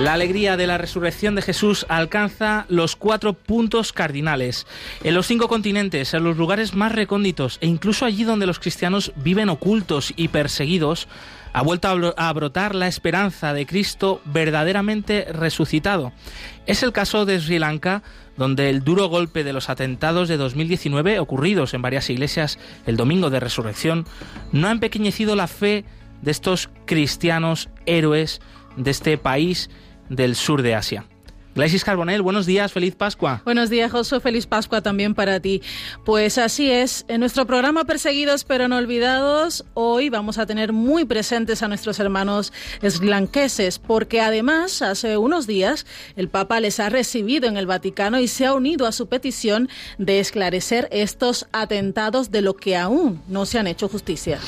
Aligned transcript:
La 0.00 0.14
alegría 0.14 0.56
de 0.56 0.66
la 0.66 0.78
resurrección 0.78 1.34
de 1.34 1.42
Jesús 1.42 1.86
alcanza 1.88 2.64
los 2.68 2.96
cuatro 2.96 3.34
puntos 3.34 3.92
cardinales. 3.92 4.66
En 5.04 5.14
los 5.14 5.26
cinco 5.26 5.46
continentes, 5.48 6.12
en 6.14 6.24
los 6.24 6.36
lugares 6.36 6.74
más 6.74 6.92
recónditos 6.92 7.58
e 7.60 7.66
incluso 7.66 8.04
allí 8.04 8.24
donde 8.24 8.46
los 8.46 8.58
cristianos 8.58 9.12
viven 9.16 9.48
ocultos 9.48 10.12
y 10.16 10.28
perseguidos, 10.28 11.06
ha 11.52 11.62
vuelto 11.62 11.88
a 12.16 12.32
brotar 12.32 12.74
la 12.74 12.88
esperanza 12.88 13.52
de 13.52 13.66
Cristo 13.66 14.20
verdaderamente 14.24 15.26
resucitado. 15.30 16.12
Es 16.66 16.82
el 16.82 16.92
caso 16.92 17.24
de 17.26 17.38
Sri 17.38 17.58
Lanka, 17.58 18.02
donde 18.36 18.70
el 18.70 18.82
duro 18.82 19.06
golpe 19.08 19.44
de 19.44 19.52
los 19.52 19.68
atentados 19.68 20.28
de 20.28 20.38
2019 20.38 21.18
ocurridos 21.18 21.74
en 21.74 21.82
varias 21.82 22.08
iglesias 22.08 22.58
el 22.86 22.96
domingo 22.96 23.28
de 23.30 23.40
resurrección 23.40 24.06
no 24.52 24.68
ha 24.68 24.72
empequeñecido 24.72 25.36
la 25.36 25.48
fe 25.48 25.84
de 26.22 26.30
estos 26.30 26.70
cristianos 26.86 27.68
héroes 27.84 28.40
de 28.76 28.90
este 28.90 29.18
país 29.18 29.70
del 30.08 30.34
sur 30.36 30.62
de 30.62 30.74
Asia. 30.74 31.04
Glaisis 31.54 31.84
Carbonell, 31.84 32.22
buenos 32.22 32.46
días, 32.46 32.72
feliz 32.72 32.94
Pascua. 32.94 33.42
Buenos 33.44 33.68
días, 33.68 33.92
Josué, 33.92 34.20
feliz 34.20 34.46
Pascua 34.46 34.80
también 34.80 35.14
para 35.14 35.38
ti. 35.38 35.60
Pues 36.02 36.38
así 36.38 36.70
es, 36.70 37.04
en 37.08 37.20
nuestro 37.20 37.46
programa 37.46 37.84
Perseguidos 37.84 38.44
pero 38.44 38.68
no 38.68 38.78
olvidados, 38.78 39.66
hoy 39.74 40.08
vamos 40.08 40.38
a 40.38 40.46
tener 40.46 40.72
muy 40.72 41.04
presentes 41.04 41.62
a 41.62 41.68
nuestros 41.68 42.00
hermanos 42.00 42.54
eslanqueses, 42.80 43.78
porque 43.78 44.22
además 44.22 44.80
hace 44.80 45.18
unos 45.18 45.46
días 45.46 45.84
el 46.16 46.30
Papa 46.30 46.58
les 46.58 46.80
ha 46.80 46.88
recibido 46.88 47.48
en 47.48 47.58
el 47.58 47.66
Vaticano 47.66 48.18
y 48.18 48.28
se 48.28 48.46
ha 48.46 48.54
unido 48.54 48.86
a 48.86 48.92
su 48.92 49.08
petición 49.08 49.68
de 49.98 50.20
esclarecer 50.20 50.88
estos 50.90 51.48
atentados 51.52 52.30
de 52.30 52.40
lo 52.40 52.56
que 52.56 52.78
aún 52.78 53.20
no 53.28 53.44
se 53.44 53.58
han 53.58 53.66
hecho 53.66 53.90
justicia. 53.90 54.38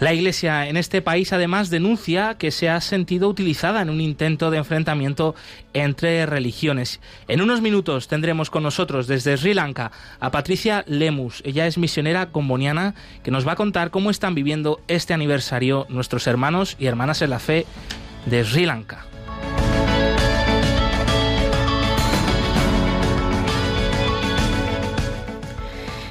La 0.00 0.14
Iglesia 0.14 0.66
en 0.66 0.78
este 0.78 1.02
país 1.02 1.34
además 1.34 1.68
denuncia 1.68 2.36
que 2.38 2.50
se 2.50 2.70
ha 2.70 2.80
sentido 2.80 3.28
utilizada 3.28 3.82
en 3.82 3.90
un 3.90 4.00
intento 4.00 4.50
de 4.50 4.56
enfrentamiento 4.56 5.34
entre 5.74 6.24
religiones. 6.26 7.00
En 7.28 7.42
unos 7.42 7.60
minutos 7.60 8.08
tendremos 8.08 8.50
con 8.50 8.62
nosotros 8.62 9.06
desde 9.06 9.36
Sri 9.36 9.54
Lanka 9.54 9.92
a 10.20 10.30
Patricia 10.30 10.84
Lemus. 10.86 11.42
Ella 11.44 11.66
es 11.66 11.76
misionera 11.76 12.30
comboniana 12.30 12.94
que 13.22 13.30
nos 13.30 13.46
va 13.46 13.52
a 13.52 13.56
contar 13.56 13.90
cómo 13.90 14.10
están 14.10 14.34
viviendo 14.34 14.80
este 14.88 15.12
aniversario 15.12 15.86
nuestros 15.88 16.26
hermanos 16.26 16.76
y 16.78 16.86
hermanas 16.86 17.20
en 17.22 17.30
la 17.30 17.38
fe 17.38 17.66
de 18.26 18.44
Sri 18.44 18.66
Lanka. 18.66 19.04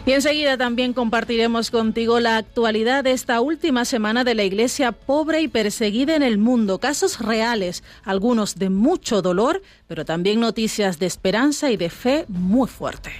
Y 0.06 0.12
enseguida 0.12 0.58
también 0.58 0.92
compartiremos 0.92 1.72
contigo 1.72 2.20
la 2.20 2.36
actualidad 2.36 3.06
de 3.06 3.14
esta 3.14 3.40
última 3.40 3.86
semana 3.86 4.26
de 4.26 4.36
la 4.36 4.44
Iglesia 4.44 4.92
pobre 4.92 5.40
y 5.42 5.48
perseguida 5.48 6.18
en 6.18 6.24
el 6.24 6.38
mundo. 6.38 6.80
Casos 6.80 7.20
reales, 7.20 7.86
algunos 8.04 8.56
de 8.56 8.70
mucho 8.70 9.22
dolor, 9.22 9.62
pero 9.88 10.04
también 10.04 10.42
noticias 10.42 11.00
de 11.00 11.06
esperanza 11.06 11.72
y 11.72 11.78
de 11.78 11.90
fe 11.90 12.26
muy 12.28 12.68
fuerte. 12.68 13.12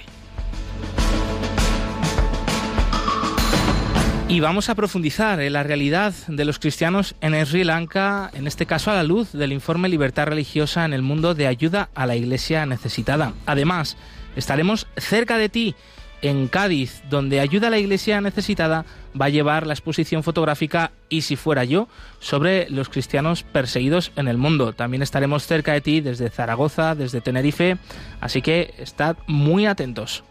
Y 4.28 4.40
vamos 4.40 4.68
a 4.68 4.74
profundizar 4.74 5.40
en 5.40 5.54
la 5.54 5.62
realidad 5.62 6.12
de 6.26 6.44
los 6.44 6.58
cristianos 6.58 7.14
en 7.22 7.46
Sri 7.46 7.64
Lanka, 7.64 8.30
en 8.34 8.46
este 8.46 8.66
caso 8.66 8.90
a 8.90 8.94
la 8.94 9.04
luz 9.04 9.32
del 9.32 9.52
informe 9.52 9.88
Libertad 9.88 10.26
Religiosa 10.26 10.84
en 10.84 10.92
el 10.92 11.00
Mundo 11.00 11.34
de 11.34 11.46
Ayuda 11.46 11.88
a 11.94 12.04
la 12.04 12.16
Iglesia 12.16 12.66
Necesitada. 12.66 13.32
Además, 13.46 13.96
estaremos 14.36 14.86
cerca 14.98 15.38
de 15.38 15.48
ti 15.48 15.74
en 16.24 16.48
Cádiz, 16.48 17.02
donde 17.10 17.40
Ayuda 17.40 17.68
a 17.68 17.70
la 17.70 17.78
Iglesia 17.78 18.20
Necesitada 18.20 18.86
va 19.20 19.26
a 19.26 19.28
llevar 19.28 19.66
la 19.66 19.74
exposición 19.74 20.22
fotográfica 20.22 20.90
Y 21.10 21.20
si 21.20 21.36
fuera 21.36 21.64
yo 21.64 21.86
sobre 22.18 22.68
los 22.70 22.88
cristianos 22.88 23.42
perseguidos 23.42 24.10
en 24.16 24.26
el 24.28 24.38
mundo. 24.38 24.72
También 24.72 25.02
estaremos 25.02 25.46
cerca 25.46 25.74
de 25.74 25.82
ti 25.82 26.00
desde 26.00 26.30
Zaragoza, 26.30 26.94
desde 26.94 27.20
Tenerife, 27.20 27.76
así 28.20 28.40
que 28.40 28.74
estad 28.78 29.16
muy 29.26 29.66
atentos. 29.66 30.24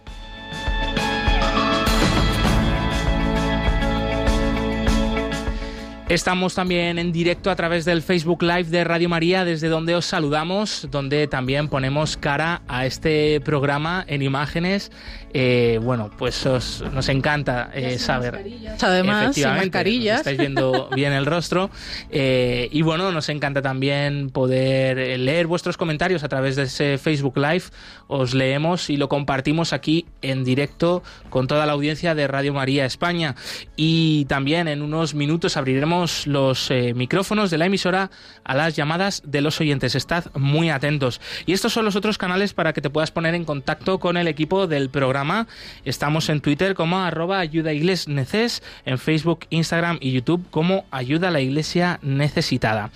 Estamos 6.10 6.54
también 6.54 7.00
en 7.00 7.14
directo 7.14 7.50
a 7.50 7.56
través 7.56 7.86
del 7.86 8.02
Facebook 8.02 8.44
Live 8.44 8.66
de 8.66 8.84
Radio 8.84 9.08
María, 9.08 9.46
desde 9.46 9.70
donde 9.70 9.96
os 9.96 10.06
saludamos, 10.06 10.90
donde 10.92 11.28
también 11.28 11.70
ponemos 11.70 12.18
cara 12.18 12.62
a 12.68 12.86
este 12.86 13.40
programa 13.40 14.04
en 14.08 14.22
imágenes. 14.22 14.92
Eh, 15.34 15.80
bueno, 15.82 16.12
pues 16.16 16.46
nos 16.46 17.10
encanta 17.10 17.72
eh, 17.74 17.98
saber. 17.98 18.46
Además, 18.82 19.24
efectivamente, 19.24 20.10
estáis 20.10 20.38
viendo 20.38 20.90
bien 20.94 21.14
el 21.14 21.26
rostro. 21.26 21.72
Eh, 22.12 22.68
y 22.72 22.82
bueno, 22.82 23.12
nos 23.12 23.30
encanta 23.30 23.62
también 23.62 24.30
poder 24.30 25.20
leer 25.20 25.48
vuestros 25.48 25.78
comentarios 25.78 26.24
a 26.24 26.28
través 26.28 26.58
de 26.58 26.64
ese 26.64 26.98
Facebook 26.98 27.38
Live. 27.38 27.64
Os 28.08 28.34
leemos 28.34 28.90
y 28.90 28.98
lo 28.98 29.08
compartimos 29.10 29.74
aquí 29.74 30.06
en 30.22 30.44
directo 30.44 31.02
con 31.30 31.48
toda 31.48 31.66
la 31.66 31.72
audiencia 31.72 32.14
de 32.14 32.28
Radio 32.28 32.54
María 32.54 32.86
España. 32.86 33.36
Y 33.76 34.26
también 34.26 34.68
en 34.68 34.82
unos 34.84 35.16
minutos 35.16 35.58
abriremos 35.58 35.93
los 36.26 36.72
eh, 36.72 36.94
micrófonos 36.94 37.52
de 37.52 37.58
la 37.58 37.66
emisora 37.66 38.10
a 38.44 38.56
las 38.56 38.76
llamadas 38.76 39.22
de 39.26 39.42
los 39.42 39.60
oyentes. 39.62 39.96
Estad 39.96 40.26
muy 40.36 40.70
atentos. 40.70 41.22
Y 41.46 41.54
estos 41.54 41.74
son 41.74 41.86
los 41.86 41.96
otros 41.96 42.18
canales 42.18 42.54
para 42.54 42.74
que 42.74 42.82
te 42.82 42.90
puedas 42.90 43.12
poner 43.12 43.36
en 43.36 43.46
contacto 43.46 44.00
con 44.00 44.18
el 44.18 44.28
equipo 44.28 44.68
del 44.68 44.90
programa. 44.90 45.48
Estamos 45.86 46.30
en 46.30 46.42
Twitter 46.42 46.76
como 46.76 47.00
arroba 47.00 47.40
ayuda 47.40 47.72
neces, 48.08 48.64
en 48.86 48.98
Facebook, 48.98 49.46
Instagram 49.50 49.98
y 50.02 50.12
YouTube 50.12 50.46
como 50.50 50.86
ayuda 50.92 51.28
a 51.28 51.32
la 51.32 51.42
iglesia 51.42 52.00
necesitada. 52.02 52.92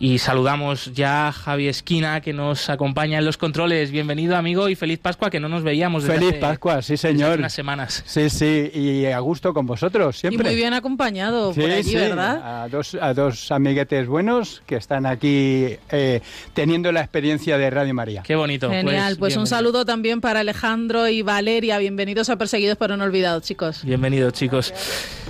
Y 0.00 0.18
saludamos 0.18 0.92
ya 0.94 1.26
a 1.26 1.32
Javi 1.32 1.66
Esquina, 1.66 2.20
que 2.20 2.32
nos 2.32 2.70
acompaña 2.70 3.18
en 3.18 3.24
los 3.24 3.36
controles. 3.36 3.90
Bienvenido, 3.90 4.36
amigo, 4.36 4.68
y 4.68 4.76
feliz 4.76 5.00
Pascua, 5.00 5.28
que 5.28 5.40
no 5.40 5.48
nos 5.48 5.64
veíamos 5.64 6.04
desde 6.04 6.20
Feliz 6.20 6.34
Pascua, 6.34 6.82
sí, 6.82 6.96
señor. 6.96 7.40
unas 7.40 7.52
semanas. 7.52 8.04
Sí, 8.06 8.30
sí, 8.30 8.70
y 8.72 9.06
a 9.06 9.18
gusto 9.18 9.52
con 9.52 9.66
vosotros, 9.66 10.16
siempre. 10.16 10.46
Y 10.46 10.50
muy 10.50 10.54
bien 10.54 10.72
acompañado 10.72 11.52
por 11.52 11.68
allí, 11.68 11.96
¿verdad? 11.96 12.62
A 12.62 12.68
dos, 12.68 12.96
a 13.00 13.12
dos 13.12 13.50
amiguetes 13.50 14.06
buenos 14.06 14.62
que 14.66 14.76
están 14.76 15.04
aquí 15.04 15.76
eh, 15.90 16.20
teniendo 16.54 16.92
la 16.92 17.00
experiencia 17.00 17.58
de 17.58 17.68
Radio 17.68 17.92
María. 17.92 18.22
Qué 18.22 18.36
bonito. 18.36 18.70
Genial, 18.70 19.16
pues, 19.18 19.34
pues 19.34 19.36
un 19.36 19.48
saludo 19.48 19.84
también 19.84 20.20
para 20.20 20.40
Alejandro 20.40 21.08
y 21.08 21.22
Valeria. 21.22 21.76
Bienvenidos 21.78 22.30
a 22.30 22.36
Perseguidos 22.36 22.76
pero 22.78 22.96
no 22.96 23.02
olvidados, 23.02 23.42
chicos. 23.42 23.82
Bienvenidos, 23.82 24.32
chicos. 24.32 24.72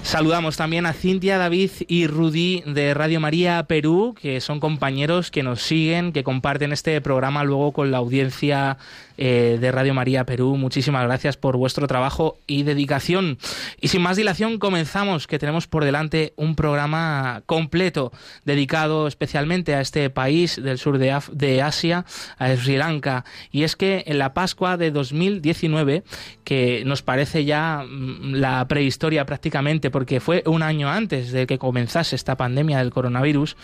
Saludamos 0.03 0.57
también 0.57 0.87
a 0.87 0.95
Cintia, 0.95 1.37
David 1.39 1.71
y 1.87 2.07
Rudy 2.07 2.63
de 2.67 2.95
Radio 2.95 3.21
María 3.21 3.63
Perú, 3.65 4.15
que 4.19 4.41
son 4.41 4.59
compañeros 4.59 5.31
que 5.31 5.43
nos 5.43 5.63
siguen, 5.63 6.13
que 6.13 6.25
comparten 6.25 6.73
este 6.73 7.01
programa 7.01 7.45
luego 7.45 7.73
con 7.73 7.91
la 7.91 7.99
audiencia 7.99 8.79
eh, 9.19 9.59
de 9.61 9.73
Radio 9.73 9.95
María 9.95 10.25
Perú. 10.25 10.57
Muchísimas 10.57 11.03
gracias 11.03 11.37
por 11.37 11.57
vuestro 11.57 11.89
trabajo 11.89 12.39
y 12.47 12.63
dedicación. 12.63 13.39
Y 13.81 13.89
sin 13.89 14.01
más 14.01 14.17
dilación, 14.17 14.59
comenzamos, 14.59 15.27
que 15.27 15.41
tenemos 15.41 15.67
por 15.67 15.85
delante 15.85 16.33
un 16.37 16.55
programa 16.55 17.43
completo 17.47 18.13
dedicado 18.45 19.09
especialmente 19.09 19.75
a 19.75 19.81
este 19.81 20.09
país 20.09 20.63
del 20.63 20.79
sur 20.79 20.99
de, 20.99 21.19
de 21.33 21.63
Asia, 21.63 22.05
a 22.39 22.55
Sri 22.57 22.77
Lanka. 22.77 23.25
Y 23.51 23.65
es 23.65 23.75
que 23.75 24.05
en 24.07 24.19
la 24.19 24.35
Pascua 24.35 24.77
de 24.77 24.93
2019, 24.93 26.05
que 26.45 26.85
nos 26.87 27.03
parece 27.03 27.45
ya 27.45 27.85
mm, 27.85 28.35
la 28.35 28.67
prehistoria 28.69 29.27
prácticamente, 29.27 29.91
porque 29.91 30.21
fue 30.21 30.45
un 30.47 30.63
año 30.63 30.89
antes 30.89 31.33
de 31.33 31.47
que 31.47 31.59
comenzase 31.59 32.15
esta 32.15 32.37
pandemia 32.37 32.79
del 32.79 32.91
coronavirus, 32.91 33.57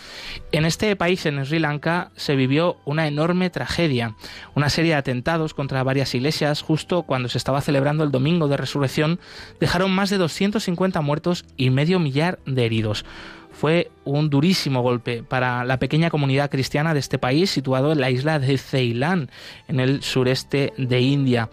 en 0.51 0.65
este 0.65 0.95
país, 0.97 1.25
en 1.25 1.45
Sri 1.45 1.59
Lanka, 1.59 2.11
se 2.17 2.35
vivió 2.35 2.77
una 2.83 3.07
enorme 3.07 3.49
tragedia, 3.49 4.15
una 4.53 4.69
serie 4.69 4.91
de 4.91 4.97
atentados 4.97 5.44
contra 5.53 5.83
varias 5.83 6.15
iglesias 6.15 6.61
justo 6.61 7.03
cuando 7.03 7.29
se 7.29 7.37
estaba 7.37 7.61
celebrando 7.61 8.03
el 8.03 8.11
Domingo 8.11 8.47
de 8.47 8.57
Resurrección 8.57 9.19
dejaron 9.59 9.91
más 9.91 10.09
de 10.09 10.17
250 10.17 11.01
muertos 11.01 11.45
y 11.57 11.69
medio 11.69 11.99
millar 11.99 12.39
de 12.45 12.65
heridos 12.65 13.05
fue 13.55 13.89
un 14.03 14.29
durísimo 14.29 14.81
golpe 14.81 15.23
para 15.23 15.63
la 15.63 15.79
pequeña 15.79 16.09
comunidad 16.09 16.51
cristiana 16.51 16.93
de 16.93 16.99
este 16.99 17.17
país 17.17 17.49
situado 17.49 17.93
en 17.93 18.01
la 18.01 18.11
isla 18.11 18.37
de 18.37 18.57
Ceilán, 18.57 19.29
en 19.67 19.79
el 19.79 20.03
sureste 20.03 20.73
de 20.77 20.99
India. 20.99 21.49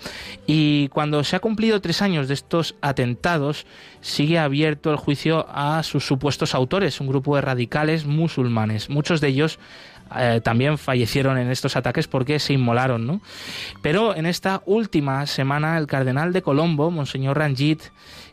Y 0.46 0.88
cuando 0.88 1.22
se 1.22 1.36
ha 1.36 1.40
cumplido 1.40 1.80
tres 1.80 2.02
años 2.02 2.26
de 2.26 2.34
estos 2.34 2.74
atentados, 2.82 3.66
sigue 4.00 4.38
abierto 4.38 4.90
el 4.90 4.96
juicio 4.96 5.46
a 5.48 5.82
sus 5.84 6.04
supuestos 6.04 6.54
autores, 6.54 7.00
un 7.00 7.06
grupo 7.06 7.36
de 7.36 7.42
radicales 7.42 8.04
musulmanes. 8.04 8.90
Muchos 8.90 9.20
de 9.20 9.28
ellos 9.28 9.60
eh, 10.18 10.40
también 10.42 10.78
fallecieron 10.78 11.38
en 11.38 11.50
estos 11.50 11.76
ataques 11.76 12.08
porque 12.08 12.38
se 12.38 12.52
inmolaron. 12.52 13.06
¿no? 13.06 13.20
Pero 13.80 14.14
en 14.14 14.26
esta 14.26 14.62
última 14.66 15.26
semana 15.26 15.78
el 15.78 15.86
cardenal 15.86 16.32
de 16.32 16.42
Colombo, 16.42 16.90
Monseñor 16.90 17.38
Ranjit, 17.38 17.82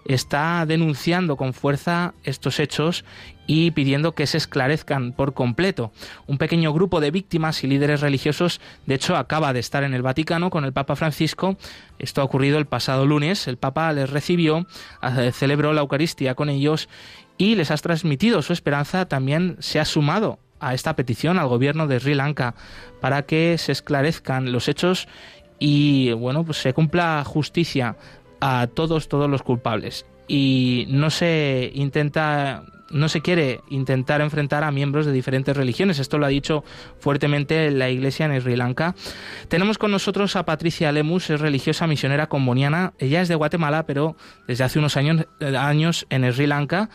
está 0.06 0.66
denunciando 0.66 1.36
con 1.38 1.54
fuerza 1.54 2.14
estos 2.24 2.60
hechos 2.60 3.06
y 3.48 3.72
pidiendo 3.72 4.14
que 4.14 4.28
se 4.28 4.38
esclarezcan 4.38 5.12
por 5.12 5.34
completo. 5.34 5.92
Un 6.28 6.38
pequeño 6.38 6.72
grupo 6.72 7.00
de 7.00 7.12
víctimas 7.12 7.64
y 7.64 7.68
líderes 7.68 8.02
religiosos, 8.02 8.62
de 8.86 8.96
hecho, 8.96 9.16
acaba 9.16 9.54
de 9.54 9.60
estar 9.60 9.84
en 9.84 9.94
el 9.94 10.04
Vaticano 10.04 10.52
con 10.52 10.66
el 10.66 10.74
Papa 10.74 10.96
Francisco. 10.96 11.58
Esto 11.98 12.22
ha 12.22 12.26
ocurrido 12.26 12.60
el 12.60 12.68
pasado 12.68 13.06
lunes. 13.08 13.48
El 13.48 13.58
Papa 13.58 13.92
les 13.92 14.10
recibió, 14.10 14.68
eh, 15.02 15.31
celebró 15.34 15.74
la 15.74 15.81
Eucaristía 15.81 16.36
con 16.36 16.50
ellos 16.50 16.90
y 17.40 17.56
les 17.56 17.72
ha 17.72 17.78
transmitido 17.78 18.44
su 18.44 18.54
esperanza. 18.54 19.08
También 19.08 19.58
se 19.60 19.80
ha 19.80 19.86
sumado 19.86 20.38
a 20.60 20.74
esta 20.74 20.96
petición 20.96 21.38
al 21.40 21.48
gobierno 21.48 21.88
de 21.88 22.00
Sri 22.00 22.16
Lanka 22.16 22.56
para 23.00 23.24
que 23.24 23.58
se 23.58 23.72
esclarezcan 23.72 24.52
los 24.52 24.68
hechos 24.68 25.08
y 25.60 26.12
bueno, 26.14 26.44
pues 26.46 26.58
se 26.58 26.74
cumpla 26.74 27.24
justicia 27.26 27.98
a 28.40 28.68
todos 28.74 29.10
todos 29.10 29.30
los 29.30 29.44
culpables. 29.44 30.06
Y 30.28 30.86
no 30.90 31.10
se 31.10 31.72
intenta 31.74 32.64
no 32.92 33.10
se 33.10 33.22
quiere 33.22 33.62
intentar 33.70 34.22
enfrentar 34.22 34.64
a 34.64 34.72
miembros 34.72 35.06
de 35.06 35.12
diferentes 35.12 35.56
religiones. 35.56 36.00
Esto 36.00 36.18
lo 36.18 36.26
ha 36.26 36.30
dicho 36.30 36.64
fuertemente 37.00 37.72
la 37.72 37.90
Iglesia 37.90 38.26
en 38.26 38.40
Sri 38.42 38.56
Lanka. 38.56 38.96
Tenemos 39.48 39.78
con 39.78 39.92
nosotros 39.92 40.36
a 40.36 40.46
Patricia 40.46 40.92
Lemus, 40.92 41.30
es 41.30 41.40
religiosa 41.40 41.88
misionera 41.88 42.28
comboniana. 42.28 42.94
Ella 43.00 43.22
es 43.22 43.28
de 43.28 43.36
Guatemala, 43.36 43.84
pero 43.86 44.16
desde 44.48 44.64
hace 44.64 44.80
unos 44.80 44.98
años, 44.98 45.28
eh, 45.40 45.56
años 45.58 46.06
en 46.10 46.32
Sri 46.32 46.48
Lanka. 46.48 46.90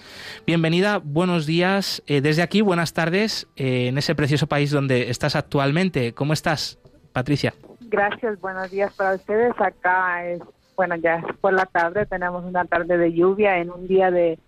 Bienvenida, 0.46 1.00
buenos 1.02 1.46
días. 1.46 2.02
Eh, 2.06 2.20
desde 2.20 2.43
aquí, 2.43 2.61
buenas 2.61 2.93
tardes, 2.93 3.46
eh, 3.56 3.88
en 3.88 3.99
ese 3.99 4.14
precioso 4.14 4.46
país 4.46 4.70
donde 4.70 5.11
estás 5.11 5.37
actualmente. 5.37 6.12
¿Cómo 6.14 6.32
estás, 6.32 6.79
Patricia? 7.12 7.55
Gracias, 7.81 8.41
buenos 8.41 8.70
días 8.70 8.93
para 8.94 9.14
ustedes. 9.14 9.52
Acá 9.58 10.26
es, 10.26 10.41
bueno, 10.76 10.96
ya 10.96 11.17
es 11.17 11.25
por 11.41 11.52
la 11.52 11.67
tarde, 11.67 12.06
tenemos 12.06 12.44
una 12.44 12.64
tarde 12.64 12.99
de 12.99 13.12
lluvia 13.12 13.58
en 13.58 13.70
un 13.70 13.87
día 13.87 14.11
de 14.11 14.38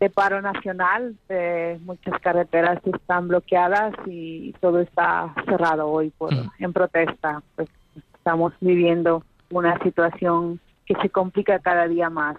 de 0.00 0.08
paro 0.08 0.40
nacional, 0.40 1.14
muchas 1.84 2.18
carreteras 2.20 2.80
están 2.84 3.28
bloqueadas 3.28 3.94
y 4.06 4.54
todo 4.60 4.80
está 4.80 5.32
cerrado 5.44 5.88
hoy 5.88 6.10
por 6.16 6.34
mm. 6.34 6.50
en 6.58 6.72
protesta. 6.72 7.42
Pues 7.54 7.68
estamos 8.14 8.54
viviendo 8.60 9.22
una 9.50 9.78
situación 9.82 10.58
que 10.86 10.94
se 11.02 11.10
complica 11.10 11.58
cada 11.58 11.86
día 11.86 12.08
más, 12.08 12.36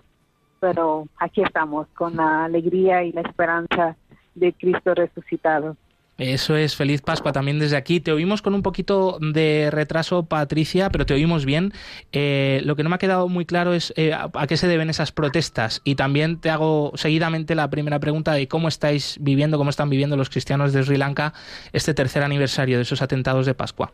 pero 0.60 1.08
aquí 1.18 1.44
estamos 1.44 1.88
con 1.96 2.18
la 2.18 2.46
alegría 2.46 3.04
y 3.04 3.12
la 3.12 3.22
esperanza 3.22 3.96
de 4.34 4.54
Cristo 4.54 4.96
resucitado. 4.96 5.78
Eso 6.18 6.56
es, 6.56 6.76
feliz 6.76 7.02
Pascua 7.02 7.32
también 7.32 7.58
desde 7.58 7.78
aquí. 7.78 8.00
Te 8.00 8.12
oímos 8.12 8.42
con 8.42 8.54
un 8.54 8.62
poquito 8.62 9.18
de 9.20 9.70
retraso, 9.72 10.26
Patricia, 10.26 10.90
pero 10.92 11.06
te 11.06 11.14
oímos 11.16 11.46
bien. 11.46 11.74
Eh, 12.12 12.62
lo 12.64 12.76
que 12.76 12.84
no 12.84 12.90
me 12.90 12.96
ha 12.96 13.00
quedado 13.00 13.28
muy 13.28 13.46
claro 13.46 13.74
es 13.74 13.92
eh, 13.98 14.14
a, 14.14 14.30
qué 14.48 14.56
se 14.56 14.68
deben 14.68 14.90
esas 14.90 15.12
protestas. 15.12 15.82
Y 15.84 15.96
también 15.96 16.40
te 16.40 16.52
hago 16.52 16.92
seguidamente 16.96 17.56
la 17.56 17.70
primera 17.70 18.00
pregunta 18.00 18.34
de 18.34 18.48
cómo 18.48 18.68
estáis 18.68 19.18
viviendo, 19.20 19.58
cómo 19.58 19.72
están 19.72 19.90
viviendo 19.90 20.16
los 20.16 20.30
cristianos 20.30 20.74
de 20.74 20.84
Sri 20.84 20.98
Lanka 20.98 21.34
este 21.74 21.94
tercer 21.94 22.24
aniversario 22.24 22.78
de 22.78 22.84
esos 22.84 23.02
atentados 23.02 23.48
de 23.48 23.56
Pascua. 23.56 23.92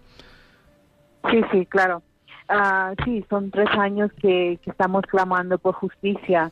Sí, 1.31 1.41
sí, 1.51 1.65
claro. 1.65 2.01
Ah, 2.49 2.93
sí, 3.05 3.25
son 3.29 3.51
tres 3.51 3.69
años 3.77 4.11
que, 4.21 4.59
estamos 4.65 5.03
clamando 5.03 5.57
por 5.59 5.75
justicia. 5.75 6.51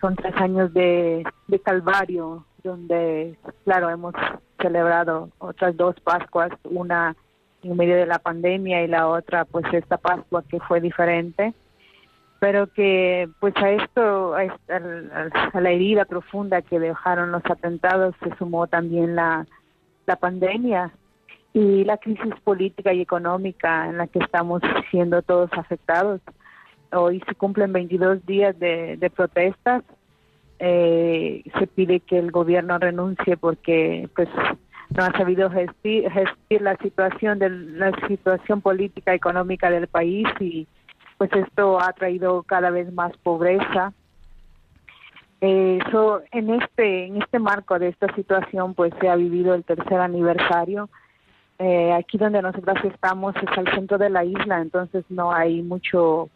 Son 0.00 0.16
tres 0.16 0.34
años 0.36 0.72
de 0.72 1.24
calvario, 1.62 2.46
donde, 2.62 3.36
claro, 3.64 3.90
hemos 3.90 4.14
celebrado 4.60 5.30
otras 5.38 5.76
dos 5.76 5.98
Pascuas, 6.00 6.50
una 6.64 7.16
en 7.62 7.76
medio 7.76 7.96
de 7.96 8.06
la 8.06 8.18
pandemia 8.18 8.82
y 8.82 8.88
la 8.88 9.06
otra, 9.06 9.44
pues 9.44 9.64
esta 9.72 9.98
Pascua 9.98 10.42
que 10.48 10.60
fue 10.60 10.80
diferente, 10.80 11.52
pero 12.38 12.66
que 12.68 13.28
pues 13.38 13.54
a 13.58 13.70
esto, 13.70 14.34
a, 14.34 14.46
a 15.52 15.60
la 15.60 15.70
herida 15.70 16.06
profunda 16.06 16.62
que 16.62 16.78
dejaron 16.78 17.32
los 17.32 17.44
atentados 17.44 18.14
se 18.22 18.34
sumó 18.36 18.66
también 18.66 19.14
la, 19.14 19.46
la 20.06 20.16
pandemia 20.16 20.90
y 21.52 21.84
la 21.84 21.98
crisis 21.98 22.34
política 22.42 22.92
y 22.94 23.02
económica 23.02 23.88
en 23.88 23.98
la 23.98 24.06
que 24.06 24.20
estamos 24.20 24.62
siendo 24.90 25.20
todos 25.20 25.50
afectados. 25.52 26.20
Hoy 26.92 27.22
se 27.28 27.34
cumplen 27.34 27.72
22 27.72 28.24
días 28.24 28.58
de 28.58 29.12
protestas 29.14 29.84
eh, 30.62 31.42
se 31.58 31.66
pide 31.66 32.00
que 32.00 32.18
el 32.18 32.30
gobierno 32.30 32.78
renuncie 32.78 33.38
porque 33.38 34.08
pues 34.14 34.28
no 34.90 35.04
ha 35.04 35.12
sabido 35.12 35.50
gestir, 35.50 36.10
la 36.60 36.76
situación 36.76 37.38
de 37.38 37.48
la 37.48 37.92
situación 38.06 38.60
política 38.60 39.14
económica 39.14 39.70
del 39.70 39.86
país 39.86 40.28
y 40.38 40.66
pues 41.16 41.30
esto 41.32 41.80
ha 41.80 41.92
traído 41.94 42.42
cada 42.42 42.70
vez 42.70 42.92
más 42.92 43.16
pobreza. 43.22 43.94
Eso 45.40 46.20
en 46.30 46.50
este 46.50 47.06
en 47.06 47.22
este 47.22 47.38
marco 47.38 47.78
de 47.78 47.88
esta 47.88 48.14
situación 48.14 48.74
pues 48.74 48.92
se 49.00 49.08
ha 49.08 49.16
vivido 49.16 49.54
el 49.54 49.64
tercer 49.64 49.98
aniversario. 49.98 50.90
Eh, 51.58 51.92
aquí 51.94 52.18
donde 52.18 52.42
nosotros 52.42 52.76
estamos 52.84 53.34
es 53.36 53.58
al 53.58 53.72
centro 53.74 53.96
de 53.96 54.10
la 54.10 54.24
isla 54.24 54.60
entonces 54.60 55.04
no 55.10 55.30
hay 55.30 55.62
mucho 55.62 56.30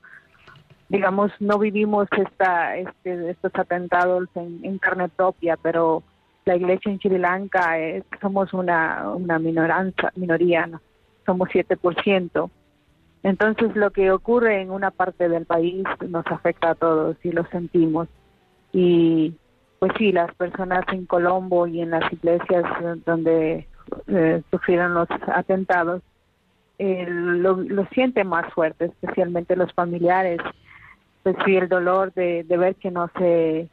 digamos, 0.95 1.33
no 1.41 1.59
vivimos 1.59 2.07
esta, 2.13 2.77
este, 2.77 3.31
estos 3.31 3.51
atentados 3.57 4.29
en, 4.37 4.79
carne 4.79 5.09
propia, 5.09 5.57
pero 5.61 6.05
la 6.45 6.55
iglesia 6.55 6.93
en 6.93 7.01
Sri 7.01 7.19
Lanka 7.19 7.75
somos 8.21 8.53
una, 8.53 9.11
una 9.11 9.41
minoría, 9.41 10.67
¿no? 10.69 10.81
somos 11.27 11.49
7%. 11.49 12.49
Entonces 13.25 13.75
lo 13.75 13.91
que 13.91 14.13
ocurre 14.13 14.61
en 14.61 14.71
una 14.71 14.93
parte 14.93 15.29
del 15.29 15.47
país 15.47 15.85
nos 16.09 16.27
afecta 16.29 16.71
a 16.71 16.75
todos 16.77 17.17
y 17.25 17.33
lo 17.33 17.45
sentimos. 17.47 18.07
Y 18.73 19.35
pues 19.81 19.91
sí, 19.99 20.13
las 20.13 20.33
personas 20.37 20.85
en 20.93 21.07
Colombo 21.07 21.67
y 21.67 21.81
en 21.81 21.91
las 21.91 22.13
iglesias 22.13 22.65
donde 23.05 23.67
eh, 24.07 24.43
sufrieron 24.49 24.95
los 24.95 25.09
atentados 25.27 26.03
eh, 26.79 27.07
lo, 27.09 27.57
lo 27.57 27.85
sienten 27.87 28.29
más 28.29 28.53
fuerte, 28.53 28.87
especialmente 28.87 29.57
los 29.57 29.73
familiares 29.73 30.39
pues 31.25 31.37
sí, 31.45 31.57
el 31.57 31.69
dolor 31.69 32.13
de, 32.13 32.45
ver 32.49 32.77
que 32.77 32.91
no 32.91 33.11
se 33.19 33.69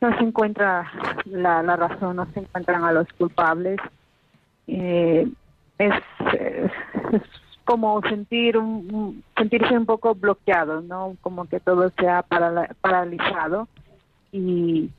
no 0.00 0.18
se 0.18 0.24
encuentra 0.24 0.90
la, 1.24 1.62
la 1.62 1.76
razón, 1.76 2.16
no 2.16 2.26
se 2.32 2.40
encuentran 2.40 2.84
a 2.84 2.92
los 2.92 3.06
culpables. 3.14 3.80
Eh, 4.66 5.26
es, 5.78 5.94
es, 6.34 6.72
como 7.64 8.00
sentir 8.02 8.58
un, 8.58 9.22
sentirse 9.36 9.76
un 9.76 9.86
poco 9.86 10.14
bloqueado, 10.14 10.82
¿no? 10.82 11.16
Como 11.22 11.46
que 11.46 11.58
todo 11.58 11.90
se 11.90 12.08
ha 12.08 12.22
paralizado 12.22 13.68
y 14.30 14.90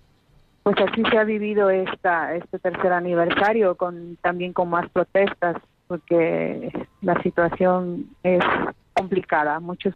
pues 0.63 0.77
así 0.79 1.03
se 1.11 1.17
ha 1.17 1.23
vivido 1.23 1.69
esta 1.69 2.33
este 2.35 2.57
tercer 2.57 2.93
aniversario 2.93 3.75
con 3.75 4.17
también 4.21 4.53
con 4.53 4.69
más 4.69 4.89
protestas 4.89 5.57
porque 5.87 6.87
la 7.01 7.21
situación 7.21 8.07
es 8.23 8.43
complicada. 8.93 9.59
Muchos 9.59 9.93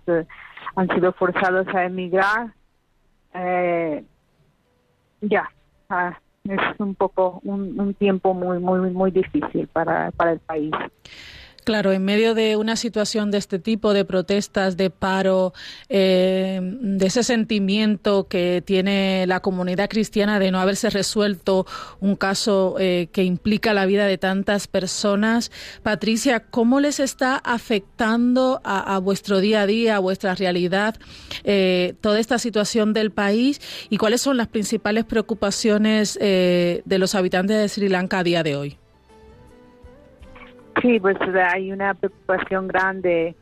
han 0.75 0.87
sido 0.89 1.13
forzados 1.13 1.67
a 1.73 1.85
emigrar. 1.85 2.53
Eh, 3.33 4.03
ya, 5.21 5.49
ah, 5.89 6.17
es 6.43 6.79
un 6.79 6.95
poco 6.95 7.39
un, 7.43 7.79
un, 7.79 7.93
tiempo 7.93 8.33
muy, 8.33 8.59
muy, 8.59 8.89
muy 8.91 9.11
difícil 9.11 9.67
para, 9.67 10.11
para 10.11 10.33
el 10.33 10.39
país. 10.39 10.71
Claro, 11.67 11.91
en 11.91 12.05
medio 12.05 12.33
de 12.33 12.55
una 12.55 12.77
situación 12.77 13.29
de 13.29 13.39
este 13.39 13.59
tipo, 13.59 13.91
de 13.91 14.05
protestas, 14.05 14.77
de 14.77 14.89
paro, 14.89 15.53
eh, 15.89 16.61
de 16.63 17.05
ese 17.05 17.23
sentimiento 17.23 18.29
que 18.29 18.63
tiene 18.65 19.25
la 19.27 19.41
comunidad 19.41 19.89
cristiana 19.89 20.39
de 20.39 20.49
no 20.49 20.61
haberse 20.61 20.89
resuelto 20.89 21.65
un 21.99 22.15
caso 22.15 22.77
eh, 22.79 23.09
que 23.11 23.25
implica 23.25 23.73
la 23.73 23.85
vida 23.85 24.05
de 24.05 24.17
tantas 24.17 24.69
personas, 24.69 25.51
Patricia, 25.83 26.39
¿cómo 26.39 26.79
les 26.79 27.01
está 27.01 27.35
afectando 27.35 28.61
a, 28.63 28.97
vuestro 28.99 29.41
día 29.41 29.63
a 29.63 29.67
día, 29.67 29.97
a 29.97 29.99
vuestra 29.99 30.35
realidad, 30.35 30.95
eh, 31.43 31.95
toda 31.99 32.21
esta 32.21 32.39
situación 32.39 32.93
del 32.93 33.11
país 33.11 33.59
y 33.89 33.97
cuáles 33.97 34.21
son 34.21 34.37
las 34.37 34.47
principales 34.47 35.03
preocupaciones 35.03 36.17
de 36.17 36.97
los 36.97 37.13
habitantes 37.13 37.57
de 37.57 37.67
Sri 37.67 37.89
Lanka 37.89 38.19
a 38.19 38.23
día 38.23 38.41
de 38.41 38.55
hoy? 38.55 38.77
Sí, 40.81 40.99
pues 40.99 41.17
hay 41.51 41.71
una 41.71 41.93
preocupación 41.93 42.67
grande 42.67 43.35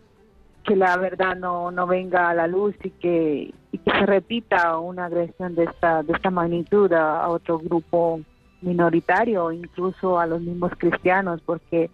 que 0.63 0.75
la 0.75 0.97
verdad 0.97 1.35
no, 1.35 1.71
no 1.71 1.85
venga 1.85 2.29
a 2.29 2.33
la 2.33 2.47
luz 2.47 2.75
y 2.83 2.89
que, 2.89 3.53
y 3.71 3.77
que 3.77 3.91
se 3.91 4.05
repita 4.05 4.79
una 4.79 5.05
agresión 5.05 5.53
de 5.55 5.65
esta, 5.65 6.01
de 6.03 6.13
esta 6.13 6.31
magnitud 6.31 6.91
a, 6.93 7.27
otro 7.29 7.59
grupo 7.59 8.21
minoritario, 8.61 9.51
incluso 9.51 10.19
a 10.19 10.25
los 10.25 10.41
mismos 10.41 10.71
cristianos, 10.77 11.41
porque 11.45 11.89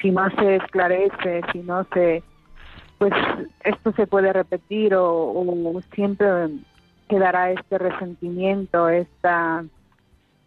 si 0.00 0.10
no 0.10 0.28
se 0.30 0.56
esclarece, 0.56 1.40
si 1.52 1.60
no 1.60 1.86
se, 1.94 2.22
pues 2.98 3.12
esto 3.64 3.92
se 3.92 4.06
puede 4.06 4.32
repetir 4.32 4.94
o, 4.94 5.06
o 5.06 5.80
siempre 5.94 6.26
quedará 7.08 7.50
este 7.50 7.78
resentimiento, 7.78 8.88
esta 8.88 9.64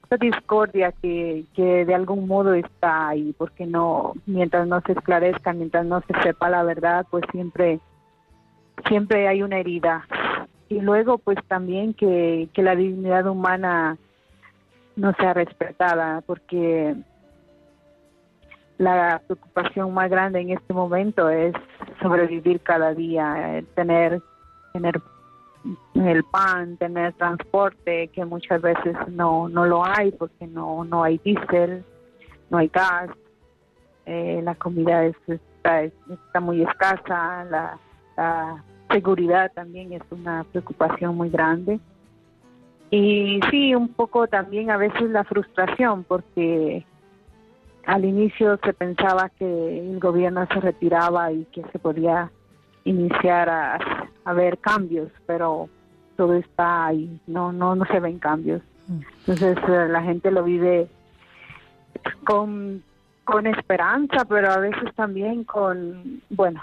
esta 0.05 0.17
discordia 0.17 0.91
que, 1.01 1.45
que 1.55 1.83
de 1.85 1.95
algún 1.95 2.27
modo 2.27 2.53
está 2.53 3.09
ahí, 3.09 3.33
porque 3.37 3.65
no, 3.65 4.13
mientras 4.25 4.67
no 4.67 4.81
se 4.81 4.93
esclarezca, 4.93 5.51
mientras 5.51 5.85
no 5.85 6.01
se 6.01 6.21
sepa 6.21 6.49
la 6.49 6.63
verdad, 6.63 7.05
pues 7.09 7.25
siempre, 7.31 7.79
siempre 8.87 9.27
hay 9.27 9.41
una 9.41 9.57
herida. 9.57 10.07
Y 10.69 10.79
luego, 10.79 11.17
pues 11.17 11.37
también 11.47 11.93
que, 11.93 12.49
que 12.53 12.61
la 12.61 12.75
dignidad 12.75 13.25
humana 13.27 13.97
no 14.95 15.13
sea 15.13 15.33
respetada, 15.33 16.21
porque 16.25 16.95
la 18.77 19.21
preocupación 19.25 19.93
más 19.93 20.09
grande 20.09 20.39
en 20.39 20.51
este 20.51 20.73
momento 20.73 21.29
es 21.29 21.53
sobrevivir 22.01 22.61
cada 22.61 22.93
día, 22.93 23.63
tener 23.73 24.21
tener 24.73 24.99
el 25.95 26.23
pan, 26.23 26.77
tener 26.77 27.13
transporte, 27.13 28.09
que 28.09 28.25
muchas 28.25 28.61
veces 28.61 28.95
no, 29.09 29.49
no 29.49 29.65
lo 29.65 29.85
hay 29.85 30.11
porque 30.11 30.47
no, 30.47 30.83
no 30.83 31.03
hay 31.03 31.19
diésel, 31.23 31.83
no 32.49 32.57
hay 32.57 32.67
gas, 32.67 33.09
eh, 34.05 34.41
la 34.43 34.55
comida 34.55 35.05
está, 35.05 35.83
está 35.83 36.39
muy 36.39 36.61
escasa, 36.61 37.45
la 37.45 38.63
seguridad 38.91 39.51
también 39.53 39.93
es 39.93 40.03
una 40.11 40.43
preocupación 40.51 41.15
muy 41.15 41.29
grande. 41.29 41.79
Y 42.91 43.39
sí, 43.49 43.73
un 43.75 43.89
poco 43.89 44.27
también 44.27 44.69
a 44.71 44.77
veces 44.77 45.09
la 45.09 45.23
frustración 45.23 46.03
porque 46.03 46.85
al 47.85 48.05
inicio 48.05 48.57
se 48.63 48.73
pensaba 48.73 49.29
que 49.29 49.79
el 49.79 49.99
gobierno 49.99 50.47
se 50.47 50.59
retiraba 50.59 51.31
y 51.31 51.45
que 51.45 51.63
se 51.71 51.79
podía 51.79 52.31
iniciar 52.85 53.49
a, 53.49 53.77
a 54.23 54.33
ver 54.33 54.57
cambios, 54.59 55.11
pero 55.25 55.69
todo 56.15 56.35
está 56.35 56.87
ahí, 56.87 57.19
no, 57.27 57.51
no, 57.51 57.75
no 57.75 57.85
se 57.85 57.99
ven 57.99 58.19
cambios. 58.19 58.61
Mm. 58.87 59.01
Entonces 59.19 59.57
eh, 59.67 59.87
la 59.89 60.01
gente 60.01 60.31
lo 60.31 60.43
vive 60.43 60.87
con, 62.23 62.83
con 63.23 63.47
esperanza, 63.47 64.25
pero 64.25 64.51
a 64.51 64.57
veces 64.57 64.93
también 64.95 65.43
con, 65.43 66.21
bueno, 66.29 66.61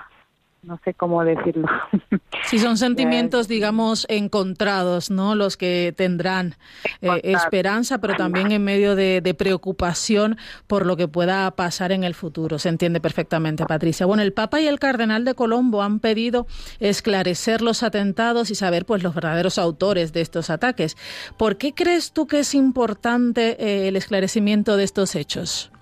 no 0.62 0.80
sé 0.84 0.94
cómo 0.94 1.24
decirlo. 1.24 1.68
Sí, 2.46 2.58
son 2.58 2.76
sentimientos, 2.76 3.46
digamos, 3.46 4.04
encontrados, 4.10 5.10
¿no? 5.10 5.34
Los 5.34 5.56
que 5.56 5.94
tendrán 5.96 6.56
eh, 7.00 7.20
esperanza, 7.22 7.98
pero 7.98 8.14
también 8.14 8.50
en 8.52 8.64
medio 8.64 8.96
de, 8.96 9.34
preocupación 9.38 10.36
por 10.66 10.84
lo 10.84 10.96
que 10.96 11.08
pueda 11.08 11.50
pasar 11.52 11.92
en 11.92 12.04
el 12.04 12.14
futuro. 12.14 12.58
Se 12.58 12.68
entiende 12.68 13.00
perfectamente, 13.00 13.64
Patricia. 13.64 14.06
Bueno, 14.06 14.22
el 14.22 14.32
Papa 14.32 14.60
y 14.60 14.66
el 14.66 14.80
Cardenal 14.80 15.24
de 15.24 15.34
Colombo 15.34 15.82
han 15.82 16.00
pedido 16.00 16.46
esclarecer 16.80 17.62
los 17.62 17.82
atentados 17.82 18.50
y 18.50 18.54
saber, 18.54 18.84
pues, 18.84 19.02
los 19.02 19.14
verdaderos 19.14 19.56
autores 19.56 20.12
de 20.12 20.20
estos 20.20 20.50
ataques. 20.50 20.96
¿Por 21.38 21.56
qué 21.56 21.72
crees 21.72 22.12
tú 22.12 22.26
que 22.26 22.40
es 22.40 22.54
importante 22.54 23.56
eh, 23.64 23.88
el 23.88 23.96
esclarecimiento 23.96 24.76
de 24.76 24.84
estos 24.84 25.14
hechos? 25.14 25.72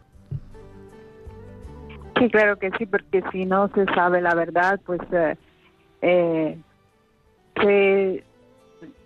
Sí, 2.20 2.28
claro 2.28 2.58
que 2.58 2.70
sí, 2.76 2.84
porque 2.84 3.22
si 3.32 3.46
no 3.46 3.68
se 3.68 3.86
sabe 3.86 4.20
la 4.20 4.34
verdad, 4.34 4.78
pues 4.84 5.00
eh, 5.10 5.36
eh, 6.02 6.58
se 7.56 8.24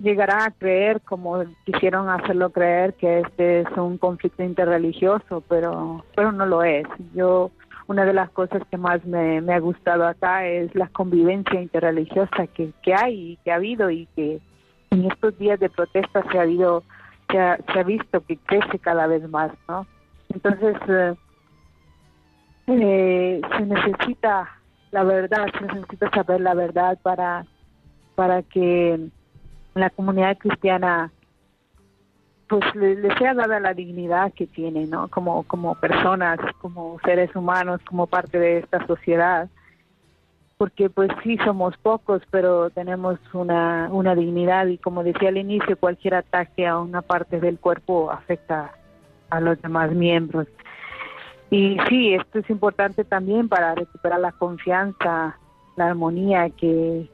llegará 0.01 0.47
a 0.47 0.51
creer, 0.51 1.01
como 1.03 1.45
quisieron 1.65 2.11
hacerlo 2.11 2.51
creer, 2.51 2.95
que 2.95 3.21
este 3.21 3.61
es 3.61 3.69
un 3.77 3.99
conflicto 3.99 4.43
interreligioso, 4.43 5.45
pero, 5.49 6.05
pero 6.17 6.33
no 6.33 6.45
lo 6.45 6.65
es. 6.65 6.89
Yo, 7.15 7.53
una 7.87 8.05
de 8.05 8.15
las 8.15 8.31
cosas 8.31 8.63
que 8.69 8.77
más 8.77 9.05
me, 9.05 9.39
ha 9.39 9.61
gustado 9.61 10.09
acá 10.09 10.49
es 10.49 10.75
la 10.75 10.89
convivencia 10.89 11.63
interreligiosa 11.63 12.49
que, 12.49 12.73
que 12.83 12.95
hay 12.95 13.15
y 13.15 13.37
que 13.45 13.53
ha 13.53 13.57
habido 13.57 13.91
y 13.91 14.07
que 14.17 14.41
en 14.91 15.05
estos 15.05 15.39
días 15.39 15.61
de 15.61 15.71
protesta 15.71 16.25
se 16.33 16.37
ha 16.37 16.43
habido, 16.43 16.83
se 17.31 17.39
ha, 17.39 17.59
se 17.73 17.79
ha 17.79 17.85
visto 17.85 18.23
que 18.23 18.39
crece 18.39 18.81
cada 18.81 19.07
vez 19.07 19.29
más, 19.29 19.53
¿no? 19.69 19.87
Entonces, 20.31 20.77
eh, 20.89 21.15
eh, 22.67 23.41
se 23.57 23.67
necesita 23.67 24.51
la 24.95 25.03
verdad, 25.03 25.47
se 25.59 25.67
necesita 25.67 26.09
saber 26.11 26.41
la 26.41 26.55
verdad 26.55 26.97
para, 27.03 27.45
para 28.15 28.43
que 28.43 29.09
la 29.75 29.91
comunidad 29.91 30.39
cristiana 30.39 31.11
pues 32.49 32.63
le, 32.77 33.13
sea 33.19 33.35
dada 33.35 33.59
la 33.59 33.75
dignidad 33.75 34.33
que 34.33 34.47
tiene, 34.47 34.87
¿no? 34.87 35.09
Como, 35.09 35.43
como 35.45 35.75
personas, 35.75 36.39
como 36.61 37.01
seres 37.05 37.35
humanos, 37.35 37.81
como 37.89 38.07
parte 38.07 38.39
de 38.39 38.59
esta 38.59 38.87
sociedad. 38.87 39.49
Porque 40.59 40.89
pues 40.89 41.11
sí 41.25 41.39
somos 41.39 41.77
pocos, 41.79 42.23
pero 42.31 42.71
tenemos 42.71 43.19
una, 43.33 43.89
una 43.91 44.15
dignidad 44.15 44.67
y 44.67 44.79
como 44.79 45.03
decía 45.03 45.31
al 45.31 45.39
inicio, 45.39 45.77
cualquier 45.77 46.15
ataque 46.15 46.69
a 46.69 46.79
una 46.79 47.03
parte 47.03 47.41
del 47.41 47.59
cuerpo 47.59 48.13
afecta 48.13 48.71
a 49.31 49.41
los 49.41 49.61
demás 49.61 49.91
miembros. 49.91 50.47
Y 51.55 51.77
sí, 51.89 52.15
esto 52.15 52.41
es 52.41 52.51
importante 52.51 53.05
también 53.05 53.49
para 53.49 53.77
recuperar 53.77 54.19
la 54.19 54.33
confianza, 54.33 55.39
la 55.77 55.87
armonía 55.87 56.51
que, 56.51 57.09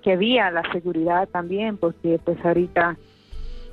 que 0.00 0.12
había, 0.12 0.50
la 0.50 0.62
seguridad 0.72 1.28
también, 1.28 1.76
porque 1.76 2.18
pues 2.24 2.42
ahorita 2.42 2.96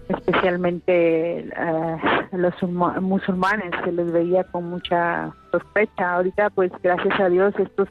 especialmente 0.09 1.47
eh, 1.47 1.97
los 2.33 2.53
musulmanes 2.61 3.71
se 3.85 3.93
les 3.93 4.11
veía 4.11 4.43
con 4.43 4.69
mucha 4.69 5.33
sospecha. 5.49 6.15
Ahorita 6.15 6.49
pues 6.49 6.73
gracias 6.83 7.17
a 7.17 7.29
Dios 7.29 7.53
estos 7.57 7.87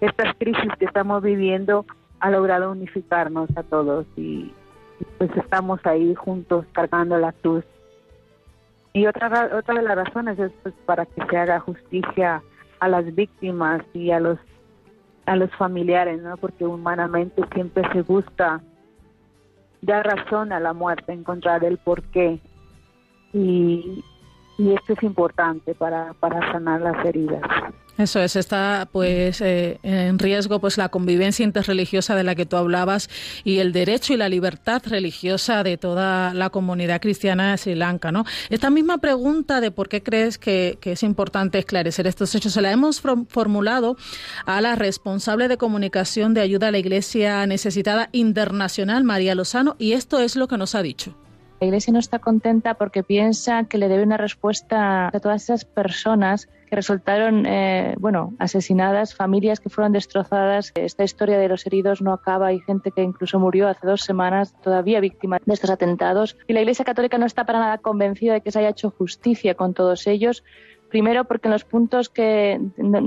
estas 0.00 0.32
crisis 0.38 0.70
que 0.78 0.84
estamos 0.84 1.24
viviendo 1.24 1.86
ha 2.20 2.30
logrado 2.30 2.70
unificarnos 2.70 3.50
a 3.56 3.64
todos 3.64 4.06
y 4.16 4.52
pues 5.18 5.28
estamos 5.36 5.80
ahí 5.82 6.14
juntos 6.14 6.66
cargando 6.72 7.18
la 7.18 7.32
cruz 7.32 7.64
y 8.94 9.06
otra, 9.06 9.50
otra 9.52 9.74
de 9.74 9.82
las 9.82 9.96
razones 9.96 10.38
es 10.38 10.52
pues, 10.62 10.74
para 10.86 11.04
que 11.04 11.26
se 11.28 11.36
haga 11.36 11.60
justicia 11.60 12.42
a 12.78 12.88
las 12.88 13.14
víctimas 13.14 13.82
y 13.92 14.10
a 14.10 14.20
los 14.20 14.38
a 15.26 15.36
los 15.36 15.50
familiares, 15.56 16.20
¿no? 16.22 16.36
Porque 16.36 16.64
humanamente 16.66 17.42
siempre 17.54 17.82
se 17.92 18.02
busca 18.02 18.62
dar 19.80 20.06
razón 20.06 20.52
a 20.52 20.60
la 20.60 20.72
muerte, 20.72 21.12
encontrar 21.12 21.64
el 21.64 21.78
porqué. 21.78 22.40
Y, 23.32 24.04
y 24.58 24.72
esto 24.72 24.92
es 24.92 25.02
importante 25.02 25.74
para, 25.74 26.14
para 26.14 26.52
sanar 26.52 26.80
las 26.80 27.04
heridas. 27.04 27.42
Eso 27.96 28.18
es, 28.18 28.34
está 28.34 28.88
pues 28.90 29.40
eh, 29.40 29.78
en 29.84 30.18
riesgo 30.18 30.58
pues 30.58 30.78
la 30.78 30.88
convivencia 30.88 31.44
interreligiosa 31.44 32.16
de 32.16 32.24
la 32.24 32.34
que 32.34 32.44
tú 32.44 32.56
hablabas 32.56 33.08
y 33.44 33.58
el 33.58 33.72
derecho 33.72 34.12
y 34.12 34.16
la 34.16 34.28
libertad 34.28 34.82
religiosa 34.84 35.62
de 35.62 35.76
toda 35.76 36.34
la 36.34 36.50
comunidad 36.50 37.00
cristiana 37.00 37.52
de 37.52 37.58
Sri 37.58 37.76
Lanka, 37.76 38.10
¿no? 38.10 38.24
Esta 38.50 38.68
misma 38.68 38.98
pregunta 38.98 39.60
de 39.60 39.70
por 39.70 39.88
qué 39.88 40.02
crees 40.02 40.38
que, 40.38 40.76
que 40.80 40.92
es 40.92 41.04
importante 41.04 41.60
esclarecer 41.60 42.08
estos 42.08 42.34
hechos 42.34 42.54
se 42.54 42.62
la 42.62 42.72
hemos 42.72 43.00
formulado 43.00 43.96
a 44.44 44.60
la 44.60 44.74
responsable 44.74 45.46
de 45.46 45.56
comunicación 45.56 46.34
de 46.34 46.40
ayuda 46.40 46.68
a 46.68 46.72
la 46.72 46.78
Iglesia 46.78 47.46
necesitada 47.46 48.08
internacional, 48.10 49.04
María 49.04 49.36
Lozano, 49.36 49.76
y 49.78 49.92
esto 49.92 50.18
es 50.18 50.34
lo 50.34 50.48
que 50.48 50.58
nos 50.58 50.74
ha 50.74 50.82
dicho. 50.82 51.14
La 51.64 51.68
Iglesia 51.68 51.94
no 51.94 51.98
está 51.98 52.18
contenta 52.18 52.74
porque 52.74 53.02
piensa 53.02 53.64
que 53.64 53.78
le 53.78 53.88
debe 53.88 54.02
una 54.02 54.18
respuesta 54.18 55.08
a 55.08 55.18
todas 55.18 55.44
esas 55.44 55.64
personas 55.64 56.50
que 56.68 56.76
resultaron 56.76 57.46
eh, 57.46 57.94
bueno, 57.98 58.34
asesinadas, 58.38 59.14
familias 59.14 59.60
que 59.60 59.70
fueron 59.70 59.92
destrozadas. 59.92 60.72
Esta 60.74 61.04
historia 61.04 61.38
de 61.38 61.48
los 61.48 61.66
heridos 61.66 62.02
no 62.02 62.12
acaba. 62.12 62.48
Hay 62.48 62.60
gente 62.60 62.90
que 62.90 63.02
incluso 63.02 63.38
murió 63.38 63.66
hace 63.66 63.86
dos 63.86 64.02
semanas 64.02 64.54
todavía 64.60 65.00
víctima 65.00 65.38
de 65.42 65.54
estos 65.54 65.70
atentados. 65.70 66.36
Y 66.46 66.52
la 66.52 66.60
Iglesia 66.60 66.84
Católica 66.84 67.16
no 67.16 67.24
está 67.24 67.46
para 67.46 67.60
nada 67.60 67.78
convencida 67.78 68.34
de 68.34 68.42
que 68.42 68.52
se 68.52 68.58
haya 68.58 68.68
hecho 68.68 68.90
justicia 68.90 69.54
con 69.54 69.72
todos 69.72 70.06
ellos. 70.06 70.44
Primero, 70.94 71.24
porque 71.24 71.48
en 71.48 71.52
los 71.52 71.64
puntos 71.64 72.08
que 72.08 72.60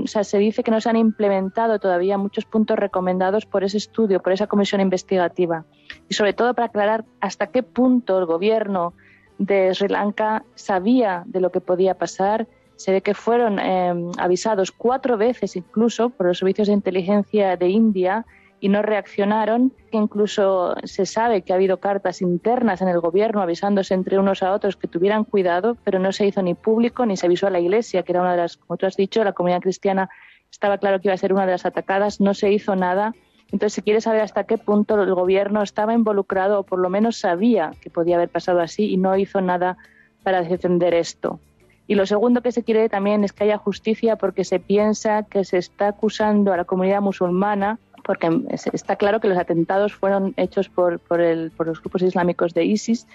se 0.04 0.36
dice 0.36 0.62
que 0.62 0.70
no 0.70 0.78
se 0.78 0.90
han 0.90 0.96
implementado 0.96 1.78
todavía 1.78 2.18
muchos 2.18 2.44
puntos 2.44 2.78
recomendados 2.78 3.46
por 3.46 3.64
ese 3.64 3.78
estudio, 3.78 4.20
por 4.20 4.34
esa 4.34 4.46
comisión 4.46 4.82
investigativa. 4.82 5.64
Y 6.06 6.12
sobre 6.12 6.34
todo 6.34 6.52
para 6.52 6.66
aclarar 6.66 7.06
hasta 7.22 7.46
qué 7.46 7.62
punto 7.62 8.18
el 8.18 8.26
gobierno 8.26 8.92
de 9.38 9.74
Sri 9.74 9.88
Lanka 9.88 10.44
sabía 10.54 11.22
de 11.24 11.40
lo 11.40 11.50
que 11.50 11.62
podía 11.62 11.94
pasar. 11.94 12.46
Se 12.76 12.92
ve 12.92 13.00
que 13.00 13.14
fueron 13.14 13.58
eh, 13.58 13.94
avisados 14.18 14.70
cuatro 14.70 15.16
veces 15.16 15.56
incluso 15.56 16.10
por 16.10 16.26
los 16.26 16.40
servicios 16.40 16.68
de 16.68 16.74
inteligencia 16.74 17.56
de 17.56 17.70
India 17.70 18.26
y 18.60 18.68
no 18.68 18.82
reaccionaron, 18.82 19.72
que 19.90 19.98
incluso 19.98 20.74
se 20.84 21.06
sabe 21.06 21.42
que 21.42 21.52
ha 21.52 21.56
habido 21.56 21.78
cartas 21.78 22.22
internas 22.22 22.82
en 22.82 22.88
el 22.88 23.00
gobierno 23.00 23.40
avisándose 23.40 23.94
entre 23.94 24.18
unos 24.18 24.42
a 24.42 24.52
otros 24.52 24.76
que 24.76 24.88
tuvieran 24.88 25.24
cuidado, 25.24 25.76
pero 25.84 25.98
no 25.98 26.12
se 26.12 26.26
hizo 26.26 26.42
ni 26.42 26.54
público 26.54 27.06
ni 27.06 27.16
se 27.16 27.26
avisó 27.26 27.46
a 27.46 27.50
la 27.50 27.60
iglesia, 27.60 28.02
que 28.02 28.12
era 28.12 28.20
una 28.20 28.32
de 28.32 28.38
las, 28.38 28.56
como 28.56 28.76
tú 28.76 28.86
has 28.86 28.96
dicho, 28.96 29.22
la 29.22 29.32
comunidad 29.32 29.60
cristiana 29.60 30.10
estaba 30.50 30.78
claro 30.78 31.00
que 31.00 31.08
iba 31.08 31.14
a 31.14 31.18
ser 31.18 31.32
una 31.32 31.46
de 31.46 31.52
las 31.52 31.66
atacadas, 31.66 32.20
no 32.20 32.34
se 32.34 32.50
hizo 32.50 32.74
nada. 32.74 33.14
Entonces, 33.52 33.74
si 33.74 33.82
quieres 33.82 34.04
saber 34.04 34.22
hasta 34.22 34.44
qué 34.44 34.58
punto 34.58 35.00
el 35.00 35.14
gobierno 35.14 35.62
estaba 35.62 35.94
involucrado 35.94 36.60
o 36.60 36.62
por 36.64 36.78
lo 36.78 36.90
menos 36.90 37.18
sabía 37.18 37.72
que 37.80 37.90
podía 37.90 38.16
haber 38.16 38.28
pasado 38.28 38.60
así 38.60 38.92
y 38.92 38.96
no 38.96 39.16
hizo 39.16 39.40
nada 39.40 39.76
para 40.22 40.42
defender 40.42 40.94
esto. 40.94 41.40
Y 41.86 41.94
lo 41.94 42.04
segundo 42.04 42.42
que 42.42 42.52
se 42.52 42.62
quiere 42.62 42.90
también 42.90 43.24
es 43.24 43.32
que 43.32 43.44
haya 43.44 43.56
justicia 43.56 44.16
porque 44.16 44.44
se 44.44 44.60
piensa 44.60 45.22
que 45.22 45.44
se 45.44 45.56
está 45.56 45.88
acusando 45.88 46.52
a 46.52 46.56
la 46.58 46.64
comunidad 46.64 47.00
musulmana 47.00 47.78
porque 48.08 48.40
está 48.72 48.96
claro 48.96 49.20
que 49.20 49.28
los 49.28 49.36
atentados 49.36 49.92
fueron 49.92 50.32
hechos 50.38 50.70
por, 50.70 50.98
el, 51.20 51.52
los 51.58 51.80
grupos 51.82 52.00
islámicos 52.00 52.54
de 52.54 52.64
ISIS, 52.64 53.06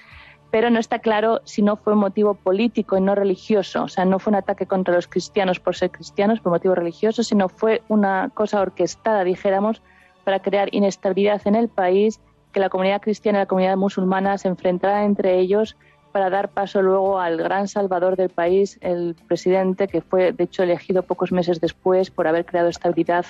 pero 0.51 0.69
no 0.69 0.77
está 0.77 0.99
claro 0.99 1.41
si 1.45 1.63
no 1.63 1.77
fue 1.77 1.93
un 1.93 1.99
motivo 1.99 2.35
político 2.35 2.95
y 2.95 3.01
no 3.01 3.15
religioso. 3.15 3.85
O 3.85 3.87
sea, 3.87 4.05
no 4.05 4.19
fue 4.19 4.29
un 4.29 4.35
ataque 4.35 4.67
contra 4.67 4.93
los 4.93 5.07
cristianos 5.07 5.59
por 5.59 5.75
ser 5.75 5.89
cristianos, 5.89 6.41
por 6.41 6.51
motivo 6.51 6.75
religioso, 6.75 7.23
sino 7.23 7.49
fue 7.49 7.81
una 7.87 8.29
cosa 8.35 8.61
orquestada, 8.61 9.23
dijéramos, 9.23 9.81
para 10.25 10.43
crear 10.43 10.69
inestabilidad 10.71 11.41
en 11.45 11.55
el 11.55 11.69
país, 11.69 12.19
que 12.51 12.59
la 12.59 12.69
comunidad 12.69 13.01
cristiana 13.01 13.39
y 13.39 13.41
la 13.41 13.47
comunidad 13.47 13.77
musulmana 13.77 14.37
se 14.37 14.47
enfrentaran 14.47 15.05
entre 15.05 15.39
ellos 15.39 15.75
para 16.11 16.29
dar 16.29 16.49
paso 16.49 16.83
luego 16.83 17.19
al 17.19 17.37
gran 17.37 17.67
salvador 17.67 18.15
del 18.15 18.29
país, 18.29 18.77
el 18.81 19.15
presidente 19.27 19.87
que 19.87 20.01
fue, 20.01 20.33
de 20.33 20.43
hecho, 20.43 20.61
elegido 20.61 21.01
pocos 21.01 21.31
meses 21.31 21.59
después 21.59 22.11
por 22.11 22.27
haber 22.27 22.45
creado 22.45 22.69
estabilidad 22.69 23.25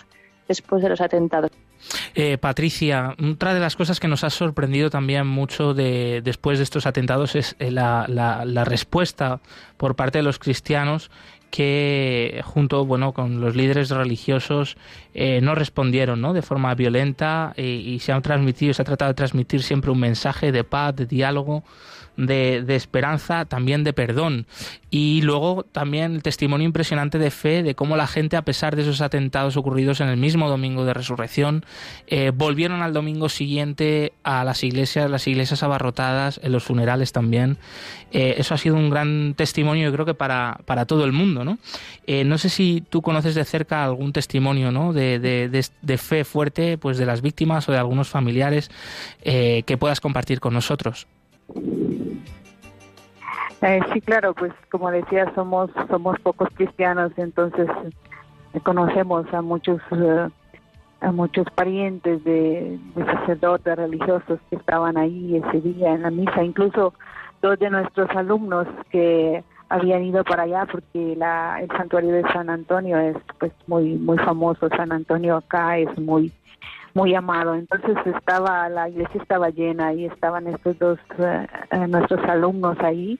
después 0.48 0.82
de 0.82 0.90
los 0.90 1.02
atentados. 1.02 1.52
Eh, 2.16 2.38
Patricia, 2.38 3.16
otra 3.32 3.54
de 3.54 3.60
las 3.60 3.76
cosas 3.76 4.00
que 4.00 4.08
nos 4.08 4.24
ha 4.24 4.30
sorprendido 4.30 4.90
también 4.90 5.28
mucho 5.28 5.74
de, 5.74 6.22
después 6.24 6.60
de 6.60 6.64
estos 6.64 6.86
atentados 6.86 7.36
es 7.36 7.56
eh, 7.60 7.72
la, 7.72 8.66
respuesta 8.66 9.42
por 9.78 9.96
parte 9.96 10.20
de 10.20 10.24
los 10.24 10.40
cristianos 10.40 11.12
que 11.52 12.42
junto 12.46 12.86
bueno 12.86 13.14
con 13.14 13.40
los 13.40 13.56
líderes 13.56 13.90
religiosos 13.90 14.76
eh, 15.14 15.40
no 15.42 15.54
respondieron 15.54 16.20
¿no? 16.20 16.34
de 16.34 16.42
forma 16.42 16.74
violenta 16.74 17.54
y 17.58 18.00
se 18.00 18.12
han 18.12 18.24
transmitido 18.24 18.74
se 18.74 18.82
ha 18.82 18.86
tratado 18.86 19.10
de 19.10 19.16
transmitir 19.16 19.62
siempre 19.62 19.92
un 19.92 20.00
mensaje 20.00 20.52
de 20.52 20.64
paz 20.64 20.96
de 20.96 21.06
diálogo 21.06 21.64
de, 22.18 22.76
esperanza, 22.76 23.46
también 23.46 23.84
de 23.84 23.94
perdón. 23.94 24.46
Y 24.90 25.22
luego 25.24 25.64
también 25.64 26.14
el 26.14 26.24
testimonio 26.24 26.66
impresionante 26.66 27.18
de 27.18 27.32
fe 27.32 27.64
de 27.64 27.74
cómo 27.74 27.98
la 27.98 28.06
gente, 28.06 28.38
a 28.38 28.44
pesar 28.44 28.76
de 28.76 28.84
esos 28.84 29.02
atentados 29.02 29.58
ocurridos 29.58 30.02
en 30.02 30.08
el 30.08 30.18
mismo 30.18 30.50
domingo 30.50 30.86
de 30.86 30.94
resurrección, 30.94 31.66
eh, 32.08 32.32
volvieron 32.34 32.82
al 32.84 32.94
domingo 32.94 33.28
siguiente 33.30 34.14
a 34.24 34.44
las 34.44 34.64
iglesias, 34.64 35.10
las 35.10 35.28
iglesias 35.28 35.64
abarrotadas, 35.64 36.40
en 36.44 36.52
los 36.52 36.64
funerales 36.64 37.12
también. 37.12 37.58
Eh, 38.12 38.36
eso 38.38 38.54
ha 38.54 38.58
sido 38.58 38.76
un 38.76 38.92
gran 38.92 39.34
testimonio, 39.36 39.86
yo 39.86 39.94
creo 39.94 40.06
que 40.06 40.14
para, 40.14 40.60
para 40.66 40.86
todo 40.86 41.06
el 41.06 41.12
mundo. 41.12 41.44
¿no? 41.44 41.58
Eh, 42.06 42.24
no 42.24 42.38
sé 42.38 42.50
si 42.50 42.84
tú 42.88 43.02
conoces 43.02 43.34
de 43.34 43.46
cerca 43.46 43.84
algún 43.84 44.14
testimonio 44.14 44.72
¿no? 44.72 44.94
de, 44.94 45.18
de, 45.18 45.50
de, 45.82 45.98
fe 45.98 46.24
fuerte 46.24 46.78
pues 46.78 46.98
de 47.00 47.08
las 47.08 47.22
víctimas 47.22 47.68
o 47.68 47.72
de 47.72 47.80
algunos 47.80 48.10
familiares 48.10 48.70
que 49.24 49.78
puedas 49.80 50.00
compartir 50.02 50.40
con 50.40 50.54
nosotros. 50.54 51.08
Eh, 53.64 53.80
sí, 53.94 54.02
claro, 54.02 54.34
pues 54.34 54.52
como 54.70 54.92
decía, 54.92 55.32
somos 55.36 55.72
somos 55.90 56.20
pocos 56.20 56.50
cristianos, 56.54 57.14
entonces 57.16 57.70
eh, 58.54 58.60
conocemos 58.60 59.26
a 59.34 59.42
muchos 59.42 59.82
eh, 59.92 60.30
a 61.00 61.12
muchos 61.14 61.48
parientes 61.56 62.22
de, 62.26 62.78
sacerdotes 62.96 63.78
religiosos 63.78 64.40
que 64.50 64.58
estaban 64.58 64.98
ahí 64.98 65.38
ese 65.38 65.62
día 65.62 65.94
en 65.94 66.02
la 66.02 66.12
misa, 66.12 66.44
incluso 66.44 66.94
dos 67.42 67.58
de 67.58 67.70
nuestros 67.70 68.10
alumnos 68.12 68.68
que 68.90 69.44
habían 69.70 70.04
ido 70.04 70.26
para 70.26 70.44
allá 70.44 70.66
porque 70.70 71.16
la, 71.18 71.62
el 71.62 71.70
santuario 71.70 72.12
de 72.12 72.24
San 72.34 72.50
Antonio 72.50 72.98
es 72.98 73.16
pues 73.40 73.54
muy 73.68 73.94
muy 73.94 74.18
famoso, 74.18 74.68
San 74.76 74.92
Antonio 74.92 75.38
acá 75.38 75.78
es 75.78 75.98
muy 75.98 76.34
muy 76.94 77.16
amado. 77.16 77.56
Entonces 77.56 77.98
estaba 78.06 78.70
la 78.70 78.90
iglesia 78.90 79.22
estaba 79.22 79.50
llena 79.50 79.94
y 79.94 80.06
estaban 80.06 80.48
estos 80.48 80.78
dos 80.80 81.00
nuestros 81.88 82.24
alumnos 82.26 82.78
ahí 82.80 83.20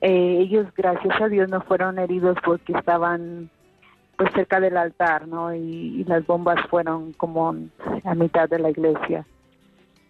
eh, 0.00 0.38
ellos, 0.40 0.66
gracias 0.76 1.20
a 1.20 1.28
Dios, 1.28 1.48
no 1.48 1.60
fueron 1.62 1.98
heridos 1.98 2.36
porque 2.44 2.72
estaban 2.72 3.50
pues 4.16 4.30
cerca 4.34 4.60
del 4.60 4.76
altar, 4.76 5.28
¿no? 5.28 5.54
Y, 5.54 6.04
las 6.04 6.26
bombas 6.26 6.58
fueron 6.70 7.12
como 7.14 7.54
a 8.04 8.14
mitad 8.14 8.48
de 8.48 8.58
la 8.58 8.70
iglesia. 8.70 9.26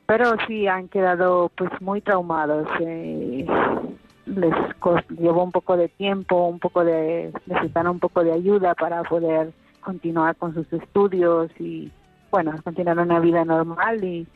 Pero 0.06 0.34
sí 0.46 0.68
han 0.68 0.88
quedado 0.88 1.50
pues 1.56 1.70
muy 1.80 2.00
traumados. 2.00 2.68
Eh, 2.80 3.46
les 4.26 4.54
llevó 5.18 5.42
un 5.42 5.52
poco 5.52 5.76
de 5.76 5.88
tiempo, 5.88 6.46
un 6.46 6.58
poco 6.58 6.84
de 6.84 7.32
necesitan 7.46 7.88
un 7.88 7.98
poco 7.98 8.22
de 8.22 8.32
ayuda 8.32 8.74
para 8.74 9.02
poder 9.02 9.52
continuar 9.80 10.36
con 10.36 10.52
sus 10.54 10.72
estudios 10.72 11.50
y 11.60 11.90
bueno, 12.30 12.54
continuar 12.62 12.98
una 12.98 13.20
vida 13.20 13.44
normal 13.44 14.02
y 14.04 14.26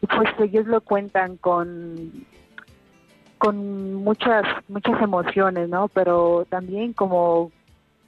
pues 0.00 0.28
ellos 0.40 0.66
lo 0.66 0.80
cuentan 0.80 1.36
con 1.36 2.26
con 3.38 3.94
muchas 3.94 4.44
muchas 4.68 5.02
emociones, 5.02 5.68
¿no? 5.68 5.88
Pero 5.88 6.46
también 6.48 6.92
como 6.92 7.50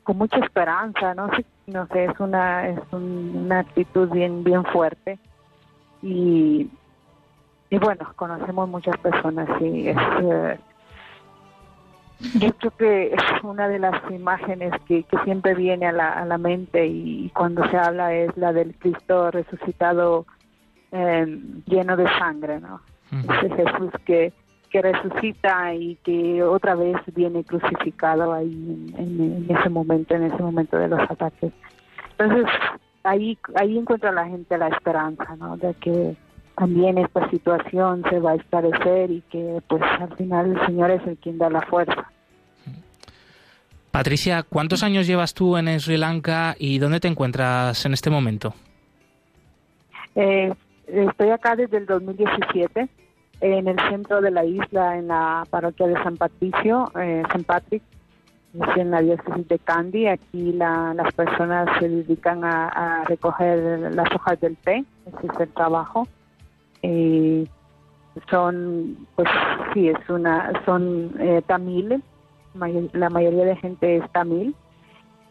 con 0.04 0.18
mucha 0.18 0.38
esperanza, 0.38 1.14
no 1.14 1.28
sé, 1.34 1.44
no 1.66 1.86
sé, 1.88 2.04
es 2.04 2.20
una 2.20 2.68
es 2.68 2.78
una 2.92 3.60
actitud 3.60 4.08
bien 4.10 4.44
bien 4.44 4.64
fuerte 4.66 5.18
y 6.02 6.70
y 7.70 7.78
bueno, 7.78 8.12
conocemos 8.14 8.68
muchas 8.68 8.96
personas 8.98 9.48
y 9.60 9.88
es 9.88 9.96
eh, 10.22 10.58
yo 12.34 12.52
creo 12.54 12.76
que 12.76 13.06
es 13.14 13.42
una 13.42 13.68
de 13.68 13.78
las 13.78 13.94
imágenes 14.10 14.72
que, 14.86 15.02
que 15.04 15.18
siempre 15.24 15.54
viene 15.54 15.86
a 15.86 15.92
la, 15.92 16.12
a 16.12 16.24
la 16.24 16.38
mente 16.38 16.86
y, 16.86 17.30
cuando 17.34 17.68
se 17.70 17.76
habla 17.76 18.14
es 18.14 18.36
la 18.36 18.52
del 18.52 18.74
Cristo 18.76 19.30
resucitado 19.30 20.26
eh, 20.92 21.26
lleno 21.66 21.96
de 21.96 22.06
sangre, 22.18 22.60
¿no? 22.60 22.80
Ese 23.12 23.50
Jesús 23.54 23.90
que 24.04 24.32
que 24.74 24.82
resucita 24.82 25.72
y 25.72 25.94
que 26.02 26.42
otra 26.42 26.74
vez 26.74 26.96
viene 27.14 27.44
crucificado 27.44 28.32
ahí 28.32 28.92
en, 28.98 29.46
ese 29.48 29.68
momento, 29.68 30.16
en 30.16 30.24
ese 30.24 30.42
momento 30.42 30.76
de 30.76 30.88
los 30.88 30.98
ataques. 30.98 31.52
Entonces, 32.18 32.52
ahí, 33.04 33.38
ahí 33.54 33.78
encuentra 33.78 34.10
la 34.10 34.26
gente 34.26 34.58
la 34.58 34.66
esperanza, 34.66 35.36
¿no? 35.36 35.56
De 35.58 35.74
que 35.74 36.16
también 36.56 36.98
esta 36.98 37.30
situación 37.30 38.02
se 38.10 38.18
va 38.18 38.32
a 38.32 38.34
esclarecer 38.34 39.12
y 39.12 39.20
que 39.30 39.62
pues 39.68 39.80
al 40.00 40.12
final 40.16 40.50
el 40.50 40.66
Señor 40.66 40.90
es 40.90 41.06
el 41.06 41.18
quien 41.18 41.38
da 41.38 41.48
la 41.50 41.62
fuerza. 41.62 42.10
Patricia, 43.94 44.42
¿cuántos 44.42 44.82
años 44.82 45.06
llevas 45.06 45.34
tú 45.34 45.56
en 45.56 45.68
Sri 45.78 45.96
Lanka 45.96 46.56
y 46.58 46.80
dónde 46.80 46.98
te 46.98 47.06
encuentras 47.06 47.86
en 47.86 47.92
este 47.92 48.10
momento? 48.10 48.52
Eh, 50.16 50.52
estoy 50.88 51.30
acá 51.30 51.54
desde 51.54 51.76
el 51.76 51.86
2017 51.86 52.88
en 53.40 53.68
el 53.68 53.78
centro 53.88 54.20
de 54.20 54.32
la 54.32 54.44
isla, 54.44 54.98
en 54.98 55.06
la 55.06 55.44
parroquia 55.48 55.86
de 55.86 55.94
San 56.02 56.16
Patricio, 56.16 56.90
eh, 57.00 57.22
San 57.30 57.44
Patrick, 57.44 57.84
en 58.74 58.90
la 58.90 59.00
diócesis 59.00 59.46
de 59.46 59.60
Candy. 59.60 60.08
Aquí 60.08 60.52
las 60.54 61.14
personas 61.14 61.68
se 61.78 61.88
dedican 61.88 62.44
a, 62.44 63.04
recoger 63.06 63.94
las 63.94 64.12
hojas 64.12 64.40
del 64.40 64.56
té, 64.56 64.84
ese 65.06 65.26
es 65.32 65.40
el 65.40 65.50
trabajo. 65.50 66.08
Eh, 66.82 67.46
son, 68.28 69.06
pues 69.14 69.28
sí, 69.72 69.88
es 69.88 70.10
una, 70.10 70.50
son 70.66 71.14
eh, 71.20 71.42
tamil, 71.46 72.02
la 72.54 73.10
mayoría 73.10 73.44
de 73.44 73.56
gente 73.56 73.96
es 73.96 74.12
tamil, 74.12 74.54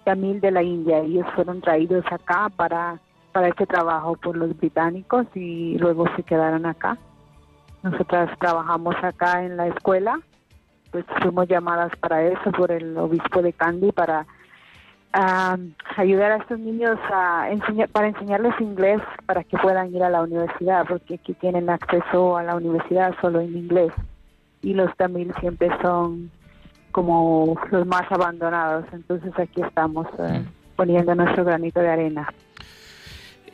tamil 0.04 0.42
de 0.42 0.52
la 0.52 0.64
India. 0.64 1.00
Ellos 1.00 1.26
fueron 1.36 1.62
traídos 1.62 2.06
acá 2.12 2.50
para, 2.56 3.00
para 3.32 3.48
este 3.48 3.66
trabajo 3.66 4.16
por 4.16 4.38
los 4.38 4.56
británicos 4.58 5.26
y 5.34 5.78
luego 5.78 6.06
se 6.16 6.24
quedaron 6.24 6.66
acá. 6.66 6.98
Nosotras 7.82 8.38
trabajamos 8.40 8.96
acá 9.02 9.44
en 9.44 9.58
la 9.58 9.68
escuela, 9.68 10.20
pues 10.92 11.06
fuimos 11.22 11.48
llamadas 11.48 11.92
para 11.98 12.24
eso 12.24 12.52
por 12.52 12.72
el 12.72 12.98
obispo 12.98 13.42
de 13.42 13.54
Candy 13.54 13.92
para 13.92 14.26
ayudar 15.96 16.32
a 16.32 16.38
estos 16.38 16.58
niños 16.58 16.98
a 17.14 17.52
enseñar, 17.52 17.88
para 17.90 18.08
enseñarles 18.08 18.60
inglés 18.60 19.00
para 19.28 19.44
que 19.44 19.58
puedan 19.58 19.94
ir 19.94 20.02
a 20.04 20.10
la 20.10 20.24
universidad, 20.24 20.86
porque 20.88 21.16
aquí 21.16 21.34
tienen 21.34 21.70
acceso 21.70 22.36
a 22.36 22.44
la 22.44 22.56
universidad 22.56 23.14
solo 23.22 23.40
en 23.40 23.56
inglés 23.56 23.94
y 24.64 24.74
los 24.74 24.96
tamil 24.96 25.32
siempre 25.40 25.70
son 25.82 26.32
como 26.94 27.58
los 27.72 27.86
más 27.86 28.10
abandonados, 28.10 28.86
entonces 28.94 29.34
aquí 29.38 29.62
estamos 29.62 30.08
eh, 30.20 30.40
mm. 30.40 30.76
poniendo 30.78 31.14
nuestro 31.16 31.44
granito 31.44 31.82
de 31.82 31.90
arena. 31.90 32.32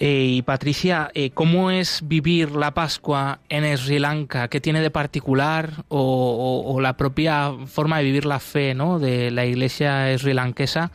Eh, 0.01 0.27
y 0.29 0.41
Patricia, 0.43 1.09
eh, 1.13 1.31
¿cómo 1.31 1.71
es 1.71 2.07
vivir 2.07 2.51
la 2.51 2.73
Pascua 2.73 3.39
en 3.49 3.77
Sri 3.77 3.99
Lanka? 3.99 4.47
¿Qué 4.47 4.61
tiene 4.61 4.81
de 4.81 4.91
particular 4.91 5.69
o, 5.89 6.79
la 6.81 6.95
propia 6.95 7.51
forma 7.65 7.97
de 7.97 8.03
vivir 8.03 8.25
la 8.25 8.39
fe 8.39 8.73
¿no? 8.73 8.99
de 8.99 9.31
la 9.31 9.45
iglesia 9.45 10.17
sri 10.17 10.33
lankesa 10.33 10.91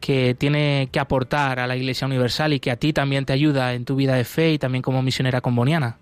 que 0.00 0.34
tiene 0.34 0.88
que 0.90 0.98
aportar 0.98 1.60
a 1.60 1.68
la 1.68 1.76
iglesia 1.76 2.06
universal 2.06 2.52
y 2.52 2.60
que 2.60 2.72
a 2.72 2.76
ti 2.76 2.92
también 2.92 3.24
te 3.24 3.32
ayuda 3.32 3.74
en 3.74 3.84
tu 3.84 3.94
vida 3.94 4.14
de 4.14 4.24
fe 4.24 4.52
y 4.52 4.58
también 4.58 4.82
como 4.82 5.02
misionera 5.02 5.40
comboniana? 5.40 5.98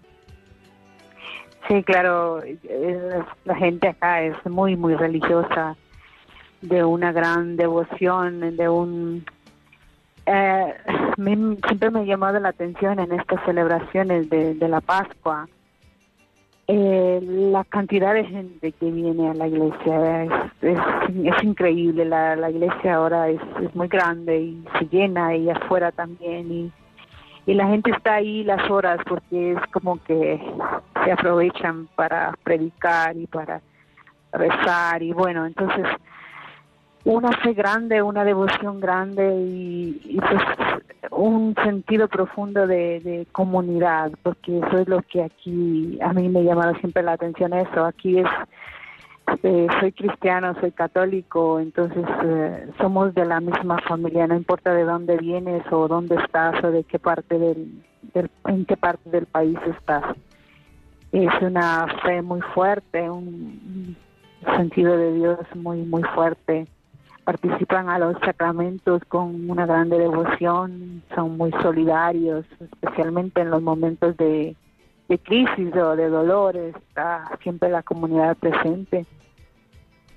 Sí, 1.68 1.82
claro, 1.82 2.40
la 3.44 3.54
gente 3.56 3.88
acá 3.88 4.22
es 4.22 4.35
muy, 4.46 4.76
muy 4.76 4.94
religiosa, 4.94 5.76
de 6.62 6.85
una 6.85 7.12
gran 7.12 7.57
devoción, 7.57 8.57
de 8.57 8.69
un 8.69 9.25
eh, 10.27 10.75
siempre 11.66 11.90
me 11.90 12.01
ha 12.01 12.05
llamado 12.05 12.40
la 12.40 12.49
atención 12.49 12.99
en 12.99 13.12
estas 13.12 13.45
celebraciones 13.45 14.29
de, 14.29 14.57
la 14.69 14.81
Pascua 14.81 15.49
eh, 16.66 17.21
la 17.23 17.62
cantidad 17.62 18.12
de 18.12 18.25
gente 18.25 18.73
que 18.73 18.90
viene 18.90 19.31
a 19.31 19.35
la 19.35 19.47
iglesia 19.47 20.25
es, 20.25 20.33
es, 20.62 21.45
increíble. 21.45 22.05
La, 22.05 22.35
la, 22.35 22.51
iglesia 22.51 22.97
ahora 22.97 23.29
es, 23.29 23.40
es, 23.62 23.73
muy 23.77 23.87
grande 23.87 24.40
y 24.40 24.64
se 24.77 24.87
llena 24.87 25.37
y 25.37 25.49
afuera 25.49 25.92
también. 25.92 26.51
Y, 26.51 26.73
y 27.47 27.55
la 27.55 27.69
gente 27.69 27.92
está 27.92 28.14
ahí 28.14 28.42
las 28.42 28.69
horas 28.69 28.99
porque 29.07 29.53
es 29.53 29.61
como 29.71 30.03
que 30.03 30.40
se 31.05 31.12
aprovechan 31.12 31.87
para 31.95 32.35
predicar 32.42 33.16
y 33.16 33.29
para 33.29 33.61
rezar 34.33 35.05
y 35.05 35.12
bueno, 35.12 35.47
entonces 35.47 35.87
una 37.07 37.31
fe 37.40 37.55
grande, 37.55 38.03
una 38.03 38.25
devoción 38.25 38.81
grande 38.81 39.33
y, 39.38 40.19
pues 40.19 40.42
un 41.12 41.55
sentido 41.62 42.09
profundo 42.09 42.66
de, 42.66 43.27
comunidad, 43.31 44.11
porque 44.25 44.59
eso 44.59 44.79
es 44.79 44.88
lo 44.88 45.01
que 45.03 45.23
aquí 45.23 45.99
a 46.03 46.12
mí 46.12 46.29
me 46.29 46.40
ha 46.40 46.42
llamado 46.42 46.75
siempre 46.81 47.05
la 47.05 47.12
atención 47.12 47.53
eso. 47.55 47.85
Aquí 47.85 48.19
es, 48.19 48.27
eh, 49.45 49.69
soy 49.79 49.92
cristiano, 49.92 50.57
soy 50.61 50.73
católico, 50.73 51.61
entonces 51.61 52.05
eh, 52.25 52.69
somos 52.81 53.14
de 53.14 53.25
la 53.25 53.38
misma 53.38 53.79
familia, 53.87 54.27
no 54.27 54.35
importa 54.35 54.75
de 54.75 54.83
dónde 54.83 55.16
vienes 55.16 55.62
o 55.71 55.87
dónde 55.87 56.16
estás 56.16 56.62
o 56.64 56.73
de 56.73 56.83
qué 56.83 56.99
parte 56.99 57.38
del, 57.38 57.85
en 58.47 58.64
qué 58.66 58.77
parte 58.77 59.09
del 59.11 59.27
país 59.27 59.59
estás. 59.79 60.03
Es 61.12 61.40
una 61.40 61.87
fe 62.05 62.21
muy 62.21 62.40
fuerte, 62.40 63.09
un 63.09 63.97
sentido 64.57 64.97
de 64.97 65.12
Dios 65.12 65.38
muy 65.55 65.83
muy 65.83 66.03
fuerte 66.03 66.66
participan 67.26 67.88
a 67.88 67.98
los 67.98 68.16
sacramentos 68.20 69.02
con 69.08 69.50
una 69.50 69.66
grande 69.66 69.98
devoción, 69.98 71.02
son 71.12 71.36
muy 71.36 71.50
solidarios, 71.60 72.46
especialmente 72.60 73.40
en 73.40 73.50
los 73.50 73.60
momentos 73.60 74.16
de, 74.16 74.54
crisis 75.24 75.74
o 75.74 75.96
de 75.96 76.08
dolores, 76.08 76.76
está 76.76 77.28
siempre 77.42 77.68
la 77.68 77.82
comunidad 77.82 78.36
presente. 78.36 79.06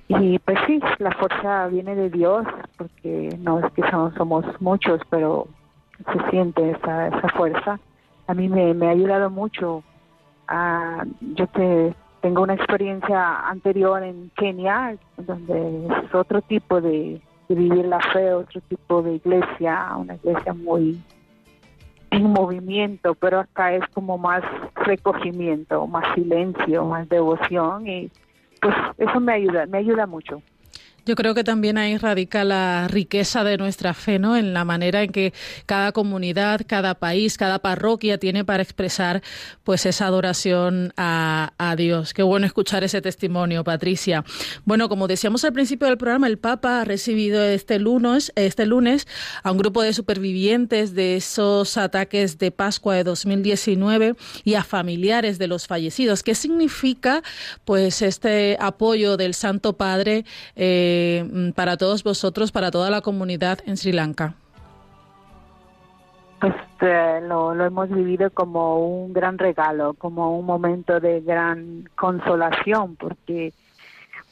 Y 0.08 0.38
pues 0.38 0.60
sí, 0.68 0.80
la 1.00 1.12
fuerza 1.14 1.68
viene 1.68 1.96
de 1.96 2.12
Dios, 2.12 2.46
porque 2.78 3.36
no 3.40 3.60
es 3.60 3.74
que 3.74 3.82
somos, 4.16 4.46
muchos, 4.62 5.02
pero 5.10 5.48
se 6.14 6.30
siente 6.30 6.72
esa, 6.72 7.08
esa 7.08 7.28
fuerza. 7.30 7.80
A 8.28 8.36
mí 8.36 8.50
me, 8.50 8.76
me 8.76 8.88
ha 8.88 8.92
ayudado 8.92 9.32
mucho. 9.32 9.84
A, 10.48 11.04
yo 11.22 11.48
te 11.48 11.96
tengo 12.22 12.44
una 12.44 12.54
experiencia 12.54 13.48
anterior 13.48 14.04
en 14.04 14.32
Kenia, 14.36 14.96
donde 15.18 15.88
es 15.88 16.14
otro 16.14 16.42
tipo 16.42 16.82
de, 16.82 17.22
vivir 17.56 17.86
la 17.86 18.00
fe, 18.14 18.34
otro 18.34 18.62
tipo 18.62 19.02
de 19.02 19.16
iglesia, 19.16 19.90
una 19.98 20.16
iglesia 20.16 20.54
muy 20.54 21.02
en 22.12 22.24
movimiento, 22.24 23.16
pero 23.16 23.40
acá 23.40 23.74
es 23.74 23.84
como 23.94 24.18
más 24.18 24.44
recogimiento, 24.76 25.86
más 25.88 26.14
silencio, 26.16 26.86
más 26.86 27.08
devoción 27.10 27.88
y 27.88 28.12
pues 28.62 28.76
eso 28.98 29.20
me 29.20 29.34
ayuda, 29.34 29.66
me 29.66 29.80
ayuda 29.80 30.06
mucho. 30.06 30.42
Yo 31.10 31.16
creo 31.16 31.34
que 31.34 31.44
también 31.44 31.80
ahí 31.80 31.98
radica 31.98 32.44
la 32.44 32.88
riqueza 32.88 33.44
de 33.44 33.58
nuestra 33.58 33.96
fe, 33.96 34.20
¿no? 34.20 34.38
En 34.38 34.54
la 34.54 34.64
manera 34.64 35.02
en 35.02 35.12
que 35.12 35.34
cada 35.66 35.92
comunidad, 35.92 36.62
cada 36.68 36.94
país, 36.94 37.36
cada 37.36 37.58
parroquia 37.58 38.20
tiene 38.20 38.46
para 38.46 38.62
expresar 38.62 39.24
pues 39.64 39.88
esa 39.88 40.06
adoración 40.06 40.94
a, 40.98 41.52
Dios. 41.78 42.14
Qué 42.14 42.22
bueno 42.22 42.46
escuchar 42.46 42.84
ese 42.84 43.02
testimonio, 43.02 43.64
Patricia. 43.64 44.24
Bueno, 44.66 44.88
como 44.88 45.08
decíamos 45.08 45.44
al 45.46 45.54
principio 45.54 45.88
del 45.88 45.98
programa, 45.98 46.28
el 46.28 46.38
Papa 46.38 46.82
ha 46.82 46.86
recibido 46.86 47.44
este 47.44 47.80
lunes, 47.80 48.32
este 48.36 48.68
lunes 48.68 49.08
a 49.42 49.52
un 49.52 49.58
grupo 49.58 49.82
de 49.82 49.94
supervivientes 49.94 50.94
de 50.94 51.16
esos 51.16 51.76
ataques 51.78 52.38
de 52.38 52.52
Pascua 52.52 52.94
de 52.96 53.04
2019 53.04 54.16
y 54.44 54.54
a 54.54 54.64
familiares 54.64 55.40
de 55.40 55.48
los 55.48 55.66
fallecidos. 55.66 56.22
¿Qué 56.22 56.36
significa 56.36 57.24
pues 57.66 58.04
este 58.04 58.58
apoyo 58.60 59.18
del 59.18 59.34
Santo 59.34 59.74
Padre? 59.74 60.26
Eh, 60.56 60.99
Mm, 61.24 61.52
para 61.52 61.78
todos 61.78 62.04
vosotros, 62.04 62.52
para 62.52 62.72
toda 62.72 62.90
la 62.90 63.02
comunidad 63.02 63.60
en 63.66 63.78
Sri 63.78 63.92
Lanka? 63.92 64.36
Pues 66.40 66.54
eh, 66.82 67.20
lo, 67.28 67.54
hemos 67.54 67.90
vivido 67.90 68.30
como 68.32 68.80
un 68.80 69.14
gran 69.14 69.38
regalo, 69.38 69.94
como 69.96 70.38
un 70.38 70.46
momento 70.46 71.00
de 71.00 71.22
gran 71.22 71.90
consolación, 71.96 72.96
porque 72.96 73.54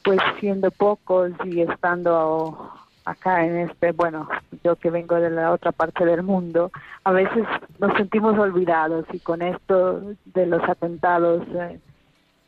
pues 0.02 0.18
siendo 0.40 0.70
pocos 0.70 1.32
y 1.44 1.60
estando 1.60 2.72
acá 3.04 3.44
en 3.44 3.58
este, 3.58 3.92
bueno, 3.92 4.28
yo 4.64 4.76
que 4.76 4.90
vengo 4.90 5.16
de 5.16 5.30
la 5.30 5.52
otra 5.52 5.72
parte 5.72 6.04
del 6.04 6.22
mundo, 6.22 6.70
a 7.04 7.12
veces 7.12 7.44
nos 7.78 7.94
sentimos 7.96 8.38
olvidados 8.38 9.04
y 9.12 9.18
con 9.18 9.42
esto 9.42 10.00
de 10.24 10.46
los 10.46 10.62
atentados 10.66 11.42
eh, 11.54 11.80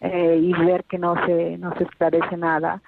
eh, 0.00 0.38
y 0.40 0.52
ver 0.64 0.84
que 0.84 0.98
no 0.98 1.14
se, 1.26 1.58
no 1.58 1.74
se 1.76 1.84
esclarece 1.84 2.36
nada, 2.36 2.80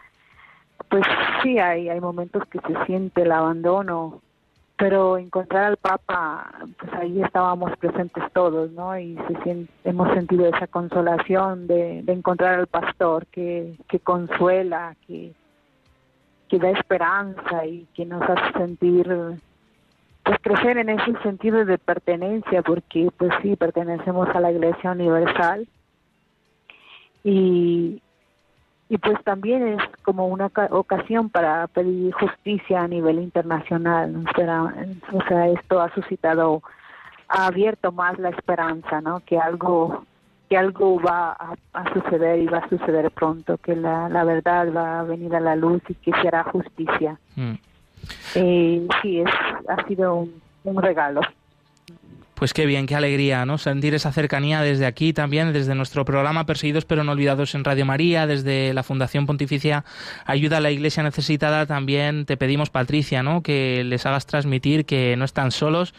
pues 0.89 1.05
sí, 1.43 1.59
hay, 1.59 1.89
hay 1.89 2.01
momentos 2.01 2.43
que 2.49 2.59
se 2.61 2.85
siente 2.87 3.23
el 3.23 3.33
abandono, 3.33 4.21
pero 4.77 5.17
encontrar 5.19 5.65
al 5.65 5.77
Papa, 5.77 6.51
pues 6.79 6.93
ahí 6.95 7.23
estábamos 7.23 7.77
presentes 7.79 8.25
todos, 8.33 8.71
¿no? 8.73 8.99
Y 8.99 9.17
se 9.45 9.67
hemos 9.85 10.13
sentido 10.15 10.47
esa 10.47 10.67
consolación 10.67 11.67
de, 11.67 12.03
de 12.03 12.13
encontrar 12.13 12.59
al 12.59 12.67
pastor 12.67 13.27
que, 13.27 13.77
que 13.89 14.01
consuela, 14.01 14.97
que, 15.07 15.33
que 16.49 16.59
da 16.59 16.71
esperanza 16.71 17.65
y 17.67 17.87
que 17.95 18.05
nos 18.05 18.23
hace 18.23 18.59
sentir 18.59 19.07
pues 20.25 20.39
crecer 20.41 20.79
en 20.79 20.89
ese 20.89 21.21
sentido 21.23 21.65
de 21.65 21.79
pertenencia 21.79 22.63
porque 22.63 23.09
pues 23.17 23.33
sí 23.43 23.57
pertenecemos 23.57 24.29
a 24.29 24.41
la 24.41 24.53
Iglesia 24.53 24.93
Universal 24.93 25.67
y, 27.25 28.03
y 28.93 28.99
pues 28.99 29.17
también 29.25 29.67
es 29.69 29.81
como 30.03 30.27
una 30.27 30.51
ocasión 30.69 31.31
para 31.31 31.67
pedir 31.69 32.13
justicia 32.13 32.83
a 32.83 32.89
nivel 32.89 33.21
internacional. 33.21 34.23
O 35.13 35.23
sea, 35.27 35.49
esto 35.49 35.81
ha 35.81 35.89
suscitado, 35.95 36.63
ha 37.27 37.47
abierto 37.47 37.91
más 37.91 38.19
la 38.19 38.29
esperanza, 38.29 39.01
¿no? 39.01 39.21
Que 39.21 39.39
algo 39.39 40.05
que 40.51 40.59
algo 40.59 41.01
va 41.01 41.33
a, 41.73 41.95
suceder 41.95 42.41
y 42.41 42.47
va 42.49 42.59
a 42.59 42.69
suceder 42.69 43.11
pronto, 43.13 43.57
que 43.57 43.75
la, 43.75 44.11
la, 44.11 44.25
verdad 44.25 44.71
va 44.77 45.01
a 45.01 45.05
venir 45.05 45.35
a 45.35 45.41
la 45.41 45.57
luz 45.57 45.81
y 45.89 45.95
que 45.95 46.13
se 46.21 46.29
hará 46.29 46.45
justicia. 46.45 47.19
Mm. 47.35 47.55
Eh, 48.35 48.89
sí, 49.01 49.21
es, 49.21 49.31
ha 49.69 49.89
sido 49.89 50.29
un 50.65 50.83
regalo. 50.83 51.23
Pues 52.35 52.55
qué 52.55 52.67
bien, 52.67 52.87
qué 52.87 52.97
alegría, 52.97 53.45
¿no? 53.45 53.57
Sentir 53.57 53.95
esa 53.95 54.11
cercanía 54.11 54.63
desde 54.63 54.87
aquí 54.87 55.13
también, 55.13 55.53
desde 55.53 55.75
nuestro 55.75 56.05
programa 56.05 56.45
Perseguidos 56.45 56.85
pero 56.85 57.05
no 57.05 57.13
olvidados 57.13 57.55
en 57.55 57.63
Radio 57.63 57.85
María, 57.87 58.27
desde 58.27 58.75
la 58.75 58.83
Fundación 58.83 59.27
Pontificia 59.27 59.85
Ayuda 60.25 60.57
a 60.57 60.61
la 60.61 60.71
Iglesia 60.71 61.03
Necesitada, 61.03 61.67
también 61.67 62.25
te 62.25 62.37
pedimos, 62.37 62.71
Patricia, 62.71 63.23
¿no? 63.23 63.43
Que 63.43 63.85
les 63.85 64.07
hagas 64.07 64.27
transmitir 64.27 64.87
que 64.87 65.15
no 65.17 65.25
están 65.25 65.53
solos, 65.53 65.95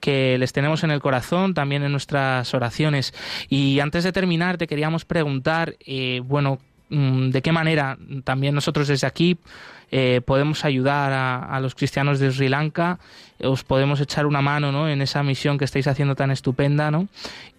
que 0.00 0.36
les 0.38 0.52
tenemos 0.52 0.84
en 0.84 0.90
el 0.90 1.00
corazón, 1.00 1.54
también 1.54 1.82
en 1.82 1.92
nuestras 1.92 2.52
oraciones. 2.52 3.14
Y 3.48 3.80
antes 3.80 4.04
de 4.04 4.12
terminar, 4.12 4.58
te 4.58 4.66
queríamos 4.66 5.04
preguntar, 5.04 5.76
eh, 5.86 6.20
bueno, 6.24 6.58
¿de 6.88 7.42
qué 7.42 7.52
manera 7.52 7.98
también 8.24 8.54
nosotros 8.54 8.88
desde 8.88 9.06
aquí 9.06 9.38
eh, 9.90 10.20
podemos 10.24 10.64
ayudar 10.64 11.12
a, 11.12 11.60
los 11.60 11.74
cristianos 11.74 12.18
de 12.18 12.32
Sri 12.32 12.48
Lanka, 12.48 12.98
os 13.42 13.62
podemos 13.62 14.00
echar 14.00 14.26
una 14.26 14.40
mano 14.40 14.72
¿no? 14.72 14.88
en 14.88 15.00
esa 15.00 15.22
misión 15.22 15.58
que 15.58 15.64
estáis 15.64 15.86
haciendo 15.86 16.16
tan 16.16 16.30
estupenda, 16.30 16.90
¿no? 16.90 17.06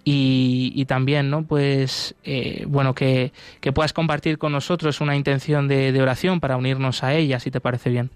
Y, 0.04 0.86
también, 0.86 1.30
¿no? 1.30 1.44
Pues, 1.44 2.16
eh, 2.24 2.64
bueno, 2.68 2.94
que, 2.94 3.32
puedas 3.74 3.92
compartir 3.92 4.38
con 4.38 4.54
nosotros 4.54 5.02
una 5.02 5.18
intención 5.18 5.68
de, 5.68 6.02
oración 6.02 6.40
para 6.40 6.56
unirnos 6.56 7.04
a 7.04 7.14
ella, 7.14 7.40
si 7.40 7.52
te 7.52 7.60
parece 7.60 7.90
bien. 7.90 8.10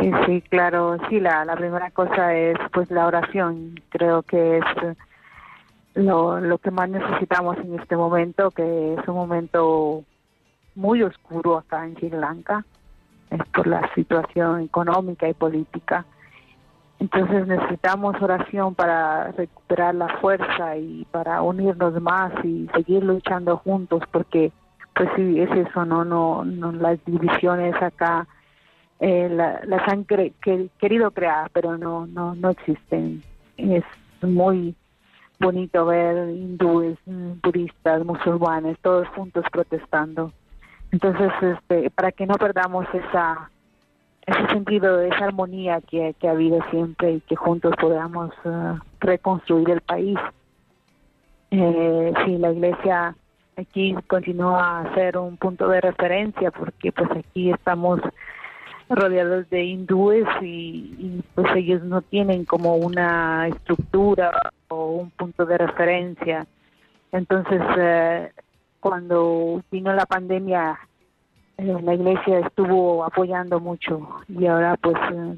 Sí, 0.00 0.10
sí, 0.26 0.42
claro, 0.48 0.96
sí, 1.08 1.20
la, 1.20 1.44
la 1.44 1.54
primera 1.54 1.90
cosa 1.92 2.34
es 2.34 2.56
pues 2.72 2.90
la 2.90 3.06
oración, 3.06 3.80
creo 3.90 4.22
que 4.22 4.58
es 4.58 4.64
lo, 5.94 6.40
lo 6.40 6.58
que 6.58 6.70
más 6.70 6.88
necesitamos 6.88 7.56
en 7.58 7.78
este 7.78 7.96
momento, 7.96 8.50
que 8.50 8.94
es 8.94 9.08
un 9.08 9.14
momento 9.14 10.04
muy 10.74 11.02
oscuro 11.02 11.58
acá 11.58 11.84
en 11.84 11.96
Sri 11.96 12.10
Lanka, 12.10 12.64
es 13.30 13.40
por 13.54 13.66
la 13.66 13.92
situación 13.94 14.60
económica 14.62 15.28
y 15.28 15.34
política. 15.34 16.04
Entonces 16.98 17.46
necesitamos 17.46 18.20
oración 18.20 18.74
para 18.74 19.32
recuperar 19.32 19.94
la 19.94 20.08
fuerza 20.18 20.76
y 20.76 21.06
para 21.10 21.40
unirnos 21.40 22.00
más 22.00 22.32
y 22.44 22.68
seguir 22.74 23.02
luchando 23.02 23.56
juntos, 23.56 24.02
porque 24.10 24.52
pues 24.94 25.08
sí, 25.16 25.40
es 25.40 25.50
eso, 25.50 25.86
no, 25.86 26.04
no, 26.04 26.44
no 26.44 26.72
las 26.72 27.02
divisiones 27.06 27.74
acá 27.80 28.26
eh, 29.00 29.30
las 29.30 29.88
han 29.88 30.04
querido 30.04 31.10
crear, 31.12 31.50
pero 31.54 31.78
no, 31.78 32.06
no, 32.06 32.34
no 32.34 32.50
existen. 32.50 33.22
Es 33.56 33.84
muy 34.20 34.74
bonito 35.40 35.86
ver 35.86 36.28
hindúes, 36.30 36.98
budistas, 37.42 38.04
musulmanes, 38.04 38.78
todos 38.80 39.08
juntos 39.08 39.44
protestando. 39.50 40.32
Entonces, 40.92 41.32
este, 41.40 41.90
para 41.90 42.12
que 42.12 42.26
no 42.26 42.34
perdamos 42.34 42.86
esa 42.92 43.50
ese 44.26 44.46
sentido, 44.48 45.00
esa 45.00 45.24
armonía 45.24 45.80
que, 45.80 46.14
ha 46.22 46.30
habido 46.30 46.60
siempre 46.70 47.14
y 47.14 47.20
que 47.20 47.36
juntos 47.36 47.74
podamos 47.80 48.30
eh, 48.44 48.78
reconstruir 49.00 49.70
el 49.70 49.80
país. 49.80 50.18
Eh, 51.50 52.12
sí, 52.24 52.38
la 52.38 52.52
iglesia 52.52 53.16
aquí 53.56 53.94
continúa 54.06 54.80
a 54.80 54.94
ser 54.94 55.18
un 55.18 55.36
punto 55.36 55.68
de 55.68 55.80
referencia 55.80 56.50
porque 56.50 56.92
pues 56.92 57.10
aquí 57.10 57.50
estamos 57.50 58.00
rodeados 58.90 59.48
de 59.50 59.64
hindúes 59.64 60.26
y, 60.42 61.22
pues 61.34 61.46
ellos 61.56 61.82
no 61.84 62.02
tienen 62.02 62.44
como 62.44 62.76
una 62.76 63.48
estructura 63.48 64.52
o 64.68 64.86
un 64.92 65.10
punto 65.10 65.46
de 65.46 65.58
referencia. 65.58 66.46
Entonces, 67.12 67.62
eh, 67.78 68.32
cuando 68.80 69.62
vino 69.70 69.92
la 69.92 70.06
pandemia 70.06 70.78
eh, 71.60 71.76
la 71.82 71.94
iglesia 71.94 72.38
estuvo 72.38 73.04
apoyando 73.04 73.60
mucho 73.60 74.08
y 74.28 74.46
ahora 74.46 74.76
pues 74.80 74.96
eh, 75.12 75.36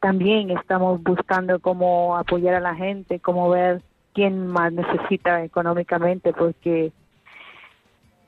también 0.00 0.50
estamos 0.50 1.02
buscando 1.02 1.58
cómo 1.60 2.16
apoyar 2.18 2.56
a 2.56 2.60
la 2.60 2.74
gente, 2.74 3.20
cómo 3.20 3.48
ver 3.48 3.80
quién 4.12 4.46
más 4.46 4.70
necesita 4.72 5.42
económicamente, 5.44 6.34
porque 6.34 6.92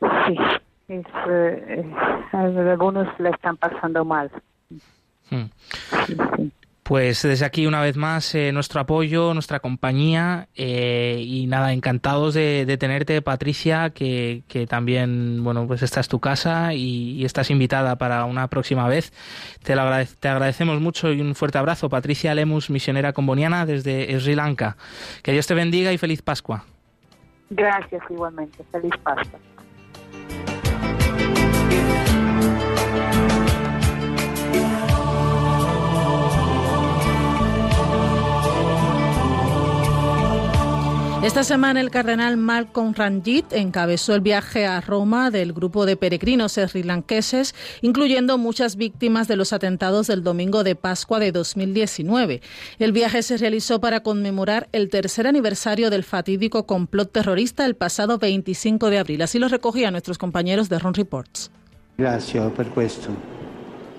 sí, 0.00 0.38
es, 0.88 1.06
eh, 1.28 1.84
algunos 2.32 3.08
le 3.20 3.30
están 3.30 3.56
pasando 3.56 4.04
mal. 4.04 4.30
Hmm. 5.30 5.44
Pues 6.82 7.22
desde 7.22 7.44
aquí 7.44 7.66
una 7.66 7.82
vez 7.82 7.98
más 7.98 8.34
eh, 8.34 8.50
nuestro 8.50 8.80
apoyo, 8.80 9.34
nuestra 9.34 9.60
compañía 9.60 10.48
eh, 10.54 11.22
y 11.22 11.46
nada, 11.46 11.74
encantados 11.74 12.32
de, 12.32 12.76
tenerte 12.80 13.20
Patricia, 13.20 13.90
que, 13.90 14.42
también, 14.70 15.44
bueno, 15.44 15.66
pues 15.66 15.82
esta 15.82 16.00
es 16.00 16.08
tu 16.08 16.18
casa 16.18 16.72
y, 16.72 17.26
estás 17.26 17.50
invitada 17.50 17.96
para 17.96 18.24
una 18.24 18.48
próxima 18.48 18.88
vez. 18.88 19.12
Te, 19.62 19.76
lo 19.76 19.82
te 20.18 20.28
agradecemos 20.28 20.80
mucho 20.80 21.12
y 21.12 21.20
un 21.20 21.34
fuerte 21.34 21.58
abrazo. 21.58 21.90
Patricia 21.90 22.34
Lemus, 22.34 22.70
misionera 22.70 23.12
comboniana 23.12 23.66
desde 23.66 24.18
Sri 24.18 24.34
Lanka. 24.34 24.78
Que 25.22 25.32
Dios 25.32 25.46
te 25.46 25.52
bendiga 25.52 25.92
y 25.92 25.98
feliz 25.98 26.22
Pascua. 26.22 26.64
Gracias 27.50 28.02
igualmente. 28.08 28.64
Feliz 28.72 28.94
Pascua. 29.02 29.38
Esta 41.28 41.44
semana 41.44 41.82
el 41.82 41.90
cardenal 41.90 42.38
Malcolm 42.38 42.94
Ranjit 42.94 43.52
encabezó 43.52 44.14
el 44.14 44.22
viaje 44.22 44.66
a 44.66 44.80
Roma 44.80 45.30
del 45.30 45.52
grupo 45.52 45.84
de 45.84 45.96
peregrinos 45.96 46.52
srilanqueses, 46.52 47.54
incluyendo 47.82 48.38
muchas 48.38 48.76
víctimas 48.76 49.28
de 49.28 49.36
los 49.36 49.52
atentados 49.52 50.06
del 50.06 50.22
domingo 50.22 50.64
de 50.64 50.74
Pascua 50.74 51.18
de 51.18 51.30
2019. 51.30 52.40
El 52.78 52.92
viaje 52.92 53.22
se 53.22 53.36
realizó 53.36 53.78
para 53.78 54.02
conmemorar 54.02 54.70
el 54.72 54.88
tercer 54.88 55.26
aniversario 55.26 55.90
del 55.90 56.02
fatídico 56.02 56.66
complot 56.66 57.12
terrorista 57.12 57.66
el 57.66 57.76
pasado 57.76 58.16
25 58.18 58.88
de 58.88 58.98
abril. 58.98 59.20
Así 59.20 59.38
lo 59.38 59.48
recogían 59.48 59.92
nuestros 59.92 60.16
compañeros 60.16 60.70
de 60.70 60.78
Ron 60.78 60.94
Reports. 60.94 61.50
Gracias 62.00 62.52
por 62.52 62.84
esto. 62.84 63.08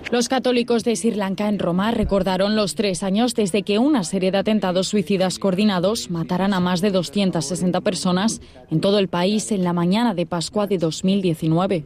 Los 0.10 0.30
católicos 0.30 0.86
de 0.86 0.96
Sri 0.96 1.12
Lanka 1.12 1.50
en 1.50 1.60
Roma 1.60 1.92
recordaron 1.92 2.56
los 2.56 2.74
tres 2.76 3.04
años 3.04 3.36
desde 3.36 3.64
que 3.64 3.78
una 3.78 4.06
serie 4.06 4.32
de 4.32 4.38
atentados 4.38 4.88
suicidas 4.88 5.38
coordinados 5.38 6.10
mataran 6.10 6.54
a 6.54 6.62
más 6.62 6.80
de 6.80 6.92
260 6.92 7.82
personas 7.82 8.40
en 8.72 8.80
todo 8.80 9.00
el 9.00 9.10
país 9.10 9.52
en 9.52 9.66
la 9.66 9.74
mañana 9.74 10.14
de 10.14 10.26
Pascua 10.26 10.66
de 10.66 10.78
2019. 10.78 11.84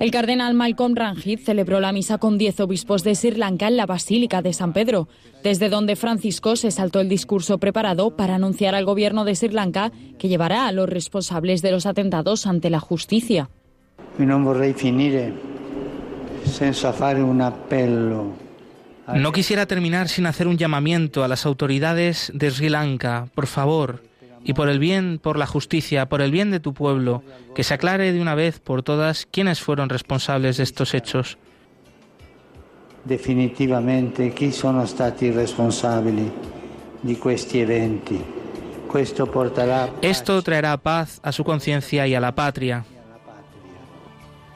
El 0.00 0.10
cardenal 0.10 0.54
Malcolm 0.54 0.96
Ranjit 0.96 1.38
celebró 1.38 1.78
la 1.78 1.92
misa 1.92 2.18
con 2.18 2.38
diez 2.38 2.58
obispos 2.58 3.04
de 3.04 3.14
Sri 3.14 3.36
Lanka 3.36 3.68
en 3.68 3.76
la 3.76 3.86
Basílica 3.86 4.42
de 4.42 4.52
San 4.52 4.72
Pedro, 4.72 5.06
desde 5.44 5.68
donde 5.68 5.94
Francisco 5.94 6.56
se 6.56 6.72
saltó 6.72 6.98
el 6.98 7.08
discurso 7.08 7.58
preparado 7.58 8.16
para 8.16 8.34
anunciar 8.34 8.74
al 8.74 8.84
gobierno 8.84 9.24
de 9.24 9.36
Sri 9.36 9.50
Lanka 9.50 9.92
que 10.18 10.26
llevará 10.26 10.66
a 10.66 10.72
los 10.72 10.88
responsables 10.88 11.62
de 11.62 11.70
los 11.70 11.86
atentados 11.86 12.48
ante 12.48 12.68
la 12.68 12.80
justicia. 12.80 13.48
No 19.14 19.32
quisiera 19.32 19.66
terminar 19.66 20.08
sin 20.08 20.26
hacer 20.26 20.48
un 20.48 20.56
llamamiento 20.56 21.22
a 21.22 21.28
las 21.28 21.46
autoridades 21.46 22.32
de 22.34 22.50
Sri 22.50 22.68
Lanka, 22.68 23.28
por 23.34 23.46
favor, 23.46 24.02
y 24.42 24.54
por 24.54 24.68
el 24.68 24.78
bien, 24.78 25.18
por 25.22 25.38
la 25.38 25.46
justicia, 25.46 26.08
por 26.08 26.22
el 26.22 26.30
bien 26.30 26.50
de 26.50 26.60
tu 26.60 26.72
pueblo, 26.72 27.22
que 27.54 27.64
se 27.64 27.74
aclare 27.74 28.12
de 28.12 28.20
una 28.20 28.34
vez 28.34 28.60
por 28.60 28.82
todas 28.82 29.26
quiénes 29.26 29.60
fueron 29.60 29.88
responsables 29.88 30.56
de 30.56 30.62
estos 30.62 30.94
hechos. 30.94 31.38
Definitivamente, 33.04 34.32
chi 34.34 34.50
sono 34.50 34.84
stati 34.84 35.30
responsabili 35.30 36.30
di 37.00 37.16
questi 37.18 37.60
eventi. 37.60 38.24
Esto 40.00 40.42
traerá 40.42 40.76
paz 40.76 41.20
a 41.22 41.32
su 41.32 41.44
conciencia 41.44 42.06
y 42.06 42.14
a 42.14 42.20
la 42.20 42.34
patria. 42.34 42.84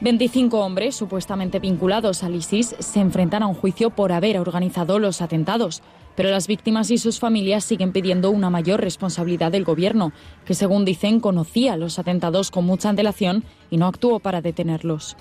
25 0.01 0.59
hombres 0.59 0.95
supuestamente 0.95 1.59
vinculados 1.59 2.23
al 2.23 2.33
ISIS 2.33 2.75
se 2.79 2.99
enfrentan 2.99 3.43
a 3.43 3.47
un 3.47 3.53
juicio 3.53 3.91
por 3.91 4.11
haber 4.11 4.39
organizado 4.39 4.97
los 4.97 5.21
atentados, 5.21 5.83
pero 6.15 6.31
las 6.31 6.47
víctimas 6.47 6.89
y 6.89 6.97
sus 6.97 7.19
familias 7.19 7.63
siguen 7.63 7.91
pidiendo 7.91 8.31
una 8.31 8.49
mayor 8.49 8.81
responsabilidad 8.81 9.51
del 9.51 9.63
gobierno, 9.63 10.11
que 10.43 10.55
según 10.55 10.85
dicen 10.85 11.19
conocía 11.19 11.77
los 11.77 11.99
atentados 11.99 12.49
con 12.49 12.65
mucha 12.65 12.89
antelación 12.89 13.43
y 13.69 13.77
no 13.77 13.85
actuó 13.85 14.19
para 14.19 14.41
detenerlos. 14.41 15.17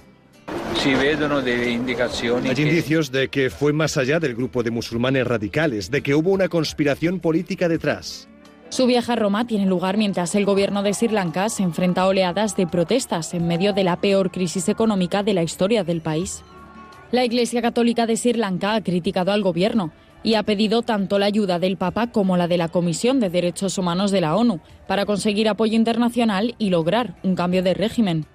Hay 2.42 2.62
indicios 2.62 3.12
de 3.12 3.28
que 3.28 3.50
fue 3.50 3.74
más 3.74 3.98
allá 3.98 4.18
del 4.18 4.34
grupo 4.34 4.62
de 4.62 4.70
musulmanes 4.70 5.26
radicales, 5.26 5.90
de 5.90 6.02
que 6.02 6.14
hubo 6.14 6.30
una 6.30 6.48
conspiración 6.48 7.20
política 7.20 7.68
detrás. 7.68 8.30
Su 8.70 8.86
viaje 8.86 9.10
a 9.10 9.16
Roma 9.16 9.48
tiene 9.48 9.66
lugar 9.66 9.96
mientras 9.96 10.36
el 10.36 10.44
gobierno 10.44 10.84
de 10.84 10.94
Sri 10.94 11.08
Lanka 11.08 11.48
se 11.48 11.64
enfrenta 11.64 12.02
a 12.02 12.06
oleadas 12.06 12.56
de 12.56 12.68
protestas 12.68 13.34
en 13.34 13.48
medio 13.48 13.72
de 13.72 13.82
la 13.82 13.96
peor 13.96 14.30
crisis 14.30 14.68
económica 14.68 15.24
de 15.24 15.34
la 15.34 15.42
historia 15.42 15.82
del 15.82 16.00
país. 16.00 16.44
La 17.10 17.24
Iglesia 17.24 17.62
Católica 17.62 18.06
de 18.06 18.16
Sri 18.16 18.34
Lanka 18.34 18.74
ha 18.74 18.80
criticado 18.80 19.32
al 19.32 19.42
gobierno 19.42 19.90
y 20.22 20.34
ha 20.34 20.44
pedido 20.44 20.82
tanto 20.82 21.18
la 21.18 21.26
ayuda 21.26 21.58
del 21.58 21.78
Papa 21.78 22.12
como 22.12 22.36
la 22.36 22.46
de 22.46 22.58
la 22.58 22.68
Comisión 22.68 23.18
de 23.18 23.28
Derechos 23.28 23.76
Humanos 23.76 24.12
de 24.12 24.20
la 24.20 24.36
ONU 24.36 24.60
para 24.86 25.04
conseguir 25.04 25.48
apoyo 25.48 25.74
internacional 25.74 26.54
y 26.58 26.70
lograr 26.70 27.16
un 27.24 27.34
cambio 27.34 27.64
de 27.64 27.74
régimen. 27.74 28.26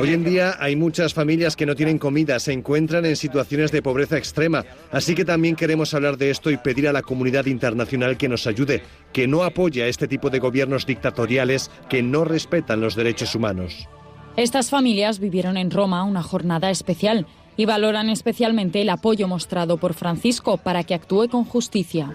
Hoy 0.00 0.14
en 0.14 0.24
día 0.24 0.56
hay 0.58 0.76
muchas 0.76 1.12
familias 1.12 1.56
que 1.56 1.66
no 1.66 1.74
tienen 1.74 1.98
comida, 1.98 2.38
se 2.38 2.52
encuentran 2.52 3.04
en 3.04 3.16
situaciones 3.16 3.70
de 3.70 3.82
pobreza 3.82 4.16
extrema, 4.16 4.64
así 4.90 5.14
que 5.14 5.24
también 5.24 5.56
queremos 5.56 5.92
hablar 5.92 6.16
de 6.16 6.30
esto 6.30 6.50
y 6.50 6.56
pedir 6.56 6.88
a 6.88 6.92
la 6.92 7.02
comunidad 7.02 7.46
internacional 7.46 8.16
que 8.16 8.28
nos 8.28 8.46
ayude, 8.46 8.82
que 9.12 9.28
no 9.28 9.44
apoye 9.44 9.82
a 9.82 9.88
este 9.88 10.08
tipo 10.08 10.30
de 10.30 10.38
gobiernos 10.38 10.86
dictatoriales 10.86 11.70
que 11.88 12.02
no 12.02 12.24
respetan 12.24 12.80
los 12.80 12.96
derechos 12.96 13.34
humanos. 13.34 13.88
Estas 14.36 14.70
familias 14.70 15.18
vivieron 15.18 15.56
en 15.58 15.70
Roma 15.70 16.04
una 16.04 16.22
jornada 16.22 16.70
especial 16.70 17.26
y 17.56 17.66
valoran 17.66 18.08
especialmente 18.08 18.80
el 18.80 18.88
apoyo 18.88 19.28
mostrado 19.28 19.76
por 19.76 19.92
Francisco 19.92 20.56
para 20.56 20.84
que 20.84 20.94
actúe 20.94 21.28
con 21.28 21.44
justicia. 21.44 22.14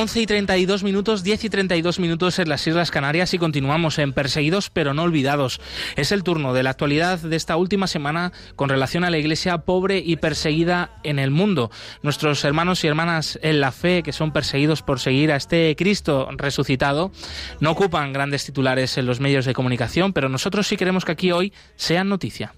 11 0.00 0.20
y 0.22 0.26
32 0.26 0.82
minutos, 0.82 1.22
10 1.22 1.44
y 1.44 1.50
32 1.50 1.98
minutos 1.98 2.38
en 2.38 2.48
las 2.48 2.66
Islas 2.66 2.90
Canarias 2.90 3.34
y 3.34 3.38
continuamos 3.38 3.98
en 3.98 4.14
Perseguidos 4.14 4.70
pero 4.70 4.94
no 4.94 5.02
olvidados. 5.02 5.60
Es 5.94 6.10
el 6.10 6.22
turno 6.22 6.54
de 6.54 6.62
la 6.62 6.70
actualidad 6.70 7.18
de 7.18 7.36
esta 7.36 7.58
última 7.58 7.86
semana 7.86 8.32
con 8.56 8.70
relación 8.70 9.04
a 9.04 9.10
la 9.10 9.18
iglesia 9.18 9.58
pobre 9.58 9.98
y 9.98 10.16
perseguida 10.16 10.98
en 11.02 11.18
el 11.18 11.30
mundo. 11.30 11.70
Nuestros 12.02 12.42
hermanos 12.46 12.82
y 12.82 12.86
hermanas 12.86 13.38
en 13.42 13.60
la 13.60 13.72
fe 13.72 14.02
que 14.02 14.14
son 14.14 14.32
perseguidos 14.32 14.80
por 14.80 15.00
seguir 15.00 15.32
a 15.32 15.36
este 15.36 15.76
Cristo 15.76 16.30
resucitado 16.32 17.12
no 17.60 17.72
ocupan 17.72 18.14
grandes 18.14 18.46
titulares 18.46 18.96
en 18.96 19.04
los 19.04 19.20
medios 19.20 19.44
de 19.44 19.52
comunicación, 19.52 20.14
pero 20.14 20.30
nosotros 20.30 20.66
sí 20.66 20.78
queremos 20.78 21.04
que 21.04 21.12
aquí 21.12 21.30
hoy 21.30 21.52
sean 21.76 22.08
noticia. 22.08 22.54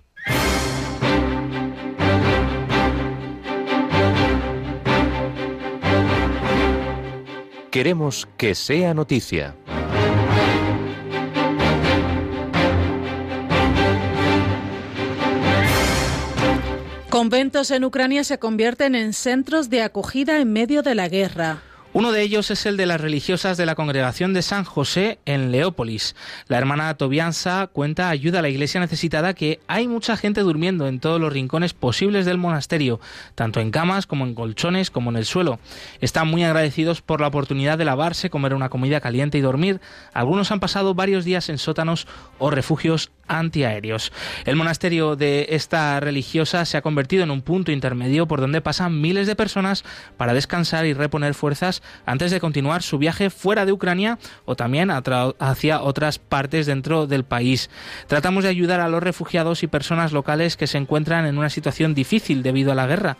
Queremos 7.72 8.28
que 8.36 8.54
sea 8.54 8.92
noticia. 8.92 9.56
Conventos 17.08 17.70
en 17.70 17.84
Ucrania 17.84 18.24
se 18.24 18.38
convierten 18.38 18.94
en 18.94 19.14
centros 19.14 19.70
de 19.70 19.80
acogida 19.80 20.38
en 20.38 20.52
medio 20.52 20.82
de 20.82 20.94
la 20.94 21.08
guerra. 21.08 21.62
Uno 21.94 22.10
de 22.10 22.22
ellos 22.22 22.50
es 22.50 22.64
el 22.64 22.78
de 22.78 22.86
las 22.86 23.02
religiosas 23.02 23.58
de 23.58 23.66
la 23.66 23.74
congregación 23.74 24.32
de 24.32 24.40
San 24.40 24.64
José 24.64 25.18
en 25.26 25.52
Leópolis. 25.52 26.16
La 26.48 26.56
hermana 26.56 26.94
Tobianza 26.94 27.66
cuenta 27.66 28.08
ayuda 28.08 28.38
a 28.38 28.42
la 28.42 28.48
iglesia 28.48 28.80
necesitada 28.80 29.34
que 29.34 29.60
hay 29.68 29.86
mucha 29.88 30.16
gente 30.16 30.40
durmiendo 30.40 30.88
en 30.88 31.00
todos 31.00 31.20
los 31.20 31.30
rincones 31.30 31.74
posibles 31.74 32.24
del 32.24 32.38
monasterio, 32.38 32.98
tanto 33.34 33.60
en 33.60 33.70
camas 33.70 34.06
como 34.06 34.24
en 34.24 34.34
colchones 34.34 34.90
como 34.90 35.10
en 35.10 35.16
el 35.16 35.26
suelo. 35.26 35.58
Están 36.00 36.28
muy 36.28 36.42
agradecidos 36.44 37.02
por 37.02 37.20
la 37.20 37.26
oportunidad 37.26 37.76
de 37.76 37.84
lavarse, 37.84 38.30
comer 38.30 38.54
una 38.54 38.70
comida 38.70 39.02
caliente 39.02 39.36
y 39.36 39.42
dormir. 39.42 39.82
Algunos 40.14 40.50
han 40.50 40.60
pasado 40.60 40.94
varios 40.94 41.26
días 41.26 41.50
en 41.50 41.58
sótanos 41.58 42.06
o 42.38 42.50
refugios 42.50 43.10
antiaéreos. 43.28 44.12
El 44.46 44.56
monasterio 44.56 45.14
de 45.14 45.48
esta 45.50 46.00
religiosa 46.00 46.64
se 46.64 46.78
ha 46.78 46.82
convertido 46.82 47.22
en 47.22 47.30
un 47.30 47.42
punto 47.42 47.70
intermedio 47.70 48.26
por 48.26 48.40
donde 48.40 48.62
pasan 48.62 49.00
miles 49.00 49.26
de 49.26 49.36
personas 49.36 49.84
para 50.16 50.34
descansar 50.34 50.86
y 50.86 50.94
reponer 50.94 51.34
fuerzas 51.34 51.81
antes 52.06 52.30
de 52.30 52.40
continuar 52.40 52.82
su 52.82 52.98
viaje 52.98 53.30
fuera 53.30 53.66
de 53.66 53.72
Ucrania 53.72 54.18
o 54.44 54.56
también 54.56 54.90
hacia 54.90 55.82
otras 55.82 56.18
partes 56.18 56.66
dentro 56.66 57.06
del 57.06 57.24
país. 57.24 57.70
Tratamos 58.06 58.44
de 58.44 58.50
ayudar 58.50 58.80
a 58.80 58.88
los 58.88 59.02
refugiados 59.02 59.62
y 59.62 59.66
personas 59.66 60.12
locales 60.12 60.56
que 60.56 60.66
se 60.66 60.78
encuentran 60.78 61.26
en 61.26 61.38
una 61.38 61.50
situación 61.50 61.94
difícil 61.94 62.42
debido 62.42 62.72
a 62.72 62.74
la 62.74 62.86
guerra, 62.86 63.16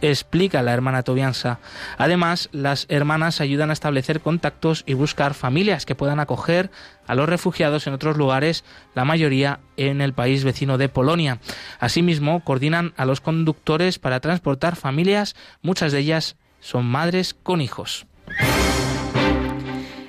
explica 0.00 0.62
la 0.62 0.72
hermana 0.72 1.02
Tobiansa. 1.02 1.60
Además, 1.98 2.48
las 2.52 2.86
hermanas 2.88 3.40
ayudan 3.40 3.70
a 3.70 3.74
establecer 3.74 4.20
contactos 4.20 4.84
y 4.86 4.94
buscar 4.94 5.34
familias 5.34 5.86
que 5.86 5.94
puedan 5.94 6.20
acoger 6.20 6.70
a 7.06 7.14
los 7.14 7.28
refugiados 7.28 7.86
en 7.86 7.94
otros 7.94 8.16
lugares, 8.16 8.64
la 8.94 9.04
mayoría 9.04 9.58
en 9.76 10.00
el 10.00 10.12
país 10.12 10.44
vecino 10.44 10.78
de 10.78 10.88
Polonia. 10.88 11.40
Asimismo, 11.80 12.44
coordinan 12.44 12.94
a 12.96 13.04
los 13.04 13.20
conductores 13.20 13.98
para 13.98 14.20
transportar 14.20 14.76
familias, 14.76 15.34
muchas 15.62 15.90
de 15.90 15.98
ellas 15.98 16.36
son 16.60 16.86
madres 16.86 17.34
con 17.34 17.60
hijos. 17.60 18.06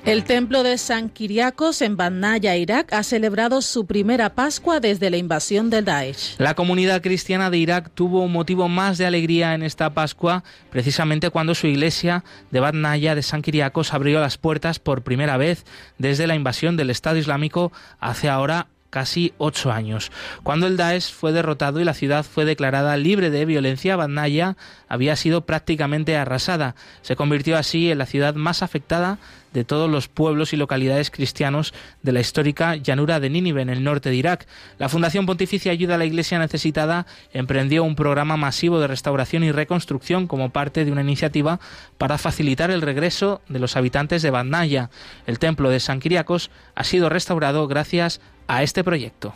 El 0.04 0.24
templo 0.24 0.64
de 0.64 0.78
San 0.78 1.10
Kiriakos 1.10 1.80
en 1.80 1.96
Bandaya, 1.96 2.56
Irak, 2.56 2.92
ha 2.92 3.04
celebrado 3.04 3.62
su 3.62 3.86
primera 3.86 4.34
Pascua 4.34 4.80
desde 4.80 5.10
la 5.10 5.16
invasión 5.16 5.70
del 5.70 5.84
Daesh. 5.84 6.34
La 6.38 6.54
comunidad 6.54 7.02
cristiana 7.02 7.50
de 7.50 7.58
Irak 7.58 7.92
tuvo 7.94 8.24
un 8.24 8.32
motivo 8.32 8.68
más 8.68 8.98
de 8.98 9.06
alegría 9.06 9.54
en 9.54 9.62
esta 9.62 9.94
Pascua, 9.94 10.42
precisamente 10.70 11.30
cuando 11.30 11.54
su 11.54 11.68
iglesia 11.68 12.24
de 12.50 12.58
Bandaya 12.58 13.14
de 13.14 13.22
San 13.22 13.42
Kiriakos 13.42 13.94
abrió 13.94 14.20
las 14.20 14.38
puertas 14.38 14.80
por 14.80 15.02
primera 15.02 15.36
vez 15.36 15.64
desde 15.98 16.26
la 16.26 16.34
invasión 16.34 16.76
del 16.76 16.90
Estado 16.90 17.18
Islámico 17.18 17.70
hace 18.00 18.28
ahora 18.28 18.66
casi 18.92 19.32
ocho 19.38 19.72
años. 19.72 20.12
Cuando 20.42 20.66
el 20.66 20.76
Daesh 20.76 21.14
fue 21.14 21.32
derrotado 21.32 21.80
y 21.80 21.84
la 21.84 21.94
ciudad 21.94 22.24
fue 22.24 22.44
declarada 22.44 22.98
libre 22.98 23.30
de 23.30 23.46
violencia, 23.46 23.96
Bandaya 23.96 24.58
había 24.86 25.16
sido 25.16 25.46
prácticamente 25.46 26.14
arrasada. 26.18 26.74
Se 27.00 27.16
convirtió 27.16 27.56
así 27.56 27.90
en 27.90 27.96
la 27.96 28.06
ciudad 28.06 28.34
más 28.34 28.62
afectada 28.62 29.18
de 29.52 29.64
todos 29.64 29.90
los 29.90 30.08
pueblos 30.08 30.52
y 30.52 30.56
localidades 30.56 31.10
cristianos 31.10 31.74
de 32.02 32.12
la 32.12 32.20
histórica 32.20 32.76
llanura 32.76 33.20
de 33.20 33.30
Nínive 33.30 33.62
en 33.62 33.70
el 33.70 33.84
norte 33.84 34.10
de 34.10 34.16
Irak. 34.16 34.46
La 34.78 34.88
Fundación 34.88 35.26
Pontificia 35.26 35.72
Ayuda 35.72 35.94
a 35.96 35.98
la 35.98 36.04
Iglesia 36.04 36.38
Necesitada 36.38 37.06
emprendió 37.32 37.84
un 37.84 37.96
programa 37.96 38.36
masivo 38.36 38.80
de 38.80 38.86
restauración 38.86 39.44
y 39.44 39.52
reconstrucción 39.52 40.26
como 40.26 40.50
parte 40.50 40.84
de 40.84 40.92
una 40.92 41.02
iniciativa 41.02 41.60
para 41.98 42.18
facilitar 42.18 42.70
el 42.70 42.82
regreso 42.82 43.42
de 43.48 43.58
los 43.58 43.76
habitantes 43.76 44.22
de 44.22 44.30
Bandaya. 44.30 44.90
El 45.26 45.38
templo 45.38 45.70
de 45.70 45.80
San 45.80 46.00
Kiriakos 46.00 46.50
ha 46.74 46.84
sido 46.84 47.08
restaurado 47.08 47.66
gracias 47.68 48.20
a 48.46 48.62
este 48.62 48.84
proyecto. 48.84 49.34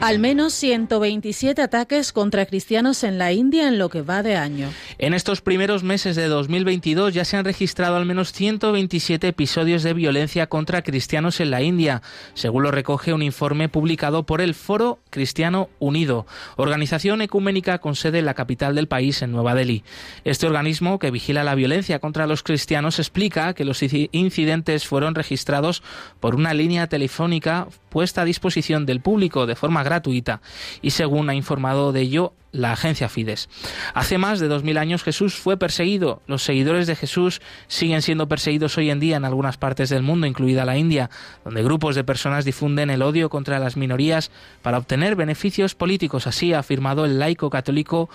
Al 0.00 0.18
menos 0.18 0.54
127 0.54 1.60
ataques 1.60 2.12
contra 2.12 2.46
cristianos 2.46 3.04
en 3.04 3.18
la 3.18 3.32
India 3.32 3.68
en 3.68 3.78
lo 3.78 3.90
que 3.90 4.00
va 4.00 4.22
de 4.22 4.34
año. 4.34 4.70
En 4.96 5.12
estos 5.12 5.42
primeros 5.42 5.82
meses 5.82 6.16
de 6.16 6.26
2022 6.26 7.12
ya 7.12 7.26
se 7.26 7.36
han 7.36 7.44
registrado 7.44 7.96
al 7.96 8.06
menos 8.06 8.32
127 8.32 9.28
episodios 9.28 9.82
de 9.82 9.92
violencia 9.92 10.46
contra 10.46 10.80
cristianos 10.80 11.38
en 11.40 11.50
la 11.50 11.60
India, 11.60 12.00
según 12.32 12.62
lo 12.62 12.70
recoge 12.70 13.12
un 13.12 13.20
informe 13.20 13.68
publicado 13.68 14.24
por 14.24 14.40
el 14.40 14.54
Foro 14.54 15.00
Cristiano 15.10 15.68
Unido, 15.80 16.26
organización 16.56 17.20
ecuménica 17.20 17.76
con 17.76 17.94
sede 17.94 18.20
en 18.20 18.24
la 18.24 18.32
capital 18.32 18.74
del 18.74 18.88
país, 18.88 19.20
en 19.20 19.32
Nueva 19.32 19.54
Delhi. 19.54 19.84
Este 20.24 20.46
organismo, 20.46 20.98
que 20.98 21.10
vigila 21.10 21.44
la 21.44 21.54
violencia 21.54 21.98
contra 21.98 22.26
los 22.26 22.42
cristianos, 22.42 22.98
explica 22.98 23.52
que 23.52 23.66
los 23.66 23.82
incidentes 23.82 24.86
fueron 24.86 25.14
registrados 25.14 25.82
por 26.20 26.36
una 26.36 26.54
línea 26.54 26.86
telefónica 26.86 27.68
puesta 27.90 28.22
a 28.22 28.24
disposición 28.24 28.86
del 28.86 29.00
público 29.00 29.46
de 29.46 29.56
forma 29.56 29.82
gratuita 29.82 30.40
y 30.80 30.90
según 30.90 31.28
ha 31.28 31.34
informado 31.34 31.92
de 31.92 32.00
ello 32.00 32.32
la 32.52 32.72
agencia 32.72 33.08
Fides. 33.08 33.48
Hace 33.94 34.18
más 34.18 34.40
de 34.40 34.48
dos 34.48 34.64
mil 34.64 34.78
años 34.78 35.02
Jesús 35.02 35.34
fue 35.34 35.56
perseguido. 35.56 36.22
Los 36.26 36.42
seguidores 36.42 36.86
de 36.86 36.96
Jesús 36.96 37.40
siguen 37.68 38.02
siendo 38.02 38.28
perseguidos 38.28 38.76
hoy 38.78 38.90
en 38.90 39.00
día 39.00 39.16
en 39.16 39.24
algunas 39.24 39.56
partes 39.56 39.88
del 39.90 40.02
mundo, 40.02 40.26
incluida 40.26 40.64
la 40.64 40.76
India, 40.76 41.10
donde 41.44 41.62
grupos 41.62 41.94
de 41.94 42.04
personas 42.04 42.44
difunden 42.44 42.90
el 42.90 43.02
odio 43.02 43.28
contra 43.28 43.58
las 43.58 43.76
minorías 43.76 44.30
para 44.62 44.78
obtener 44.78 45.16
beneficios 45.16 45.74
políticos. 45.74 46.26
Así 46.26 46.52
ha 46.52 46.60
afirmado 46.60 47.04
el 47.04 47.18
laico 47.18 47.50
católico 47.50 48.08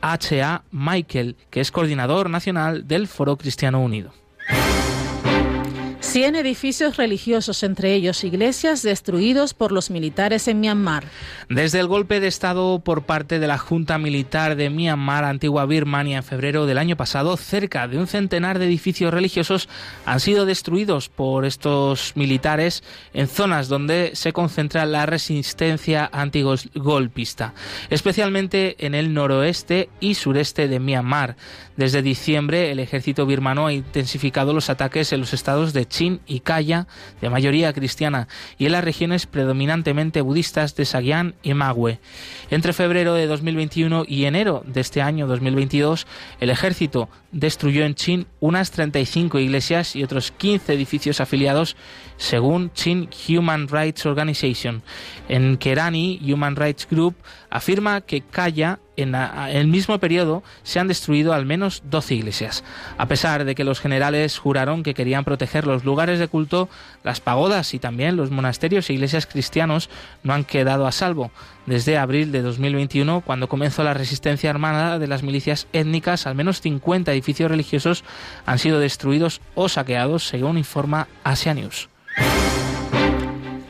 H.A. 0.00 0.62
Michael, 0.70 1.36
que 1.50 1.60
es 1.60 1.70
coordinador 1.70 2.30
nacional 2.30 2.86
del 2.86 3.06
Foro 3.06 3.36
Cristiano 3.36 3.80
Unido. 3.80 4.12
100 6.08 6.36
edificios 6.36 6.96
religiosos, 6.96 7.62
entre 7.62 7.92
ellos 7.92 8.24
iglesias, 8.24 8.80
destruidos 8.82 9.52
por 9.52 9.72
los 9.72 9.90
militares 9.90 10.48
en 10.48 10.58
Myanmar. 10.58 11.04
Desde 11.50 11.80
el 11.80 11.86
golpe 11.86 12.18
de 12.18 12.28
Estado 12.28 12.78
por 12.78 13.02
parte 13.02 13.38
de 13.38 13.46
la 13.46 13.58
Junta 13.58 13.98
Militar 13.98 14.56
de 14.56 14.70
Myanmar, 14.70 15.24
antigua 15.24 15.66
Birmania, 15.66 16.16
en 16.16 16.22
febrero 16.22 16.64
del 16.64 16.78
año 16.78 16.96
pasado, 16.96 17.36
cerca 17.36 17.88
de 17.88 17.98
un 17.98 18.06
centenar 18.06 18.58
de 18.58 18.64
edificios 18.64 19.12
religiosos 19.12 19.68
han 20.06 20.20
sido 20.20 20.46
destruidos 20.46 21.10
por 21.10 21.44
estos 21.44 22.12
militares 22.16 22.82
en 23.12 23.28
zonas 23.28 23.68
donde 23.68 24.12
se 24.14 24.32
concentra 24.32 24.86
la 24.86 25.04
resistencia 25.04 26.08
antigolpista, 26.10 27.52
especialmente 27.90 28.76
en 28.86 28.94
el 28.94 29.12
noroeste 29.12 29.90
y 30.00 30.14
sureste 30.14 30.68
de 30.68 30.80
Myanmar. 30.80 31.36
Desde 31.76 32.00
diciembre, 32.00 32.72
el 32.72 32.80
ejército 32.80 33.26
birmano 33.26 33.66
ha 33.66 33.72
intensificado 33.74 34.54
los 34.54 34.70
ataques 34.70 35.12
en 35.12 35.20
los 35.20 35.34
estados 35.34 35.72
de 35.72 35.86
Y 36.26 36.40
Kaya, 36.40 36.86
de 37.20 37.30
mayoría 37.30 37.72
cristiana, 37.72 38.28
y 38.58 38.66
en 38.66 38.72
las 38.72 38.84
regiones 38.84 39.26
predominantemente 39.26 40.20
budistas 40.20 40.76
de 40.76 40.84
Sagyan 40.84 41.34
y 41.42 41.54
Magwe. 41.54 41.98
Entre 42.50 42.72
febrero 42.72 43.14
de 43.14 43.26
2021 43.26 44.04
y 44.06 44.24
enero 44.24 44.62
de 44.66 44.80
este 44.80 45.02
año 45.02 45.26
2022, 45.26 46.06
el 46.40 46.50
ejército 46.50 47.08
destruyó 47.32 47.84
en 47.84 47.94
Chin 47.94 48.26
unas 48.40 48.70
35 48.70 49.38
iglesias 49.38 49.96
y 49.96 50.02
otros 50.02 50.30
15 50.30 50.72
edificios 50.72 51.20
afiliados, 51.20 51.76
según 52.16 52.72
Chin 52.72 53.08
Human 53.28 53.68
Rights 53.68 54.06
Organization. 54.06 54.82
En 55.28 55.56
Kerani, 55.56 56.20
Human 56.22 56.56
Rights 56.56 56.86
Group 56.90 57.16
afirma 57.50 58.00
que 58.00 58.22
Kaya 58.22 58.78
en, 59.02 59.14
el 59.14 59.68
mismo 59.68 59.98
periodo 59.98 60.42
se 60.62 60.80
han 60.80 60.88
destruido 60.88 61.32
al 61.32 61.46
menos 61.46 61.82
12 61.90 62.14
iglesias. 62.14 62.64
A 62.96 63.06
pesar 63.06 63.44
de 63.44 63.54
que 63.54 63.64
los 63.64 63.80
generales 63.80 64.38
juraron 64.38 64.82
que 64.82 64.94
querían 64.94 65.24
proteger 65.24 65.66
los 65.66 65.84
lugares 65.84 66.18
de 66.18 66.28
culto, 66.28 66.68
las 67.04 67.20
pagodas 67.20 67.74
y 67.74 67.78
también 67.78 68.16
los 68.16 68.30
monasterios 68.30 68.88
e 68.88 68.94
iglesias 68.94 69.26
cristianos 69.26 69.90
no 70.22 70.34
han 70.34 70.44
quedado 70.44 70.86
a 70.86 70.92
salvo. 70.92 71.30
Desde 71.66 71.98
abril 71.98 72.32
de 72.32 72.42
2021, 72.42 73.20
cuando 73.20 73.48
comenzó 73.48 73.84
la 73.84 73.94
resistencia 73.94 74.50
armada 74.50 74.98
de 74.98 75.06
las 75.06 75.22
milicias 75.22 75.66
étnicas, 75.72 76.26
al 76.26 76.34
menos 76.34 76.60
50 76.60 77.12
edificios 77.12 77.50
religiosos 77.50 78.04
han 78.46 78.58
sido 78.58 78.80
destruidos 78.80 79.40
o 79.54 79.68
saqueados, 79.68 80.26
según 80.26 80.58
informa 80.58 81.08
Asia 81.24 81.54
News. 81.54 81.88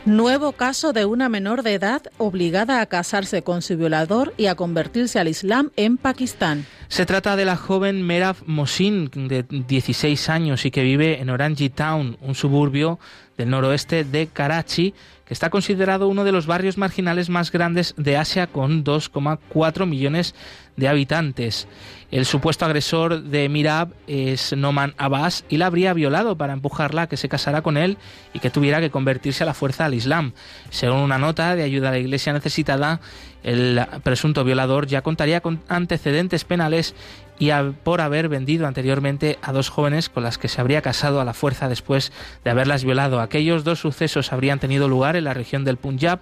Nuevo 0.08 0.52
caso 0.52 0.94
de 0.94 1.04
una 1.04 1.28
menor 1.28 1.62
de 1.62 1.74
edad 1.74 2.00
obligada 2.16 2.80
a 2.80 2.86
casarse 2.86 3.42
con 3.42 3.60
su 3.60 3.76
violador 3.76 4.32
y 4.38 4.46
a 4.46 4.54
convertirse 4.54 5.18
al 5.18 5.28
Islam 5.28 5.70
en 5.76 5.98
Pakistán. 5.98 6.64
Se 6.88 7.04
trata 7.04 7.36
de 7.36 7.44
la 7.44 7.56
joven 7.56 8.06
Merav 8.06 8.36
Mosin, 8.46 9.10
de 9.12 9.42
16 9.42 10.30
años 10.30 10.64
y 10.64 10.70
que 10.70 10.82
vive 10.82 11.20
en 11.20 11.28
Orange 11.28 11.68
Town, 11.68 12.16
un 12.22 12.34
suburbio 12.34 12.98
del 13.36 13.50
noroeste 13.50 14.04
de 14.04 14.28
Karachi, 14.28 14.94
que 15.28 15.34
está 15.34 15.50
considerado 15.50 16.08
uno 16.08 16.24
de 16.24 16.32
los 16.32 16.46
barrios 16.46 16.78
marginales 16.78 17.28
más 17.28 17.52
grandes 17.52 17.94
de 17.98 18.16
Asia 18.16 18.46
con 18.46 18.82
2,4 18.82 19.84
millones 19.86 20.34
de 20.78 20.88
habitantes. 20.88 21.68
El 22.10 22.24
supuesto 22.24 22.64
agresor 22.64 23.24
de 23.24 23.46
Mirab 23.50 23.90
es 24.06 24.56
Noman 24.56 24.94
Abbas 24.96 25.44
y 25.50 25.58
la 25.58 25.66
habría 25.66 25.92
violado 25.92 26.38
para 26.38 26.54
empujarla 26.54 27.02
a 27.02 27.06
que 27.08 27.18
se 27.18 27.28
casara 27.28 27.60
con 27.60 27.76
él 27.76 27.98
y 28.32 28.38
que 28.38 28.48
tuviera 28.48 28.80
que 28.80 28.90
convertirse 28.90 29.42
a 29.42 29.46
la 29.46 29.52
fuerza 29.52 29.84
al 29.84 29.92
Islam. 29.92 30.32
Según 30.70 31.00
una 31.00 31.18
nota 31.18 31.54
de 31.54 31.62
ayuda 31.62 31.90
a 31.90 31.92
la 31.92 31.98
Iglesia 31.98 32.32
necesitada, 32.32 33.00
el 33.42 33.80
presunto 34.02 34.44
violador 34.44 34.86
ya 34.86 35.02
contaría 35.02 35.42
con 35.42 35.60
antecedentes 35.68 36.44
penales 36.44 36.94
y 37.38 37.50
por 37.84 38.00
haber 38.00 38.28
vendido 38.28 38.66
anteriormente 38.66 39.38
a 39.42 39.52
dos 39.52 39.68
jóvenes 39.68 40.08
con 40.08 40.22
las 40.22 40.38
que 40.38 40.48
se 40.48 40.60
habría 40.60 40.82
casado 40.82 41.20
a 41.20 41.24
la 41.24 41.34
fuerza 41.34 41.68
después 41.68 42.12
de 42.44 42.50
haberlas 42.50 42.84
violado. 42.84 43.20
Aquellos 43.20 43.64
dos 43.64 43.80
sucesos 43.80 44.32
habrían 44.32 44.58
tenido 44.58 44.88
lugar 44.88 45.16
en 45.16 45.24
la 45.24 45.34
región 45.34 45.64
del 45.64 45.76
Punjab, 45.76 46.20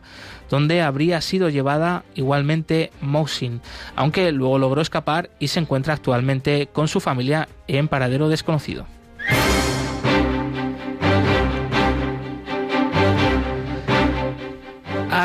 donde 0.50 0.82
habría 0.82 1.20
sido 1.20 1.48
llevada 1.48 2.04
igualmente 2.14 2.90
Mohsin, 3.00 3.60
aunque 3.94 4.30
luego 4.32 4.58
logró 4.58 4.80
escapar 4.82 5.30
y 5.38 5.48
se 5.48 5.60
encuentra 5.60 5.94
actualmente 5.94 6.68
con 6.72 6.88
su 6.88 7.00
familia 7.00 7.48
en 7.66 7.88
paradero 7.88 8.28
desconocido. 8.28 8.86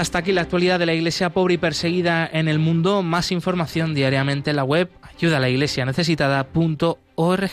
Hasta 0.02 0.18
aquí 0.18 0.32
la 0.32 0.42
actualidad 0.42 0.80
de 0.80 0.88
la 0.88 0.96
Iglesia 0.96 1.30
pobre 1.30 1.54
y 1.54 1.58
perseguida 1.60 2.28
en 2.34 2.48
el 2.48 2.58
mundo. 2.58 3.04
Más 3.04 3.32
información 3.32 3.94
diariamente 3.94 4.50
en 4.50 4.56
la 4.56 4.64
web 4.64 4.90
ayudalaiglesianecesitada.org. 5.16 7.52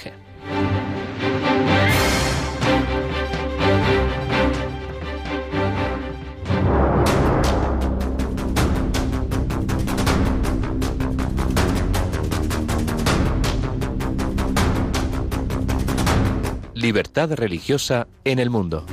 Libertad 16.73 17.35
religiosa 17.35 18.07
en 18.25 18.39
el 18.39 18.49
mundo. 18.49 18.87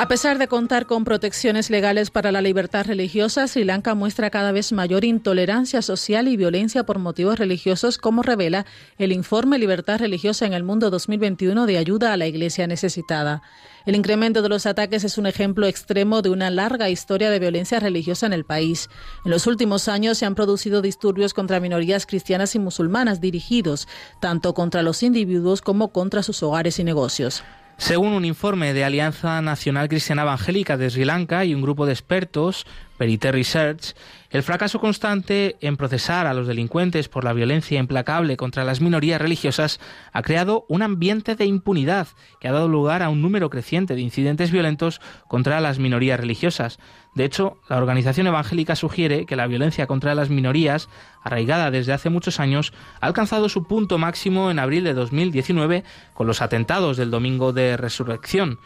A 0.00 0.08
pesar 0.08 0.38
de 0.38 0.48
contar 0.48 0.86
con 0.86 1.04
protecciones 1.04 1.68
legales 1.68 2.10
para 2.10 2.32
la 2.32 2.40
libertad 2.40 2.86
religiosa, 2.86 3.46
Sri 3.46 3.64
Lanka 3.64 3.94
muestra 3.94 4.30
cada 4.30 4.50
vez 4.50 4.72
mayor 4.72 5.04
intolerancia 5.04 5.82
social 5.82 6.26
y 6.26 6.38
violencia 6.38 6.84
por 6.84 6.98
motivos 6.98 7.38
religiosos, 7.38 7.98
como 7.98 8.22
revela 8.22 8.64
el 8.96 9.12
informe 9.12 9.58
Libertad 9.58 9.98
Religiosa 9.98 10.46
en 10.46 10.54
el 10.54 10.64
Mundo 10.64 10.88
2021 10.88 11.66
de 11.66 11.76
ayuda 11.76 12.14
a 12.14 12.16
la 12.16 12.26
Iglesia 12.26 12.66
necesitada. 12.66 13.42
El 13.84 13.94
incremento 13.94 14.40
de 14.40 14.48
los 14.48 14.64
ataques 14.64 15.04
es 15.04 15.18
un 15.18 15.26
ejemplo 15.26 15.66
extremo 15.66 16.22
de 16.22 16.30
una 16.30 16.48
larga 16.48 16.88
historia 16.88 17.28
de 17.28 17.38
violencia 17.38 17.78
religiosa 17.78 18.24
en 18.24 18.32
el 18.32 18.46
país. 18.46 18.88
En 19.26 19.30
los 19.30 19.46
últimos 19.46 19.86
años 19.86 20.16
se 20.16 20.24
han 20.24 20.34
producido 20.34 20.80
disturbios 20.80 21.34
contra 21.34 21.60
minorías 21.60 22.06
cristianas 22.06 22.54
y 22.54 22.58
musulmanas 22.58 23.20
dirigidos 23.20 23.86
tanto 24.18 24.54
contra 24.54 24.80
los 24.80 25.02
individuos 25.02 25.60
como 25.60 25.92
contra 25.92 26.22
sus 26.22 26.42
hogares 26.42 26.78
y 26.78 26.84
negocios. 26.84 27.44
Según 27.80 28.12
un 28.12 28.26
informe 28.26 28.74
de 28.74 28.84
Alianza 28.84 29.40
Nacional 29.40 29.88
Cristiana 29.88 30.22
Evangélica 30.22 30.76
de 30.76 30.90
Sri 30.90 31.06
Lanka 31.06 31.46
y 31.46 31.54
un 31.54 31.62
grupo 31.62 31.86
de 31.86 31.92
expertos, 31.92 32.66
Perite 32.98 33.32
Research, 33.32 33.94
el 34.28 34.42
fracaso 34.42 34.78
constante 34.78 35.56
en 35.62 35.78
procesar 35.78 36.26
a 36.26 36.34
los 36.34 36.46
delincuentes 36.46 37.08
por 37.08 37.24
la 37.24 37.32
violencia 37.32 37.80
implacable 37.80 38.36
contra 38.36 38.64
las 38.64 38.82
minorías 38.82 39.18
religiosas 39.18 39.80
ha 40.12 40.20
creado 40.20 40.66
un 40.68 40.82
ambiente 40.82 41.36
de 41.36 41.46
impunidad 41.46 42.08
que 42.38 42.48
ha 42.48 42.52
dado 42.52 42.68
lugar 42.68 43.02
a 43.02 43.08
un 43.08 43.22
número 43.22 43.48
creciente 43.48 43.94
de 43.94 44.02
incidentes 44.02 44.50
violentos 44.50 45.00
contra 45.26 45.62
las 45.62 45.78
minorías 45.78 46.20
religiosas. 46.20 46.78
De 47.14 47.24
hecho, 47.24 47.56
la 47.68 47.76
organización 47.76 48.28
evangélica 48.28 48.76
sugiere 48.76 49.26
que 49.26 49.34
la 49.34 49.48
violencia 49.48 49.88
contra 49.88 50.14
las 50.14 50.30
minorías, 50.30 50.88
arraigada 51.22 51.72
desde 51.72 51.92
hace 51.92 52.08
muchos 52.08 52.38
años, 52.38 52.72
ha 53.00 53.06
alcanzado 53.06 53.48
su 53.48 53.64
punto 53.64 53.98
máximo 53.98 54.50
en 54.50 54.60
abril 54.60 54.84
de 54.84 54.94
2019 54.94 55.82
con 56.14 56.28
los 56.28 56.40
atentados 56.40 56.96
del 56.96 57.10
Domingo 57.10 57.52
de 57.52 57.76
Resurrección. 57.76 58.60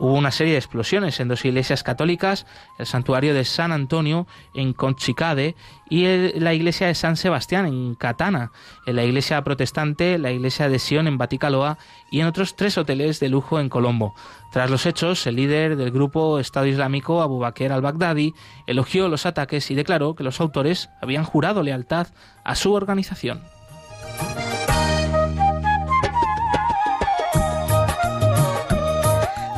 Hubo 0.00 0.14
una 0.14 0.30
serie 0.30 0.54
de 0.54 0.58
explosiones 0.58 1.20
en 1.20 1.28
dos 1.28 1.44
iglesias 1.44 1.82
católicas, 1.82 2.46
el 2.78 2.86
santuario 2.86 3.34
de 3.34 3.44
San 3.44 3.70
Antonio 3.70 4.26
en 4.54 4.72
Conchicade 4.72 5.56
y 5.90 6.38
la 6.38 6.54
iglesia 6.54 6.86
de 6.86 6.94
San 6.94 7.18
Sebastián 7.18 7.66
en 7.66 7.94
Catana, 7.96 8.50
en 8.86 8.96
la 8.96 9.04
iglesia 9.04 9.44
protestante, 9.44 10.16
la 10.16 10.30
iglesia 10.30 10.70
de 10.70 10.78
Sion 10.78 11.06
en 11.06 11.18
Baticaloa 11.18 11.76
y 12.10 12.20
en 12.20 12.28
otros 12.28 12.56
tres 12.56 12.78
hoteles 12.78 13.20
de 13.20 13.28
lujo 13.28 13.60
en 13.60 13.68
Colombo. 13.68 14.14
Tras 14.52 14.70
los 14.70 14.86
hechos, 14.86 15.26
el 15.26 15.36
líder 15.36 15.76
del 15.76 15.90
grupo 15.90 16.38
Estado 16.38 16.64
Islámico, 16.64 17.20
Abu 17.20 17.38
Bakr 17.38 17.70
al-Baghdadi, 17.70 18.32
elogió 18.66 19.06
los 19.08 19.26
ataques 19.26 19.70
y 19.70 19.74
declaró 19.74 20.14
que 20.14 20.24
los 20.24 20.40
autores 20.40 20.88
habían 21.02 21.24
jurado 21.24 21.62
lealtad 21.62 22.06
a 22.42 22.54
su 22.54 22.72
organización. 22.72 23.42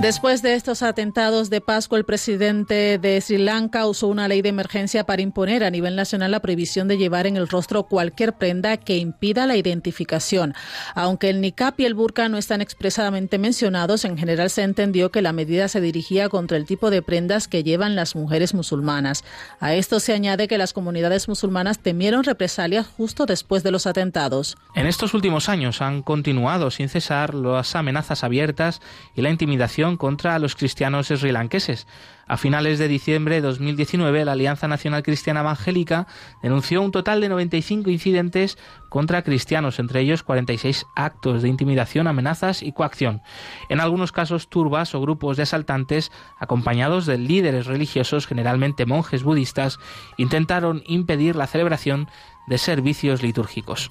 Después 0.03 0.43
de 0.43 0.55
estos 0.55 0.83
atentados 0.83 1.49
de 1.49 1.61
Pascua, 1.61 1.97
el 1.97 2.05
presidente 2.05 2.99
de 2.99 3.21
Sri 3.21 3.39
Lanka 3.39 3.87
usó 3.87 4.09
una 4.09 4.27
ley 4.27 4.43
de 4.43 4.49
emergencia 4.49 5.05
para 5.05 5.23
imponer 5.23 5.63
a 5.63 5.71
nivel 5.71 5.95
nacional 5.95 6.33
la 6.33 6.41
prohibición 6.41 6.89
de 6.89 6.99
llevar 6.99 7.29
en 7.29 7.37
el 7.37 7.47
rostro 7.47 7.85
cualquier 7.85 8.33
prenda 8.33 8.79
que 8.79 8.97
impida 8.97 9.47
la 9.47 9.55
identificación. 9.55 10.55
Aunque 10.97 11.31
el 11.31 11.41
niqab 11.41 11.75
y 11.77 11.85
el 11.85 11.95
burka 11.95 12.29
no 12.29 12.37
están 12.37 12.61
expresamente 12.61 13.39
mencionados, 13.39 14.05
en 14.05 14.19
general 14.19 14.51
se 14.51 14.65
entendió 14.65 15.13
que 15.13 15.23
la 15.23 15.33
medida 15.33 15.69
se 15.69 15.81
dirigía 15.81 16.29
contra 16.29 16.57
el 16.57 16.67
tipo 16.67 16.91
de 16.91 17.01
prendas 17.01 17.47
que 17.47 17.63
llevan 17.63 17.95
las 17.95 18.17
mujeres 18.17 18.55
musulmanas. 18.55 19.23
A 19.61 19.75
esto 19.75 20.01
se 20.01 20.15
añade 20.15 20.49
que 20.49 20.59
las 20.59 20.73
comunidades 20.73 21.29
musulmanas 21.29 21.79
temieron 21.79 22.25
represalias 22.25 22.89
justo 22.89 23.25
después 23.25 23.63
de 23.63 23.71
los 23.71 23.87
atentados. 23.87 24.57
En 24.75 24.89
estos 24.89 25.15
últimos 25.15 25.49
años 25.49 25.81
han 25.81 26.03
continuado 26.03 26.73
sin 26.73 26.89
cesar 26.89 27.35
las 27.35 27.77
amenazas 27.77 28.25
abiertas 28.25 28.81
y 29.15 29.23
la 29.23 29.31
intimidación 29.31 29.92
contra 29.97 30.39
los 30.39 30.55
cristianos 30.55 31.09
srilanqueses. 31.09 31.87
A 32.27 32.37
finales 32.37 32.79
de 32.79 32.89
diciembre 32.89 33.37
de 33.37 33.41
2019, 33.43 34.25
la 34.25 34.33
Alianza 34.33 34.69
Nacional 34.69 35.03
Cristiana 35.03 35.41
Evangélica 35.41 36.07
denunció 36.43 36.81
un 36.81 36.91
total 36.91 37.21
de 37.21 37.29
95 37.29 37.91
incidentes 37.91 38.59
contra 38.89 39.23
cristianos, 39.23 39.79
entre 39.79 40.01
ellos 40.01 40.23
46 40.23 40.87
actos 40.95 41.43
de 41.43 41.49
intimidación, 41.49 42.07
amenazas 42.07 42.63
y 42.63 42.73
coacción. 42.73 43.23
En 43.69 43.81
algunos 43.81 44.13
casos, 44.13 44.49
turbas 44.49 44.95
o 44.95 45.01
grupos 45.01 45.37
de 45.37 45.43
asaltantes, 45.43 46.13
acompañados 46.39 47.07
de 47.07 47.19
líderes 47.19 47.67
religiosos, 47.67 48.27
generalmente 48.27 48.87
monjes 48.87 49.25
budistas, 49.25 49.79
intentaron 50.17 50.83
impedir 50.87 51.37
la 51.37 51.47
celebración 51.47 52.09
de 52.47 52.59
servicios 52.59 53.23
litúrgicos. 53.23 53.91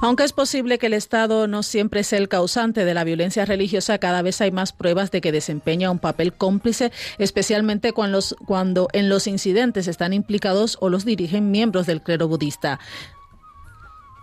Aunque 0.00 0.24
es 0.24 0.32
posible 0.32 0.78
que 0.78 0.86
el 0.86 0.92
Estado 0.92 1.46
no 1.46 1.62
siempre 1.62 2.04
sea 2.04 2.18
el 2.18 2.28
causante 2.28 2.84
de 2.84 2.94
la 2.94 3.04
violencia 3.04 3.44
religiosa, 3.46 3.98
cada 3.98 4.22
vez 4.22 4.40
hay 4.40 4.50
más 4.50 4.72
pruebas 4.72 5.10
de 5.10 5.20
que 5.20 5.32
desempeña 5.32 5.90
un 5.90 5.98
papel 5.98 6.34
cómplice, 6.34 6.92
especialmente 7.18 7.92
cuando, 7.92 8.88
en 8.92 9.08
los 9.08 9.26
incidentes 9.26 9.88
están 9.88 10.12
implicados 10.12 10.76
o 10.80 10.90
los 10.90 11.04
dirigen 11.04 11.50
miembros 11.50 11.86
del 11.86 12.02
clero 12.02 12.28
budista. 12.28 12.78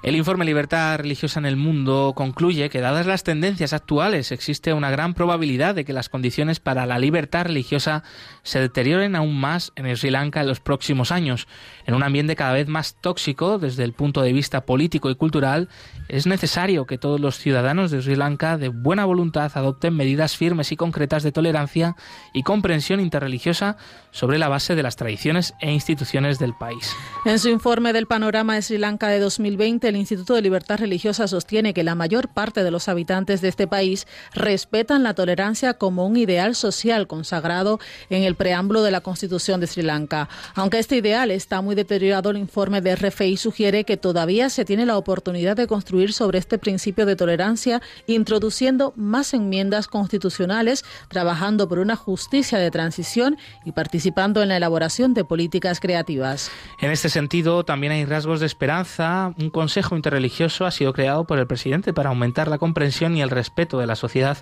El 0.04 0.18
informe 0.18 0.44
Libertad 0.44 0.98
Religiosa 0.98 1.40
en 1.40 1.46
el 1.46 1.56
Mundo 1.56 2.12
concluye 2.14 2.70
que, 2.70 2.82
dadas 2.82 3.06
las 3.06 3.24
tendencias 3.24 3.72
actuales, 3.72 4.34
existe 4.34 4.74
una 4.74 4.92
gran 4.92 5.14
probabilidad 5.14 5.76
de 5.76 5.86
que 5.86 5.94
las 5.94 6.10
condiciones 6.10 6.60
para 6.60 6.86
la 6.86 7.00
libertad 7.00 7.46
religiosa 7.46 8.04
se 8.44 8.60
deterioren 8.60 9.16
aún 9.16 9.40
más 9.40 9.72
en 9.78 9.96
Sri 9.96 10.10
Lanka 10.10 10.42
en 10.42 10.48
los 10.48 10.60
próximos 10.60 11.14
años. 11.14 11.48
En 11.86 11.96
un 11.96 12.04
ambiente 12.04 12.36
cada 12.36 12.52
vez 12.52 12.68
más 12.68 12.98
tóxico 13.00 13.60
desde 13.60 13.86
el 13.86 13.94
punto 13.94 14.22
de 14.22 14.34
vista 14.34 14.66
político 14.66 15.10
y 15.10 15.16
cultural, 15.16 15.70
es 16.10 16.28
necesario 16.28 16.86
que 16.86 16.98
todos 16.98 17.22
los 17.22 17.38
ciudadanos 17.38 17.90
de 17.90 18.02
Sri 18.02 18.18
Lanka 18.18 18.58
de 18.58 18.68
buena 18.68 19.06
voluntad 19.06 19.54
adopten 19.56 19.96
medidas 19.96 20.36
firmes 20.36 20.74
y 20.74 20.76
concretas 20.76 21.24
de 21.24 21.32
tolerancia 21.32 21.96
y 22.34 22.44
comprensión 22.44 23.00
interreligiosa 23.00 23.78
sobre 24.12 24.38
la 24.38 24.50
base 24.50 24.76
de 24.76 24.84
las 24.84 24.98
tradiciones 24.98 25.54
e 25.62 25.72
instituciones 25.72 26.40
del 26.40 26.54
país. 26.54 26.94
En 27.24 27.40
su 27.40 27.48
informe 27.48 27.94
del 27.94 28.06
panorama 28.06 28.56
de 28.56 28.64
Sri 28.64 28.78
Lanka 28.78 29.08
de 29.08 29.20
2020, 29.20 29.93
el 29.94 30.00
Instituto 30.00 30.34
de 30.36 30.42
Libertad 30.42 30.80
Religiosa 30.80 31.28
sostiene 31.28 31.74
que 31.74 31.84
la 31.84 31.96
mayor 31.96 32.30
parte 32.30 32.64
de 32.64 32.72
los 32.72 32.88
habitantes 32.88 33.42
de 33.42 33.50
este 33.50 33.68
país 33.68 34.08
respetan 34.34 35.04
la 35.04 35.14
tolerancia 35.14 35.74
como 35.76 36.06
un 36.06 36.18
ideal 36.18 36.56
social 36.56 37.08
consagrado 37.08 37.80
en 38.10 38.24
el 38.24 38.36
preámbulo 38.36 38.84
de 38.84 38.92
la 38.92 39.02
Constitución 39.02 39.60
de 39.60 39.68
Sri 39.68 39.84
Lanka. 39.84 40.30
Aunque 40.56 40.80
este 40.80 40.98
ideal 40.98 41.32
está 41.32 41.62
muy 41.62 41.76
deteriorado, 41.76 42.30
el 42.30 42.38
informe 42.38 42.82
de 42.82 42.96
RFI 42.96 43.38
sugiere 43.38 43.84
que 43.84 43.98
todavía 43.98 44.50
se 44.50 44.66
tiene 44.66 44.86
la 44.86 44.98
oportunidad 44.98 45.56
de 45.56 45.68
construir 45.68 46.14
sobre 46.14 46.40
este 46.40 46.58
principio 46.58 47.06
de 47.06 47.16
tolerancia, 47.16 47.82
introduciendo 48.08 48.94
más 48.96 49.34
enmiendas 49.34 49.88
constitucionales, 49.88 50.84
trabajando 51.10 51.68
por 51.68 51.80
una 51.80 51.96
justicia 51.96 52.58
de 52.58 52.72
transición 52.72 53.38
y 53.66 53.72
participando 53.72 54.42
en 54.42 54.50
la 54.50 54.58
elaboración 54.58 55.14
de 55.14 55.24
políticas 55.24 55.80
creativas. 55.80 56.52
En 56.82 56.92
este 56.92 57.10
sentido, 57.10 57.64
también 57.64 57.94
hay 57.94 58.06
rasgos 58.06 58.40
de 58.40 58.46
esperanza. 58.46 59.34
Un 59.38 59.50
consejo 59.50 59.83
interreligioso 59.92 60.66
ha 60.66 60.72
sido 60.72 60.94
creado 60.94 61.26
por 61.26 61.40
el 61.40 61.48
presidente 61.48 61.94
para 61.94 62.10
aumentar 62.10 62.48
la 62.48 62.58
comprensión 62.58 63.16
y 63.16 63.22
el 63.22 63.30
respeto 63.30 63.78
de 63.80 63.88
la 63.88 63.96
sociedad 63.96 64.38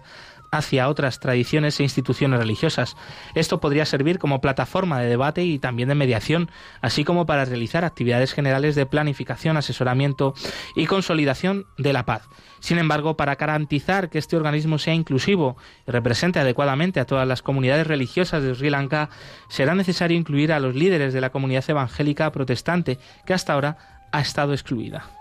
hacia 0.51 0.89
otras 0.89 1.19
tradiciones 1.19 1.79
e 1.79 1.83
instituciones 1.83 2.39
religiosas. 2.39 2.97
Esto 3.35 3.59
podría 3.59 3.85
servir 3.85 4.19
como 4.19 4.41
plataforma 4.41 4.99
de 4.99 5.09
debate 5.09 5.43
y 5.43 5.59
también 5.59 5.89
de 5.89 5.95
mediación, 5.95 6.51
así 6.81 7.05
como 7.05 7.25
para 7.25 7.45
realizar 7.45 7.85
actividades 7.85 8.33
generales 8.33 8.75
de 8.75 8.85
planificación, 8.85 9.57
asesoramiento 9.57 10.33
y 10.75 10.85
consolidación 10.85 11.65
de 11.77 11.93
la 11.93 12.05
paz. 12.05 12.27
Sin 12.59 12.77
embargo, 12.77 13.15
para 13.15 13.35
garantizar 13.35 14.09
que 14.09 14.19
este 14.19 14.35
organismo 14.35 14.77
sea 14.77 14.93
inclusivo 14.93 15.55
y 15.87 15.91
represente 15.91 16.39
adecuadamente 16.39 16.99
a 16.99 17.05
todas 17.05 17.27
las 17.27 17.41
comunidades 17.41 17.87
religiosas 17.87 18.43
de 18.43 18.53
Sri 18.53 18.69
Lanka, 18.69 19.09
será 19.49 19.73
necesario 19.73 20.17
incluir 20.17 20.51
a 20.51 20.59
los 20.59 20.75
líderes 20.75 21.13
de 21.13 21.21
la 21.21 21.31
comunidad 21.31 21.63
evangélica 21.67 22.31
protestante, 22.31 22.99
que 23.25 23.33
hasta 23.33 23.53
ahora 23.53 23.77
ha 24.11 24.19
estado 24.19 24.51
excluida. 24.51 25.20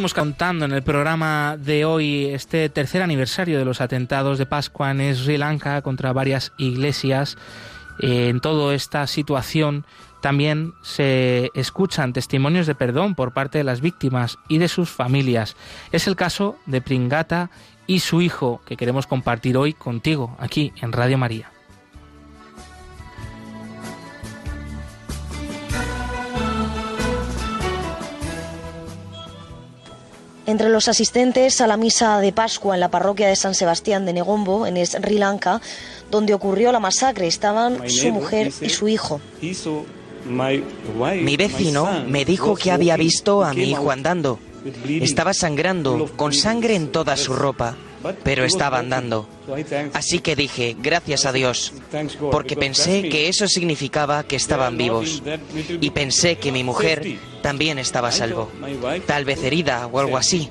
Venimos 0.00 0.14
contando 0.14 0.64
en 0.64 0.72
el 0.72 0.82
programa 0.82 1.58
de 1.58 1.84
hoy, 1.84 2.24
este 2.24 2.70
tercer 2.70 3.02
aniversario 3.02 3.58
de 3.58 3.66
los 3.66 3.82
atentados 3.82 4.38
de 4.38 4.46
Pascua 4.46 4.92
en 4.92 5.14
Sri 5.14 5.36
Lanka 5.36 5.82
contra 5.82 6.14
varias 6.14 6.54
iglesias, 6.56 7.36
eh, 8.00 8.28
en 8.30 8.40
toda 8.40 8.74
esta 8.74 9.06
situación 9.06 9.84
también 10.22 10.72
se 10.80 11.50
escuchan 11.52 12.14
testimonios 12.14 12.66
de 12.66 12.74
perdón 12.74 13.14
por 13.14 13.34
parte 13.34 13.58
de 13.58 13.64
las 13.64 13.82
víctimas 13.82 14.38
y 14.48 14.56
de 14.56 14.68
sus 14.68 14.88
familias. 14.88 15.54
Es 15.92 16.06
el 16.06 16.16
caso 16.16 16.56
de 16.64 16.80
Pringata 16.80 17.50
y 17.86 18.00
su 18.00 18.22
hijo 18.22 18.62
que 18.64 18.78
queremos 18.78 19.06
compartir 19.06 19.58
hoy 19.58 19.74
contigo 19.74 20.34
aquí 20.40 20.72
en 20.80 20.92
Radio 20.92 21.18
María. 21.18 21.59
Entre 30.50 30.68
los 30.68 30.88
asistentes 30.88 31.60
a 31.60 31.68
la 31.68 31.76
misa 31.76 32.18
de 32.18 32.32
Pascua 32.32 32.74
en 32.74 32.80
la 32.80 32.90
parroquia 32.90 33.28
de 33.28 33.36
San 33.36 33.54
Sebastián 33.54 34.04
de 34.04 34.12
Negombo, 34.12 34.66
en 34.66 34.84
Sri 34.84 35.16
Lanka, 35.16 35.60
donde 36.10 36.34
ocurrió 36.34 36.72
la 36.72 36.80
masacre, 36.80 37.28
estaban 37.28 37.88
su 37.88 38.10
mujer 38.10 38.50
y 38.60 38.68
su 38.68 38.88
hijo. 38.88 39.20
Mi 40.24 41.36
vecino 41.36 42.04
me 42.08 42.24
dijo 42.24 42.56
que 42.56 42.72
había 42.72 42.96
visto 42.96 43.44
a 43.44 43.54
mi 43.54 43.70
hijo 43.70 43.92
andando. 43.92 44.40
Estaba 44.88 45.34
sangrando, 45.34 46.10
con 46.16 46.32
sangre 46.32 46.74
en 46.74 46.90
toda 46.90 47.16
su 47.16 47.32
ropa, 47.32 47.76
pero 48.22 48.44
estaba 48.44 48.78
andando. 48.78 49.28
Así 49.92 50.20
que 50.20 50.36
dije, 50.36 50.76
gracias 50.78 51.26
a 51.26 51.32
Dios, 51.32 51.72
porque 52.30 52.56
pensé 52.56 53.08
que 53.08 53.28
eso 53.28 53.48
significaba 53.48 54.22
que 54.24 54.36
estaban 54.36 54.76
vivos. 54.76 55.22
Y 55.80 55.90
pensé 55.90 56.36
que 56.36 56.52
mi 56.52 56.64
mujer 56.64 57.18
también 57.42 57.78
estaba 57.78 58.08
a 58.08 58.12
salvo, 58.12 58.50
tal 59.06 59.24
vez 59.24 59.42
herida 59.42 59.86
o 59.86 60.00
algo 60.00 60.16
así. 60.16 60.50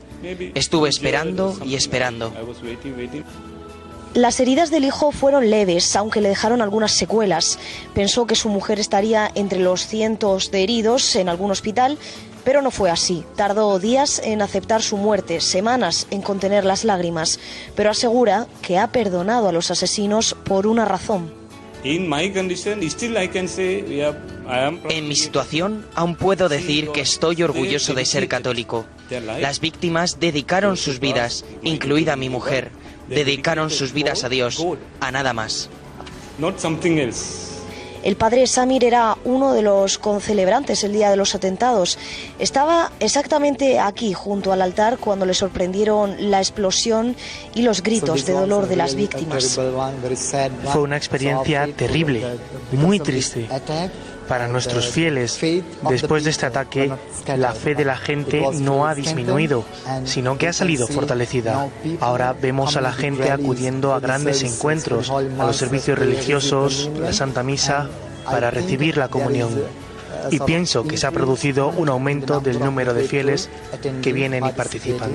Estuve 0.53 0.89
esperando 0.89 1.57
y 1.63 1.75
esperando. 1.75 2.33
Las 4.15 4.39
heridas 4.39 4.71
del 4.71 4.85
hijo 4.85 5.11
fueron 5.11 5.51
leves, 5.51 5.95
aunque 5.95 6.19
le 6.19 6.29
dejaron 6.29 6.63
algunas 6.63 6.93
secuelas. 6.93 7.59
Pensó 7.93 8.25
que 8.25 8.33
su 8.33 8.49
mujer 8.49 8.79
estaría 8.79 9.31
entre 9.35 9.59
los 9.59 9.85
cientos 9.85 10.49
de 10.49 10.63
heridos 10.63 11.15
en 11.15 11.29
algún 11.29 11.51
hospital, 11.51 11.97
pero 12.49 12.63
no 12.63 12.71
fue 12.71 12.89
así. 12.89 13.23
Tardó 13.35 13.77
días 13.77 14.19
en 14.25 14.41
aceptar 14.41 14.81
su 14.81 14.97
muerte, 14.97 15.39
semanas 15.39 16.07
en 16.09 16.23
contener 16.23 16.65
las 16.65 16.83
lágrimas, 16.83 17.39
pero 17.75 17.91
asegura 17.91 18.47
que 18.63 18.79
ha 18.79 18.91
perdonado 18.91 19.49
a 19.49 19.51
los 19.51 19.69
asesinos 19.69 20.35
por 20.45 20.65
una 20.65 20.83
razón. 20.83 21.31
En 21.83 22.09
mi 25.07 25.15
situación, 25.15 25.85
aún 25.93 26.15
puedo 26.15 26.49
decir 26.49 26.89
que 26.89 27.01
estoy 27.01 27.43
orgulloso 27.43 27.93
de 27.93 28.05
ser 28.05 28.27
católico. 28.27 28.87
Las 29.39 29.59
víctimas 29.59 30.19
dedicaron 30.19 30.75
sus 30.75 30.99
vidas, 30.99 31.45
incluida 31.61 32.15
mi 32.15 32.29
mujer. 32.29 32.71
Dedicaron 33.07 33.69
sus 33.69 33.93
vidas 33.93 34.23
a 34.23 34.29
Dios, 34.29 34.65
a 35.01 35.11
nada 35.11 35.33
más. 35.33 35.69
El 38.03 38.15
padre 38.15 38.47
Samir 38.47 38.83
era 38.83 39.17
uno 39.25 39.53
de 39.53 39.61
los 39.61 39.97
concelebrantes 39.97 40.83
el 40.83 40.93
día 40.93 41.09
de 41.09 41.17
los 41.17 41.35
atentados. 41.35 41.97
Estaba 42.39 42.91
exactamente 42.99 43.79
aquí, 43.79 44.13
junto 44.13 44.51
al 44.51 44.61
altar, 44.61 44.97
cuando 44.97 45.25
le 45.25 45.33
sorprendieron 45.33 46.31
la 46.31 46.39
explosión 46.39 47.15
y 47.53 47.61
los 47.61 47.83
gritos 47.83 48.25
de 48.25 48.33
dolor 48.33 48.67
de 48.67 48.75
las 48.75 48.95
víctimas. 48.95 49.59
Fue 50.71 50.81
una 50.81 50.97
experiencia 50.97 51.67
terrible, 51.75 52.23
muy 52.71 52.99
triste. 52.99 53.47
Para 54.29 54.47
nuestros 54.47 54.87
fieles, 54.87 55.39
después 55.89 56.23
de 56.23 56.29
este 56.29 56.45
ataque, 56.45 56.93
la 57.35 57.51
fe 57.53 57.73
de 57.73 57.83
la 57.83 57.97
gente 57.97 58.45
no 58.53 58.87
ha 58.87 58.93
disminuido, 58.93 59.65
sino 60.05 60.37
que 60.37 60.47
ha 60.47 60.53
salido 60.53 60.87
fortalecida. 60.87 61.67
Ahora 61.99 62.33
vemos 62.39 62.77
a 62.77 62.81
la 62.81 62.93
gente 62.93 63.31
acudiendo 63.31 63.93
a 63.93 63.99
grandes 63.99 64.43
encuentros, 64.43 65.09
a 65.09 65.21
los 65.21 65.57
servicios 65.57 65.97
religiosos, 65.97 66.91
la 66.99 67.11
Santa 67.11 67.41
Misa, 67.41 67.89
para 68.23 68.51
recibir 68.51 68.97
la 68.97 69.07
comunión. 69.07 69.49
Y 70.29 70.39
pienso 70.39 70.83
que 70.83 70.97
se 70.97 71.07
ha 71.07 71.11
producido 71.11 71.69
un 71.69 71.89
aumento 71.89 72.39
del 72.39 72.59
número 72.59 72.93
de 72.93 73.05
fieles 73.05 73.49
que 74.03 74.13
vienen 74.13 74.45
y 74.45 74.51
participan. 74.51 75.11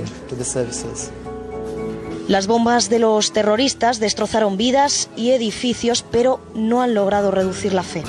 Las 2.26 2.46
bombas 2.46 2.88
de 2.88 2.98
los 2.98 3.32
terroristas 3.32 4.00
destrozaron 4.00 4.56
vidas 4.56 5.10
y 5.14 5.32
edificios, 5.32 6.04
pero 6.10 6.40
no 6.54 6.82
han 6.82 6.94
logrado 6.94 7.30
reducir 7.30 7.74
la 7.74 7.82
fe. 7.82 8.02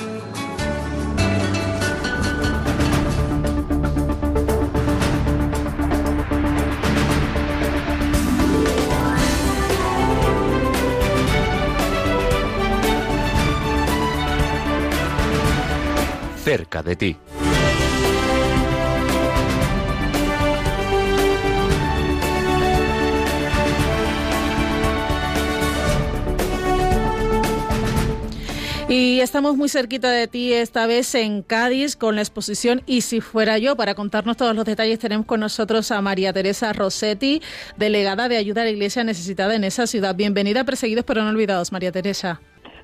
Cerca 16.46 16.84
de 16.84 16.96
ti. 16.96 17.18
Y 28.88 29.22
estamos 29.22 29.58
muy 29.58 29.70
cerquita 29.70 30.12
de 30.12 30.28
ti 30.28 30.54
esta 30.54 30.86
vez 30.86 31.16
en 31.16 31.42
Cádiz 31.42 31.96
con 31.96 32.16
la 32.16 32.22
exposición 32.22 32.84
Y 32.86 33.02
si 33.02 33.22
fuera 33.22 33.58
yo. 33.58 33.76
Para 33.76 33.96
contarnos 33.96 34.38
todos 34.38 34.56
los 34.56 34.66
detalles 34.66 35.00
tenemos 35.00 35.26
con 35.26 35.40
nosotros 35.40 35.90
a 35.90 36.00
María 36.02 36.32
Teresa 36.32 36.74
Rossetti, 36.74 37.42
delegada 37.76 38.30
de 38.30 38.38
ayuda 38.38 38.62
a 38.62 38.66
la 38.66 38.70
Iglesia 38.70 39.04
necesitada 39.04 39.56
en 39.56 39.64
esa 39.64 39.88
ciudad. 39.88 40.16
Bienvenida 40.16 40.62
a 40.62 40.64
Perseguidos 40.64 41.06
pero 41.06 41.24
no 41.24 41.32
olvidados, 41.32 41.72
María 41.72 41.92
Teresa. 41.92 42.40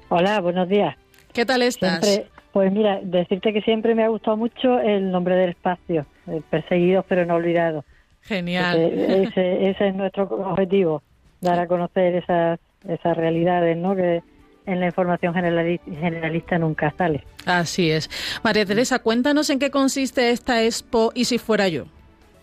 Hola, 0.10 0.42
buenos 0.42 0.68
días. 0.68 0.98
¿Qué 1.32 1.46
tal 1.46 1.62
estás? 1.62 2.04
Siempre, 2.04 2.41
Pues 2.52 2.72
mira, 2.72 3.00
decirte 3.02 3.54
que 3.54 3.62
siempre 3.62 3.96
me 3.96 4.04
ha 4.04 4.10
gustado 4.10 4.36
mucho 4.36 4.80
el 4.80 5.12
nombre 5.12 5.36
del 5.36 5.52
espacio, 5.52 6.06
perseguidos 6.50 7.06
pero 7.08 7.26
no 7.26 7.36
olvidados. 7.36 7.86
Genial. 8.24 8.78
Ese, 8.78 9.70
ese, 9.70 9.88
es 9.88 9.96
nuestro 9.96 10.24
objetivo, 10.24 11.02
dar 11.40 11.60
a 11.60 11.68
conocer 11.68 12.16
esas, 12.16 12.60
esas 12.88 13.16
realidades, 13.18 13.78
¿no? 13.78 13.96
Que 13.96 14.22
en 14.66 14.80
la 14.80 14.88
información 14.88 15.34
generalista, 15.34 16.58
nunca 16.60 16.94
sale. 16.98 17.24
Así 17.46 17.90
es. 17.90 18.10
María 18.44 18.66
Teresa, 18.66 19.00
cuéntanos 19.00 19.50
en 19.50 19.60
qué 19.60 19.72
consiste 19.72 20.30
esta 20.30 20.64
expo 20.64 21.12
y 21.16 21.26
si 21.26 21.38
fuera 21.38 21.68
yo. 21.68 21.86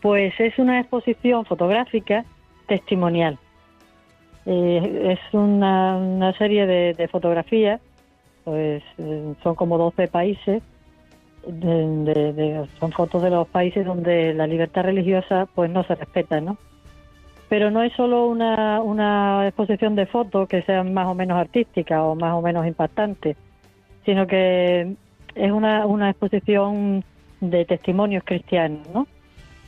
Pues 0.03 0.33
es 0.39 0.59
una 0.59 0.81
exposición 0.81 1.45
fotográfica 1.45 2.25
testimonial. 2.67 3.39
Eh, 4.47 5.13
es 5.13 5.35
una, 5.35 5.97
una 5.97 6.33
serie 6.39 6.67
de, 6.67 6.95
de 6.95 7.09
fotografías, 7.09 7.81
pues 8.49 8.83
eh, 8.99 9.35
son 9.43 9.55
como 9.55 9.79
12 9.79 10.09
países 10.09 10.63
son 12.81 12.93
fotos 12.95 13.23
de 13.23 13.31
los 13.31 13.49
países 13.49 13.85
donde 13.85 14.35
la 14.35 14.47
libertad 14.47 14.83
religiosa 14.83 15.47
pues 15.55 15.71
no 15.71 15.83
se 15.85 15.95
respeta, 15.95 16.41
¿no? 16.41 16.59
Pero 17.49 17.71
no 17.71 17.83
es 17.83 17.93
solo 17.95 18.27
una, 18.27 18.83
una 18.83 19.47
exposición 19.47 19.95
de 19.95 20.07
fotos 20.07 20.49
que 20.49 20.63
sean 20.63 20.93
más 20.93 21.07
o 21.07 21.15
menos 21.15 21.39
artísticas 21.39 22.01
o 22.03 22.15
más 22.15 22.35
o 22.35 22.43
menos 22.43 22.67
impactantes, 22.67 23.37
sino 24.05 24.27
que 24.27 24.95
es 25.35 25.53
una, 25.53 25.87
una 25.87 26.11
exposición 26.11 27.05
de 27.41 27.65
testimonios 27.65 28.25
cristianos, 28.25 28.87
¿no? 28.93 29.07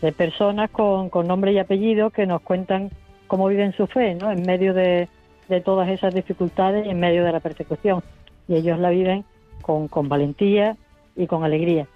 De 0.02 0.12
personas 0.12 0.70
con, 0.70 1.08
con 1.08 1.26
nombre 1.26 1.52
y 1.52 1.58
apellido 1.58 2.10
que 2.10 2.26
nos 2.26 2.42
cuentan 2.42 2.90
cómo 3.26 3.48
viven 3.48 3.72
su 3.72 3.86
fe, 3.86 4.14
¿no? 4.14 4.30
En 4.30 4.42
medio 4.42 4.74
de, 4.74 5.08
de 5.48 5.60
todas 5.60 5.88
esas 5.88 6.14
dificultades 6.14 6.86
y 6.86 6.90
en 6.90 7.00
medio 7.00 7.24
de 7.24 7.32
la 7.32 7.40
persecución. 7.40 8.02
Y 8.50 8.56
ellos 8.56 8.78
la 8.78 8.90
viven 8.90 9.24
con, 9.62 9.88
con 9.88 10.10
valentía, 10.10 10.76
y 11.16 11.26
con 11.26 11.44
alegría. 11.44 11.86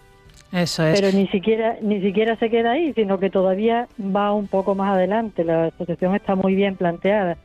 Eso 0.52 0.84
es. 0.84 1.00
Pero 1.00 1.16
ni 1.16 1.26
siquiera, 1.28 1.76
ni 1.80 2.00
siquiera 2.00 2.36
se 2.36 2.50
queda 2.50 2.72
ahí, 2.72 2.92
sino 2.92 3.18
que 3.18 3.30
todavía 3.30 3.88
va 3.98 4.32
un 4.32 4.46
poco 4.46 4.74
más 4.74 4.94
adelante. 4.94 5.44
La 5.44 5.68
exposición 5.68 6.14
está 6.14 6.34
muy 6.34 6.54
bien 6.54 6.76
planteada. 6.76 7.36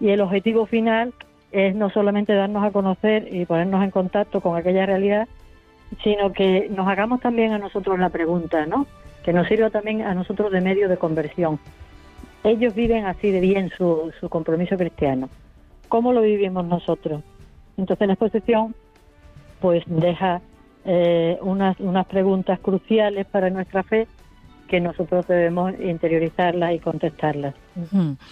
Y 0.00 0.10
el 0.10 0.20
objetivo 0.20 0.66
final 0.66 1.12
es 1.52 1.74
no 1.74 1.90
solamente 1.90 2.34
darnos 2.34 2.64
a 2.64 2.70
conocer 2.70 3.28
y 3.34 3.44
ponernos 3.44 3.82
en 3.84 3.90
contacto 3.90 4.40
con 4.40 4.56
aquella 4.56 4.86
realidad, 4.86 5.28
sino 6.02 6.32
que 6.32 6.68
nos 6.70 6.88
hagamos 6.88 7.20
también 7.20 7.52
a 7.52 7.58
nosotros 7.58 7.98
la 7.98 8.08
pregunta, 8.08 8.66
¿no? 8.66 8.86
Que 9.24 9.32
nos 9.32 9.46
sirva 9.48 9.70
también 9.70 10.02
a 10.02 10.14
nosotros 10.14 10.50
de 10.50 10.60
medio 10.60 10.88
de 10.88 10.96
conversión. 10.96 11.58
Ellos 12.42 12.74
viven 12.74 13.06
así 13.06 13.30
de 13.30 13.40
bien 13.40 13.70
su, 13.76 14.12
su 14.20 14.28
compromiso 14.28 14.76
cristiano. 14.76 15.28
¿Cómo 15.88 16.12
lo 16.12 16.22
vivimos 16.22 16.64
nosotros? 16.66 17.22
Entonces 17.76 18.06
la 18.06 18.14
exposición 18.14 18.74
pues 19.60 19.82
deja 19.86 20.40
eh, 20.84 21.38
unas, 21.40 21.78
unas 21.80 22.06
preguntas 22.06 22.58
cruciales 22.60 23.26
para 23.26 23.48
nuestra 23.50 23.82
fe 23.82 24.06
que 24.68 24.80
nosotros 24.80 25.26
debemos 25.26 25.72
interiorizarlas 25.80 26.74
y 26.74 26.78
contestarlas. 26.78 27.54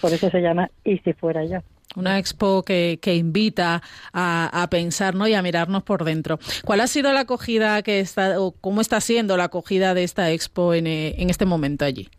Por 0.01 0.13
eso 0.13 0.29
se 0.29 0.41
llama 0.41 0.69
¿y 0.83 0.97
si 0.99 1.13
fuera 1.13 1.43
yo? 1.45 1.59
Una 1.95 2.17
expo 2.17 2.63
que, 2.63 2.99
que 3.01 3.15
invita 3.15 3.81
a, 4.13 4.63
a, 4.63 4.69
pensar 4.69 5.13
¿no? 5.13 5.27
y 5.27 5.35
a 5.35 5.43
mirarnos 5.43 5.83
por 5.83 6.03
dentro. 6.03 6.39
¿Cuál 6.65 6.81
ha 6.81 6.87
sido 6.87 7.13
la 7.13 7.21
acogida 7.21 7.83
que 7.83 7.99
está, 7.99 8.39
o 8.41 8.51
cómo 8.51 8.81
está 8.81 8.99
siendo 8.99 9.37
la 9.37 9.45
acogida 9.45 9.93
de 9.93 10.03
esta 10.03 10.31
expo 10.31 10.73
en, 10.73 10.87
eh, 10.87 11.15
en 11.17 11.29
este 11.29 11.45
momento 11.45 11.85
allí? 11.85 12.09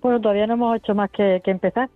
Bueno, 0.00 0.20
todavía 0.20 0.46
no 0.46 0.54
hemos 0.54 0.76
hecho 0.76 0.94
más 0.94 1.10
que, 1.10 1.40
que 1.44 1.50
empezar. 1.50 1.88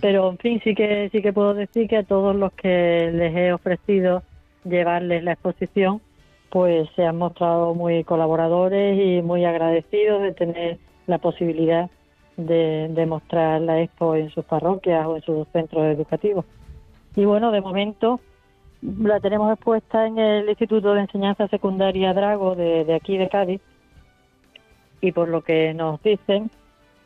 Pero 0.00 0.30
en 0.30 0.38
fin, 0.38 0.60
sí 0.64 0.74
que 0.74 1.08
sí 1.10 1.22
que 1.22 1.32
puedo 1.32 1.54
decir 1.54 1.88
que 1.88 1.98
a 1.98 2.02
todos 2.02 2.34
los 2.34 2.52
que 2.52 3.10
les 3.12 3.34
he 3.36 3.52
ofrecido 3.52 4.22
llevarles 4.64 5.22
la 5.22 5.32
exposición, 5.32 6.00
pues 6.50 6.88
se 6.96 7.04
han 7.04 7.16
mostrado 7.16 7.74
muy 7.74 8.04
colaboradores 8.04 8.98
y 8.98 9.22
muy 9.22 9.44
agradecidos 9.44 10.22
de 10.22 10.32
tener 10.32 10.78
la 11.06 11.18
posibilidad 11.18 11.90
de, 12.36 13.06
mostrar 13.06 13.60
la 13.60 13.80
expo 13.80 14.14
en 14.14 14.30
sus 14.30 14.44
parroquias 14.44 15.06
o 15.06 15.16
en 15.16 15.22
sus 15.22 15.48
centros 15.48 15.84
educativos. 15.84 16.44
Y 17.16 17.24
bueno, 17.24 17.50
de 17.50 17.60
momento 17.60 18.20
la 18.82 19.20
tenemos 19.20 19.52
expuesta 19.52 20.06
en 20.06 20.18
el 20.18 20.48
Instituto 20.48 20.94
de 20.94 21.02
Enseñanza 21.02 21.48
Secundaria 21.48 22.14
Drago 22.14 22.54
de, 22.54 22.84
de 22.84 22.94
aquí 22.94 23.18
de 23.18 23.28
Cádiz 23.28 23.60
y 25.00 25.12
por 25.12 25.28
lo 25.28 25.42
que 25.42 25.74
nos 25.74 26.02
dicen, 26.02 26.50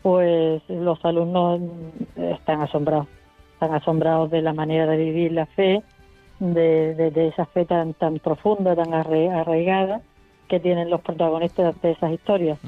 pues 0.04 0.62
los 0.68 1.02
alumnos 1.02 1.62
están 2.14 2.60
asombrados, 2.60 3.06
están 3.54 3.72
asombrados 3.72 4.30
de 4.30 4.42
la 4.42 4.52
manera 4.52 4.86
de 4.86 4.98
vivir 4.98 5.32
la 5.32 5.46
fe 5.46 5.82
de, 6.38 6.94
de, 6.94 7.28
esa 7.28 7.46
fe 7.46 7.64
tan, 7.64 7.94
tan 7.94 8.18
profunda, 8.18 8.76
tan 8.76 8.92
arraigada 8.92 10.02
que 10.46 10.60
tienen 10.60 10.90
los 10.90 11.00
protagonistas 11.00 11.80
de 11.80 11.92
esas 11.92 12.12
historias. 12.12 12.58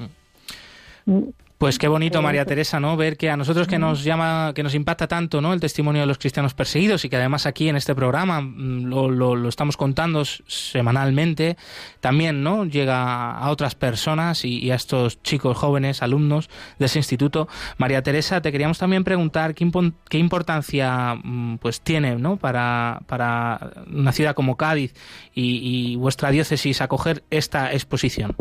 Mm. 1.05 1.28
Mm. 1.57 1.66
Pues 1.66 1.78
qué 1.78 1.88
bonito, 1.88 2.20
María 2.22 2.44
Teresa, 2.44 2.80
¿no? 2.80 2.96
Ver 2.96 3.16
que 3.16 3.30
a 3.30 3.36
nosotros 3.36 3.66
que 3.66 3.78
nos 3.78 4.04
llama, 4.04 4.52
que 4.54 4.62
nos 4.62 4.74
impacta 4.74 5.09
tanto, 5.09 5.40
¿no? 5.40 5.52
El 5.52 5.61
testimonio 5.61 6.02
de 6.02 6.07
los 6.07 6.18
cristianos 6.18 6.54
perseguidos 6.54 7.04
y 7.04 7.09
que 7.09 7.16
además 7.16 7.46
aquí 7.46 7.68
en 7.68 7.76
este 7.76 7.94
programa 7.94 8.40
mm, 8.40 8.84
lo, 8.84 9.09
lo, 9.09 9.48
estamos 9.48 9.76
contando 9.76 10.24
semanalmente, 10.24 11.57
también, 12.00 12.42
¿no? 12.42 12.64
Llega 12.66 13.32
a 13.32 13.50
otras 13.50 13.74
personas 13.74 14.44
y, 14.44 14.70
a 14.70 14.74
estos 14.74 15.22
chicos 15.22 15.57
jóvenes, 15.57 16.02
alumnos 16.02 16.50
de 16.78 16.86
ese 16.86 16.98
instituto. 16.98 17.48
María 17.78 18.02
Teresa, 18.02 18.40
te 18.42 18.52
queríamos 18.52 18.78
también 18.78 19.02
preguntar 19.02 19.54
qué, 19.54 19.70
qué 20.09 20.18
importancia, 20.18 21.14
mm, 21.22 21.57
pues, 21.59 21.80
tiene, 21.80 22.16
¿no? 22.16 22.36
Para, 22.36 23.00
para 23.07 23.72
una 23.90 24.12
ciudad 24.12 24.34
como 24.34 24.57
Cádiz 24.57 24.94
y, 25.34 25.92
y 25.92 25.96
vuestra 25.96 26.30
diócesis 26.30 26.80
acoger 26.80 27.24
esta 27.30 27.72
exposición. 27.72 28.36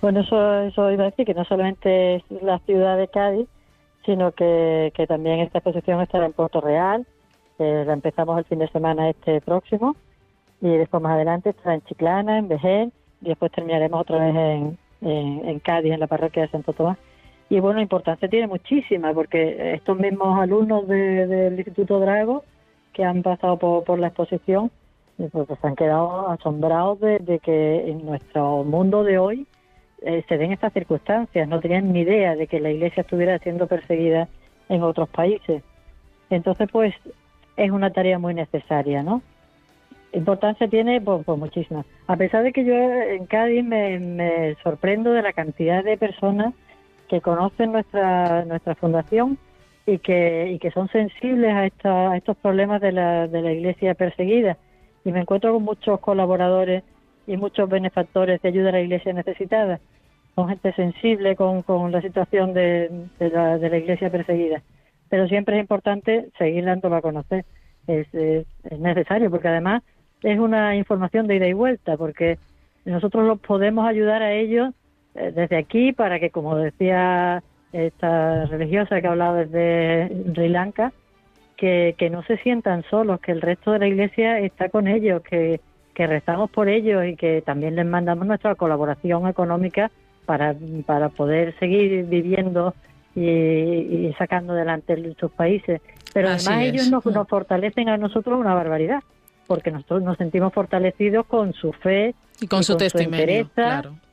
Bueno, 0.00 0.20
eso, 0.20 0.60
eso 0.60 0.90
iba 0.90 1.04
a 1.04 1.10
decir, 1.10 1.24
que 1.24 1.34
no 1.34 1.44
solamente 1.44 2.16
es 2.16 2.22
la 2.42 2.58
ciudad 2.60 2.96
de 2.98 3.08
Cádiz, 3.08 3.48
sino 4.04 4.32
que, 4.32 4.92
también 5.08 5.40
esta 5.40 5.58
exposición 5.58 6.00
estará 6.00 6.26
en 6.26 6.32
Puerto 6.32 6.60
Real, 6.60 7.06
la 7.58 7.92
empezamos 7.92 8.38
el 8.38 8.44
fin 8.44 8.58
de 8.58 8.68
semana 8.68 9.08
este 9.08 9.40
próximo, 9.40 9.96
y 10.60 10.68
después 10.68 11.02
más 11.02 11.12
adelante 11.12 11.50
estará 11.50 11.74
en 11.74 11.84
Chiclana, 11.84 12.38
en 12.38 12.48
Bején, 12.48 12.92
y 13.20 13.28
después 13.28 13.52
terminaremos 13.52 14.00
otra 14.00 14.18
vez 14.18 14.76
en, 15.00 15.58
Cádiz, 15.60 15.92
en 15.92 16.00
la 16.00 16.06
parroquia 16.06 16.42
de 16.42 16.48
Santo 16.48 16.72
Tomás. 16.72 16.98
Y 17.48 17.60
bueno, 17.60 17.80
importancia 17.80 18.28
tiene 18.28 18.46
muchísima, 18.46 19.12
porque 19.12 19.74
estos 19.74 19.96
mismos 19.98 20.40
alumnos 20.40 20.88
del 20.88 21.54
Instituto 21.56 22.00
Drago 22.00 22.44
que 22.92 23.04
han 23.04 23.22
pasado 23.22 23.58
por, 23.58 23.98
la 23.98 24.08
exposición, 24.08 24.70
pues, 25.16 25.30
pues 25.32 25.64
han 25.64 25.76
quedado 25.76 26.28
asombrados 26.28 27.00
de, 27.00 27.18
de 27.20 27.38
que 27.38 27.88
en 27.88 28.04
nuestro 28.04 28.64
mundo 28.64 29.04
de 29.04 29.18
hoy 29.18 29.46
eh, 30.04 30.24
se 30.28 30.38
den 30.38 30.52
estas 30.52 30.72
circunstancias. 30.72 31.48
No 31.48 31.60
tenían 31.60 31.92
ni 31.92 32.00
idea 32.00 32.34
de 32.34 32.46
que 32.46 32.60
la 32.60 32.70
Iglesia 32.70 33.02
estuviera 33.02 33.38
siendo 33.38 33.66
perseguida 33.66 34.28
en 34.68 34.82
otros 34.82 35.08
países. 35.08 35.62
Entonces, 36.30 36.68
pues, 36.70 36.94
es 37.56 37.70
una 37.70 37.90
tarea 37.90 38.18
muy 38.18 38.34
necesaria, 38.34 39.02
¿no? 39.02 39.22
Importancia 40.12 40.68
tiene, 40.68 41.00
pues, 41.00 41.24
pues 41.24 41.38
muchísima. 41.38 41.84
A 42.06 42.16
pesar 42.16 42.42
de 42.42 42.52
que 42.52 42.64
yo 42.64 42.74
en 42.74 43.26
Cádiz 43.26 43.64
me, 43.64 44.56
sorprendo 44.62 45.12
de 45.12 45.22
la 45.22 45.32
cantidad 45.32 45.84
de 45.84 45.96
personas 45.96 46.54
que 47.08 47.20
conocen 47.20 47.72
nuestra 47.72 48.44
nuestra 48.44 48.74
fundación 48.74 49.38
y 49.86 49.98
que, 49.98 50.50
y 50.52 50.58
que 50.58 50.70
son 50.70 50.88
sensibles 50.88 51.52
a, 51.52 51.66
esta, 51.66 52.12
a 52.12 52.16
estos 52.16 52.36
problemas 52.36 52.80
de 52.80 52.92
la, 52.92 53.26
de 53.28 53.42
la 53.42 53.52
Iglesia 53.52 53.94
perseguida. 53.94 54.56
Y 55.04 55.12
me 55.12 55.20
encuentro 55.20 55.52
con 55.52 55.64
muchos 55.64 56.00
colaboradores 56.00 56.84
y 57.26 57.36
muchos 57.36 57.68
benefactores 57.68 58.40
de 58.42 58.48
ayuda 58.48 58.70
a 58.70 58.72
la 58.72 58.80
iglesia 58.80 59.12
necesitada. 59.12 59.80
Son 60.34 60.48
gente 60.48 60.72
sensible 60.72 61.36
con, 61.36 61.62
con 61.62 61.92
la 61.92 62.00
situación 62.00 62.54
de, 62.54 62.90
la, 63.18 63.58
de 63.58 63.68
la 63.68 63.78
iglesia 63.78 64.10
perseguida. 64.10 64.62
Pero 65.08 65.28
siempre 65.28 65.56
es 65.56 65.60
importante 65.60 66.28
seguir 66.38 66.64
dándolo 66.64 66.96
a 66.96 67.02
conocer. 67.02 67.44
Es, 67.86 68.12
es, 68.14 68.46
necesario 68.78 69.30
porque 69.30 69.48
además 69.48 69.82
es 70.22 70.38
una 70.38 70.76
información 70.76 71.26
de 71.26 71.36
ida 71.36 71.48
y 71.48 71.52
vuelta 71.52 71.96
porque 71.96 72.38
nosotros 72.84 73.26
los 73.26 73.40
podemos 73.40 73.86
ayudar 73.86 74.22
a 74.22 74.32
ellos 74.32 74.72
eh, 75.14 75.32
desde 75.34 75.56
aquí 75.56 75.92
para 75.92 76.20
que, 76.20 76.30
como 76.30 76.56
decía 76.56 77.42
esta 77.72 78.46
religiosa 78.46 79.00
que 79.00 79.06
ha 79.06 79.10
hablado 79.10 79.36
desde 79.36 80.08
Sri 80.32 80.48
Lanka, 80.48 80.92
que, 81.56 81.94
que 81.98 82.10
no 82.10 82.22
se 82.22 82.36
sientan 82.38 82.84
solos, 82.84 83.20
que 83.20 83.32
el 83.32 83.40
resto 83.40 83.72
de 83.72 83.78
la 83.80 83.88
iglesia 83.88 84.38
está 84.38 84.68
con 84.68 84.88
ellos, 84.88 85.22
que, 85.22 85.60
que 85.94 86.06
rezamos 86.06 86.50
por 86.50 86.68
ellos 86.68 87.04
y 87.04 87.16
que 87.16 87.42
también 87.42 87.76
les 87.76 87.86
mandamos 87.86 88.26
nuestra 88.26 88.54
colaboración 88.54 89.28
económica 89.28 89.90
para, 90.24 90.54
para 90.86 91.08
poder 91.08 91.58
seguir 91.58 92.04
viviendo 92.04 92.74
y, 93.14 94.12
sacando 94.18 94.52
adelante 94.54 94.96
sus 95.18 95.30
países. 95.32 95.80
Pero 96.12 96.28
además 96.28 96.62
ellos 96.62 96.90
nos, 96.90 97.04
nos, 97.06 97.28
fortalecen 97.28 97.88
a 97.88 97.96
nosotros 97.96 98.38
una 98.38 98.54
barbaridad, 98.54 99.02
porque 99.46 99.70
nosotros 99.70 100.02
nos 100.02 100.16
sentimos 100.18 100.52
fortalecidos 100.52 101.26
con 101.26 101.52
su 101.52 101.72
fe 101.72 102.14
y 102.40 102.46
con, 102.46 102.64
su 102.64 102.76
testimonio, 102.76 103.48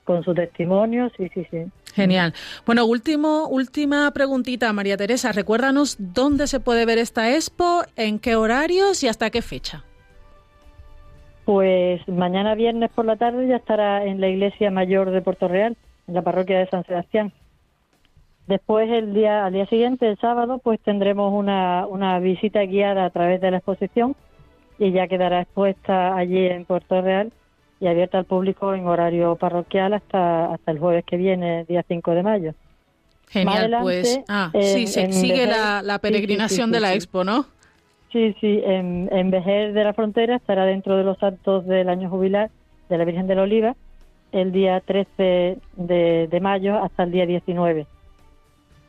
con 0.03 0.23
su 0.23 0.33
testimonio, 0.33 1.11
sí, 1.17 1.29
sí, 1.33 1.45
sí. 1.49 1.65
Genial. 1.93 2.33
Bueno, 2.65 2.85
último, 2.85 3.47
última 3.47 4.11
preguntita, 4.11 4.71
María 4.73 4.97
Teresa. 4.97 5.31
Recuérdanos 5.31 5.95
dónde 5.99 6.47
se 6.47 6.59
puede 6.59 6.85
ver 6.85 6.97
esta 6.97 7.35
expo, 7.35 7.83
en 7.95 8.19
qué 8.19 8.35
horarios 8.35 9.03
y 9.03 9.07
hasta 9.07 9.29
qué 9.29 9.41
fecha. 9.41 9.83
Pues 11.49 12.07
mañana 12.07 12.53
viernes 12.53 12.91
por 12.93 13.05
la 13.05 13.15
tarde 13.15 13.47
ya 13.47 13.55
estará 13.55 14.05
en 14.05 14.21
la 14.21 14.27
iglesia 14.27 14.69
mayor 14.69 15.09
de 15.09 15.23
Puerto 15.23 15.47
Real, 15.47 15.75
en 16.07 16.13
la 16.13 16.21
parroquia 16.21 16.59
de 16.59 16.69
San 16.69 16.85
Sebastián. 16.85 17.33
Después, 18.45 18.87
el 18.87 19.15
día, 19.15 19.47
al 19.47 19.53
día 19.53 19.65
siguiente, 19.65 20.07
el 20.07 20.19
sábado, 20.19 20.59
pues 20.63 20.79
tendremos 20.81 21.33
una, 21.33 21.87
una 21.87 22.19
visita 22.19 22.61
guiada 22.61 23.05
a 23.05 23.09
través 23.09 23.41
de 23.41 23.49
la 23.49 23.57
exposición 23.57 24.15
y 24.77 24.91
ya 24.91 25.07
quedará 25.07 25.41
expuesta 25.41 26.15
allí 26.15 26.45
en 26.45 26.65
Puerto 26.65 27.01
Real 27.01 27.31
y 27.79 27.87
abierta 27.87 28.19
al 28.19 28.25
público 28.25 28.75
en 28.75 28.85
horario 28.85 29.35
parroquial 29.35 29.95
hasta, 29.95 30.53
hasta 30.53 30.71
el 30.71 30.77
jueves 30.77 31.03
que 31.03 31.17
viene, 31.17 31.65
día 31.65 31.83
5 31.87 32.11
de 32.11 32.21
mayo. 32.21 32.53
Genial, 33.27 33.75
pues. 33.81 34.19
Ah, 34.27 34.51
sí, 34.53 34.85
sigue 34.85 35.47
la, 35.47 35.81
la 35.81 35.97
peregrinación 35.97 36.71
de 36.71 36.79
la 36.79 36.93
Expo, 36.93 37.23
¿no? 37.23 37.47
Sí, 38.11 38.35
sí, 38.41 38.61
en, 38.65 39.07
en 39.11 39.29
Vejer 39.29 39.73
de 39.73 39.83
la 39.83 39.93
Frontera 39.93 40.35
estará 40.35 40.65
dentro 40.65 40.97
de 40.97 41.03
los 41.03 41.21
actos 41.21 41.65
del 41.67 41.89
año 41.89 42.09
jubilar 42.09 42.49
de 42.89 42.97
la 42.97 43.05
Virgen 43.05 43.27
de 43.27 43.35
la 43.35 43.43
Oliva 43.43 43.75
el 44.31 44.51
día 44.51 44.81
13 44.81 45.57
de, 45.75 46.39
mayo 46.41 46.77
hasta 46.77 47.03
el 47.03 47.11
día 47.11 47.25
19. 47.25 47.87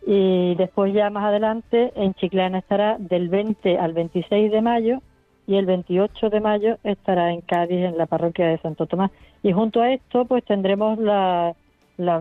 Y 0.06 0.54
después 0.54 0.92
ya 0.94 1.10
más 1.10 1.24
adelante 1.24 1.92
en 1.94 2.14
Chiclana 2.14 2.58
estará 2.58 2.96
del 2.98 3.28
20 3.28 3.78
al 3.78 3.92
26 3.92 4.50
de 4.50 4.62
mayo 4.62 4.98
y 5.46 5.56
el 5.56 5.66
28 5.66 6.30
de 6.30 6.40
mayo 6.40 6.78
estará 6.84 7.32
en 7.32 7.40
Cádiz 7.42 7.84
en 7.84 7.98
la 7.98 8.06
parroquia 8.06 8.46
de 8.46 8.58
Santo 8.58 8.86
Tomás. 8.86 9.10
Y 9.42 9.52
junto 9.52 9.82
a 9.82 9.92
esto 9.92 10.24
pues 10.24 10.44
tendremos 10.44 10.98
la, 10.98 11.54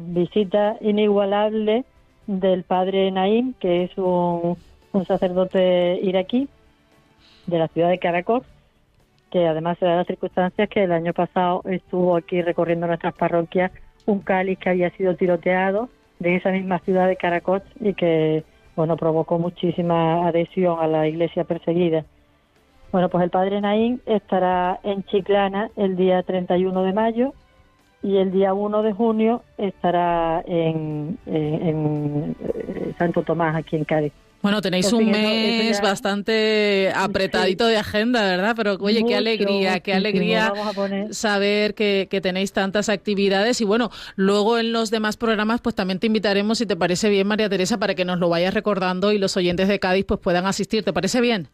visita 0.02 0.76
inigualable 0.82 1.86
del 2.28 2.64
padre 2.64 3.10
Naim, 3.12 3.54
que 3.60 3.84
es 3.84 3.98
un 3.98 4.58
sacerdote 5.06 6.00
iraquí 6.04 6.50
de 7.50 7.60
la 7.60 7.68
ciudad 7.68 7.90
de 7.90 8.00
Caracol, 8.00 8.44
que 9.32 9.48
además 9.48 9.78
se 9.80 9.86
da 9.86 9.96
las 9.96 10.08
circunstancias 10.08 10.70
que 10.70 10.84
el 10.84 10.92
año 10.92 11.14
pasado 11.14 11.62
estuvo 11.66 12.16
aquí 12.16 12.42
recorriendo 12.42 12.88
nuestras 12.88 13.14
parroquias 13.14 13.72
un 14.06 14.20
cáliz 14.20 14.58
que 14.58 14.70
había 14.70 14.90
sido 14.92 15.16
tiroteado 15.16 15.90
de 16.20 16.36
esa 16.36 16.52
misma 16.52 16.80
ciudad 16.80 17.08
de 17.08 17.16
Caracol 17.16 17.62
y 17.80 17.94
que 17.94 18.44
bueno 18.76 18.98
provocó 18.98 19.38
muchísima 19.38 20.28
adhesión 20.28 20.80
a 20.80 20.88
la 20.88 21.08
iglesia 21.08 21.44
perseguida. 21.44 22.06
Bueno, 22.92 23.10
pues 23.10 23.24
el 23.24 23.30
padre 23.30 23.62
Naín 23.62 24.02
estará 24.06 24.80
en 24.84 25.04
Chiclana 25.04 25.70
el 25.76 25.96
día 25.96 26.24
31 26.24 26.84
de 26.84 26.94
mayo 26.94 27.34
y 28.02 28.18
el 28.18 28.32
día 28.32 28.54
1 28.54 28.82
de 28.82 28.94
junio 28.94 29.44
estará 29.58 30.42
en, 30.48 31.20
en, 31.28 32.36
en 32.48 32.96
Santo 32.98 33.22
Tomás, 33.22 33.56
aquí 33.56 33.76
en 33.76 33.84
Cádiz. 33.84 34.14
Bueno, 34.42 34.62
tenéis 34.62 34.94
un 34.94 35.12
mes 35.12 35.82
bastante 35.82 36.92
apretadito 36.96 37.68
de 37.68 37.78
agenda, 37.78 38.24
¿verdad? 38.24 38.54
Pero 38.56 38.78
oye, 38.80 39.04
qué 39.06 39.16
alegría, 39.16 39.80
qué 39.82 39.94
alegría 39.94 40.54
saber 41.12 41.74
que, 41.74 42.08
que, 42.10 42.22
tenéis 42.22 42.54
tantas 42.54 42.90
actividades. 42.90 43.60
Y 43.62 43.66
bueno, 43.66 43.90
luego 44.16 44.58
en 44.58 44.72
los 44.72 44.92
demás 44.92 45.18
programas, 45.18 45.62
pues 45.62 45.76
también 45.76 46.00
te 46.00 46.08
invitaremos, 46.08 46.58
si 46.58 46.66
te 46.66 46.76
parece 46.76 47.10
bien, 47.10 47.28
María 47.28 47.50
Teresa, 47.50 47.78
para 47.78 47.96
que 47.96 48.06
nos 48.06 48.20
lo 48.20 48.30
vayas 48.30 48.54
recordando 48.54 49.12
y 49.12 49.18
los 49.18 49.36
oyentes 49.36 49.68
de 49.68 49.80
Cádiz 49.80 50.06
pues 50.06 50.20
puedan 50.20 50.46
asistir. 50.46 50.84
¿Te 50.84 50.94
parece 50.94 51.20
bien? 51.20 51.48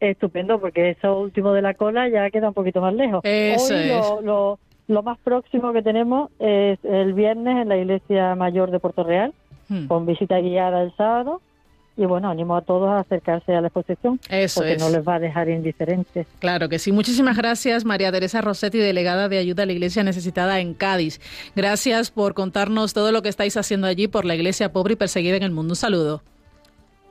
Estupendo, 0.00 0.60
porque 0.60 0.90
eso 0.90 1.20
último 1.20 1.52
de 1.52 1.62
la 1.62 1.74
cola 1.74 2.08
ya 2.08 2.30
queda 2.30 2.48
un 2.48 2.54
poquito 2.54 2.80
más 2.80 2.94
lejos. 2.94 3.20
Eso 3.24 3.74
Hoy 3.74 3.80
es. 3.80 3.88
Lo, 3.90 4.20
lo, 4.22 4.58
lo, 4.86 5.02
más 5.02 5.18
próximo 5.18 5.72
que 5.72 5.82
tenemos 5.82 6.30
es 6.38 6.78
el 6.84 7.12
viernes 7.14 7.62
en 7.62 7.68
la 7.68 7.76
Iglesia 7.76 8.34
Mayor 8.34 8.70
de 8.70 8.78
Puerto 8.78 9.02
Real, 9.02 9.32
Hmm. 9.68 9.86
con 9.86 10.06
visita 10.06 10.40
guiada 10.40 10.82
el 10.82 10.94
sábado. 10.96 11.42
Y 12.00 12.06
bueno, 12.06 12.30
animo 12.30 12.56
a 12.56 12.60
todos 12.62 12.88
a 12.88 13.00
acercarse 13.00 13.56
a 13.56 13.60
la 13.60 13.66
exposición, 13.66 14.20
Eso 14.30 14.60
porque 14.60 14.74
es. 14.74 14.78
no 14.80 14.88
les 14.88 15.06
va 15.06 15.16
a 15.16 15.18
dejar 15.18 15.48
indiferentes. 15.48 16.28
Claro 16.38 16.68
que 16.68 16.78
sí. 16.78 16.92
Muchísimas 16.92 17.36
gracias, 17.36 17.84
María 17.84 18.12
Teresa 18.12 18.40
Rossetti, 18.40 18.78
delegada 18.78 19.28
de 19.28 19.38
ayuda 19.38 19.64
a 19.64 19.66
la 19.66 19.72
Iglesia 19.72 20.04
Necesitada 20.04 20.60
en 20.60 20.74
Cádiz. 20.74 21.20
Gracias 21.56 22.12
por 22.12 22.34
contarnos 22.34 22.94
todo 22.94 23.10
lo 23.10 23.20
que 23.22 23.28
estáis 23.28 23.56
haciendo 23.56 23.88
allí 23.88 24.06
por 24.06 24.24
la 24.24 24.36
Iglesia 24.36 24.72
pobre 24.72 24.92
y 24.92 24.96
perseguida 24.96 25.36
en 25.36 25.42
el 25.42 25.50
mundo. 25.50 25.72
Un 25.72 25.76
saludo. 25.76 26.22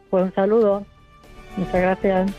Pues 0.09 0.23
un 0.23 0.33
saludo. 0.33 0.85
Muchas 1.57 1.81
gracias. 1.81 2.31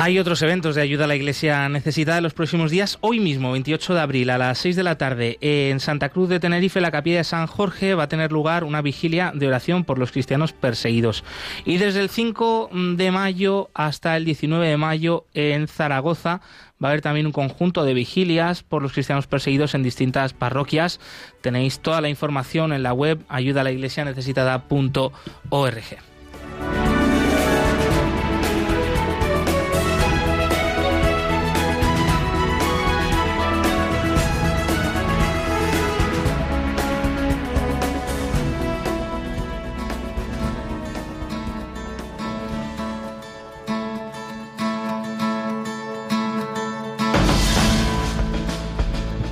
Hay 0.00 0.20
otros 0.20 0.40
eventos 0.42 0.76
de 0.76 0.82
ayuda 0.82 1.06
a 1.06 1.08
la 1.08 1.16
Iglesia 1.16 1.68
necesitada 1.68 2.18
en 2.18 2.22
los 2.22 2.32
próximos 2.32 2.70
días. 2.70 2.98
Hoy 3.00 3.18
mismo, 3.18 3.50
28 3.50 3.94
de 3.94 4.00
abril, 4.00 4.30
a 4.30 4.38
las 4.38 4.58
6 4.58 4.76
de 4.76 4.84
la 4.84 4.96
tarde, 4.96 5.38
en 5.40 5.80
Santa 5.80 6.10
Cruz 6.10 6.28
de 6.28 6.38
Tenerife, 6.38 6.80
la 6.80 6.92
capilla 6.92 7.16
de 7.16 7.24
San 7.24 7.48
Jorge, 7.48 7.96
va 7.96 8.04
a 8.04 8.08
tener 8.08 8.30
lugar 8.30 8.62
una 8.62 8.80
vigilia 8.80 9.32
de 9.34 9.48
oración 9.48 9.82
por 9.82 9.98
los 9.98 10.12
cristianos 10.12 10.52
perseguidos. 10.52 11.24
Y 11.64 11.78
desde 11.78 11.98
el 11.98 12.10
5 12.10 12.70
de 12.94 13.10
mayo 13.10 13.70
hasta 13.74 14.16
el 14.16 14.24
19 14.24 14.68
de 14.68 14.76
mayo, 14.76 15.24
en 15.34 15.66
Zaragoza, 15.66 16.42
va 16.80 16.90
a 16.90 16.92
haber 16.92 17.00
también 17.00 17.26
un 17.26 17.32
conjunto 17.32 17.82
de 17.82 17.94
vigilias 17.94 18.62
por 18.62 18.82
los 18.82 18.92
cristianos 18.92 19.26
perseguidos 19.26 19.74
en 19.74 19.82
distintas 19.82 20.32
parroquias. 20.32 21.00
Tenéis 21.40 21.80
toda 21.80 22.00
la 22.00 22.08
información 22.08 22.72
en 22.72 22.84
la 22.84 22.92
web 22.92 23.18
ayudalaiglesianecesitada.org. 23.28 26.07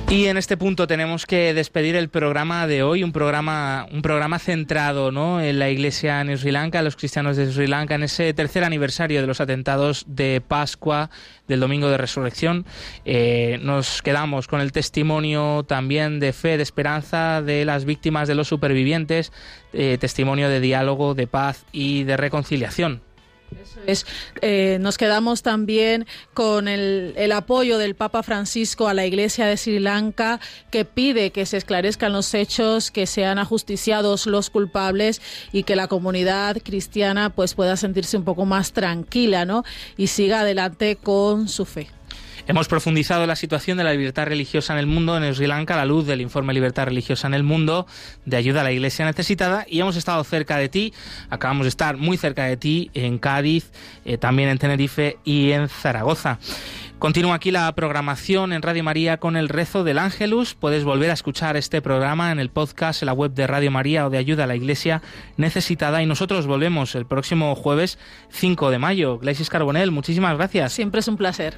Y 0.09 0.27
en 0.27 0.37
este 0.37 0.55
punto 0.55 0.87
tenemos 0.87 1.25
que 1.25 1.53
despedir 1.53 1.97
el 1.97 2.07
programa 2.07 2.65
de 2.65 2.81
hoy, 2.81 3.03
un 3.03 3.11
programa, 3.11 3.85
un 3.91 4.01
programa 4.01 4.39
centrado 4.39 5.11
¿no? 5.11 5.41
en 5.41 5.59
la 5.59 5.69
iglesia 5.69 6.21
en 6.21 6.37
Sri 6.37 6.51
Lanka, 6.51 6.81
los 6.81 6.95
cristianos 6.95 7.35
de 7.35 7.51
Sri 7.51 7.67
Lanka, 7.67 7.95
en 7.95 8.03
ese 8.03 8.33
tercer 8.33 8.63
aniversario 8.63 9.19
de 9.19 9.27
los 9.27 9.41
atentados 9.41 10.05
de 10.07 10.41
Pascua 10.47 11.09
del 11.49 11.59
Domingo 11.59 11.89
de 11.89 11.97
Resurrección. 11.97 12.65
Eh, 13.03 13.59
nos 13.61 14.01
quedamos 14.01 14.47
con 14.47 14.61
el 14.61 14.71
testimonio 14.71 15.65
también 15.67 16.21
de 16.21 16.31
fe, 16.31 16.55
de 16.55 16.63
esperanza 16.63 17.41
de 17.41 17.65
las 17.65 17.83
víctimas, 17.83 18.29
de 18.29 18.35
los 18.35 18.47
supervivientes, 18.47 19.33
eh, 19.73 19.97
testimonio 19.99 20.47
de 20.47 20.61
diálogo, 20.61 21.15
de 21.15 21.27
paz 21.27 21.65
y 21.73 22.05
de 22.05 22.15
reconciliación. 22.15 23.06
Es, 23.85 24.05
eh, 24.41 24.77
nos 24.81 24.97
quedamos 24.97 25.43
también 25.43 26.05
con 26.33 26.67
el, 26.67 27.13
el, 27.15 27.31
apoyo 27.31 27.77
del 27.77 27.95
Papa 27.95 28.23
Francisco 28.23 28.87
a 28.87 28.93
la 28.93 29.05
Iglesia 29.05 29.45
de 29.45 29.55
Sri 29.55 29.79
Lanka, 29.79 30.39
que 30.71 30.83
pide 30.83 31.31
que 31.31 31.45
se 31.45 31.57
esclarezcan 31.57 32.11
los 32.11 32.33
hechos, 32.33 32.91
que 32.91 33.05
sean 33.07 33.39
ajusticiados 33.39 34.25
los 34.25 34.49
culpables 34.49 35.21
y 35.51 35.63
que 35.63 35.75
la 35.75 35.87
comunidad 35.87 36.57
cristiana 36.63 37.29
pues 37.29 37.53
pueda 37.53 37.77
sentirse 37.77 38.17
un 38.17 38.23
poco 38.25 38.45
más 38.45 38.73
tranquila, 38.73 39.45
¿no? 39.45 39.63
Y 39.95 40.07
siga 40.07 40.41
adelante 40.41 40.95
con 40.95 41.47
su 41.47 41.65
fe. 41.65 41.96
Hemos 42.49 42.69
profundizado 42.69 43.27
la 43.27 43.35
situación 43.35 43.77
de 43.77 43.83
la 43.83 43.91
libertad 43.91 44.25
religiosa 44.25 44.71
en 44.71 44.79
el 44.79 44.85
mundo 44.85 45.17
en 45.17 45.35
Sri 45.35 45.47
Lanka 45.47 45.73
a 45.73 45.77
la 45.77 45.85
luz 45.85 46.07
del 46.07 46.21
informe 46.21 46.53
Libertad 46.53 46.85
Religiosa 46.85 47.27
en 47.27 47.33
el 47.33 47.43
Mundo 47.43 47.87
de 48.23 48.37
ayuda 48.37 48.61
a 48.61 48.63
la 48.63 48.71
Iglesia 48.71 49.05
necesitada 49.05 49.65
y 49.67 49.81
hemos 49.81 49.97
estado 49.97 50.23
cerca 50.23 50.55
de 50.55 50.69
ti, 50.69 50.93
acabamos 51.29 51.65
de 51.65 51.69
estar 51.69 51.97
muy 51.97 52.15
cerca 52.15 52.45
de 52.45 52.55
ti 52.55 52.89
en 52.93 53.17
Cádiz, 53.17 53.69
eh, 54.05 54.17
también 54.17 54.47
en 54.47 54.59
Tenerife 54.59 55.17
y 55.25 55.51
en 55.51 55.67
Zaragoza. 55.67 56.39
Continúa 56.99 57.35
aquí 57.35 57.51
la 57.51 57.71
programación 57.75 58.53
en 58.53 58.63
Radio 58.63 58.83
María 58.83 59.17
con 59.17 59.37
el 59.37 59.49
rezo 59.49 59.83
del 59.83 59.99
Ángelus. 59.99 60.55
Puedes 60.55 60.83
volver 60.83 61.11
a 61.11 61.13
escuchar 61.13 61.55
este 61.55 61.79
programa 61.79 62.31
en 62.31 62.39
el 62.39 62.49
podcast, 62.49 63.03
en 63.03 63.05
la 63.05 63.13
web 63.13 63.33
de 63.33 63.45
Radio 63.45 63.69
María 63.69 64.07
o 64.07 64.09
de 64.09 64.17
Ayuda 64.17 64.45
a 64.45 64.47
la 64.47 64.55
Iglesia 64.55 65.03
Necesitada. 65.37 66.01
Y 66.01 66.07
nosotros 66.07 66.47
volvemos 66.47 66.95
el 66.95 67.05
próximo 67.05 67.53
jueves 67.53 67.99
5 68.31 68.71
de 68.71 68.79
mayo. 68.79 69.19
Gleisis 69.19 69.51
Carbonell, 69.51 69.91
muchísimas 69.91 70.35
gracias. 70.37 70.73
Siempre 70.73 71.01
es 71.01 71.07
un 71.07 71.17
placer. 71.17 71.53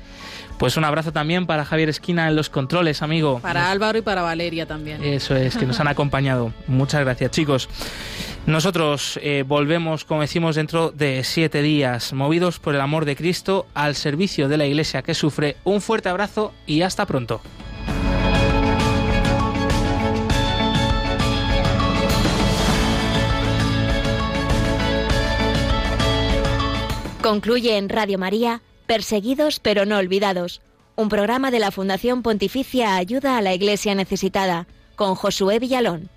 Pues 0.57 0.75
un 0.75 0.83
abrazo 0.83 1.13
también 1.13 1.45
para 1.45 1.63
Javier 1.63 1.87
Esquina 1.87 2.27
en 2.27 2.35
los 2.35 2.49
controles, 2.49 3.01
amigo. 3.01 3.39
Para 3.39 3.61
nos... 3.61 3.69
Álvaro 3.69 3.97
y 3.97 4.01
para 4.01 4.23
Valeria 4.23 4.65
también. 4.65 5.01
Eso 5.01 5.37
es, 5.37 5.55
que 5.55 5.65
nos 5.65 5.79
han 5.79 5.87
acompañado. 5.87 6.51
Muchas 6.67 6.99
gracias, 6.99 7.31
chicos. 7.31 7.69
Nosotros 8.49 9.19
eh, 9.21 9.43
volvemos, 9.45 10.05
como 10.05 10.21
decimos, 10.21 10.55
dentro 10.55 10.89
de 10.89 11.23
siete 11.23 11.61
días, 11.61 12.13
movidos 12.13 12.57
por 12.57 12.73
el 12.73 12.81
amor 12.81 13.05
de 13.05 13.15
Cristo, 13.15 13.67
al 13.75 13.93
servicio 13.93 14.47
de 14.47 14.57
la 14.57 14.65
Iglesia 14.65 15.03
que 15.03 15.13
sufre. 15.13 15.57
Un 15.65 15.81
fuerte 15.81 16.09
abrazo 16.09 16.51
y 16.65 16.81
hasta 16.81 17.05
pronto. 17.05 17.41
Concluye 27.21 27.77
en 27.77 27.87
Radio 27.87 28.17
María, 28.17 28.63
Perseguidos 28.87 29.59
pero 29.59 29.85
no 29.85 29.99
olvidados, 29.99 30.61
un 30.95 31.09
programa 31.09 31.51
de 31.51 31.59
la 31.59 31.69
Fundación 31.69 32.23
Pontificia 32.23 32.95
Ayuda 32.95 33.37
a 33.37 33.43
la 33.43 33.53
Iglesia 33.53 33.93
Necesitada, 33.93 34.65
con 34.95 35.13
Josué 35.13 35.59
Villalón. 35.59 36.09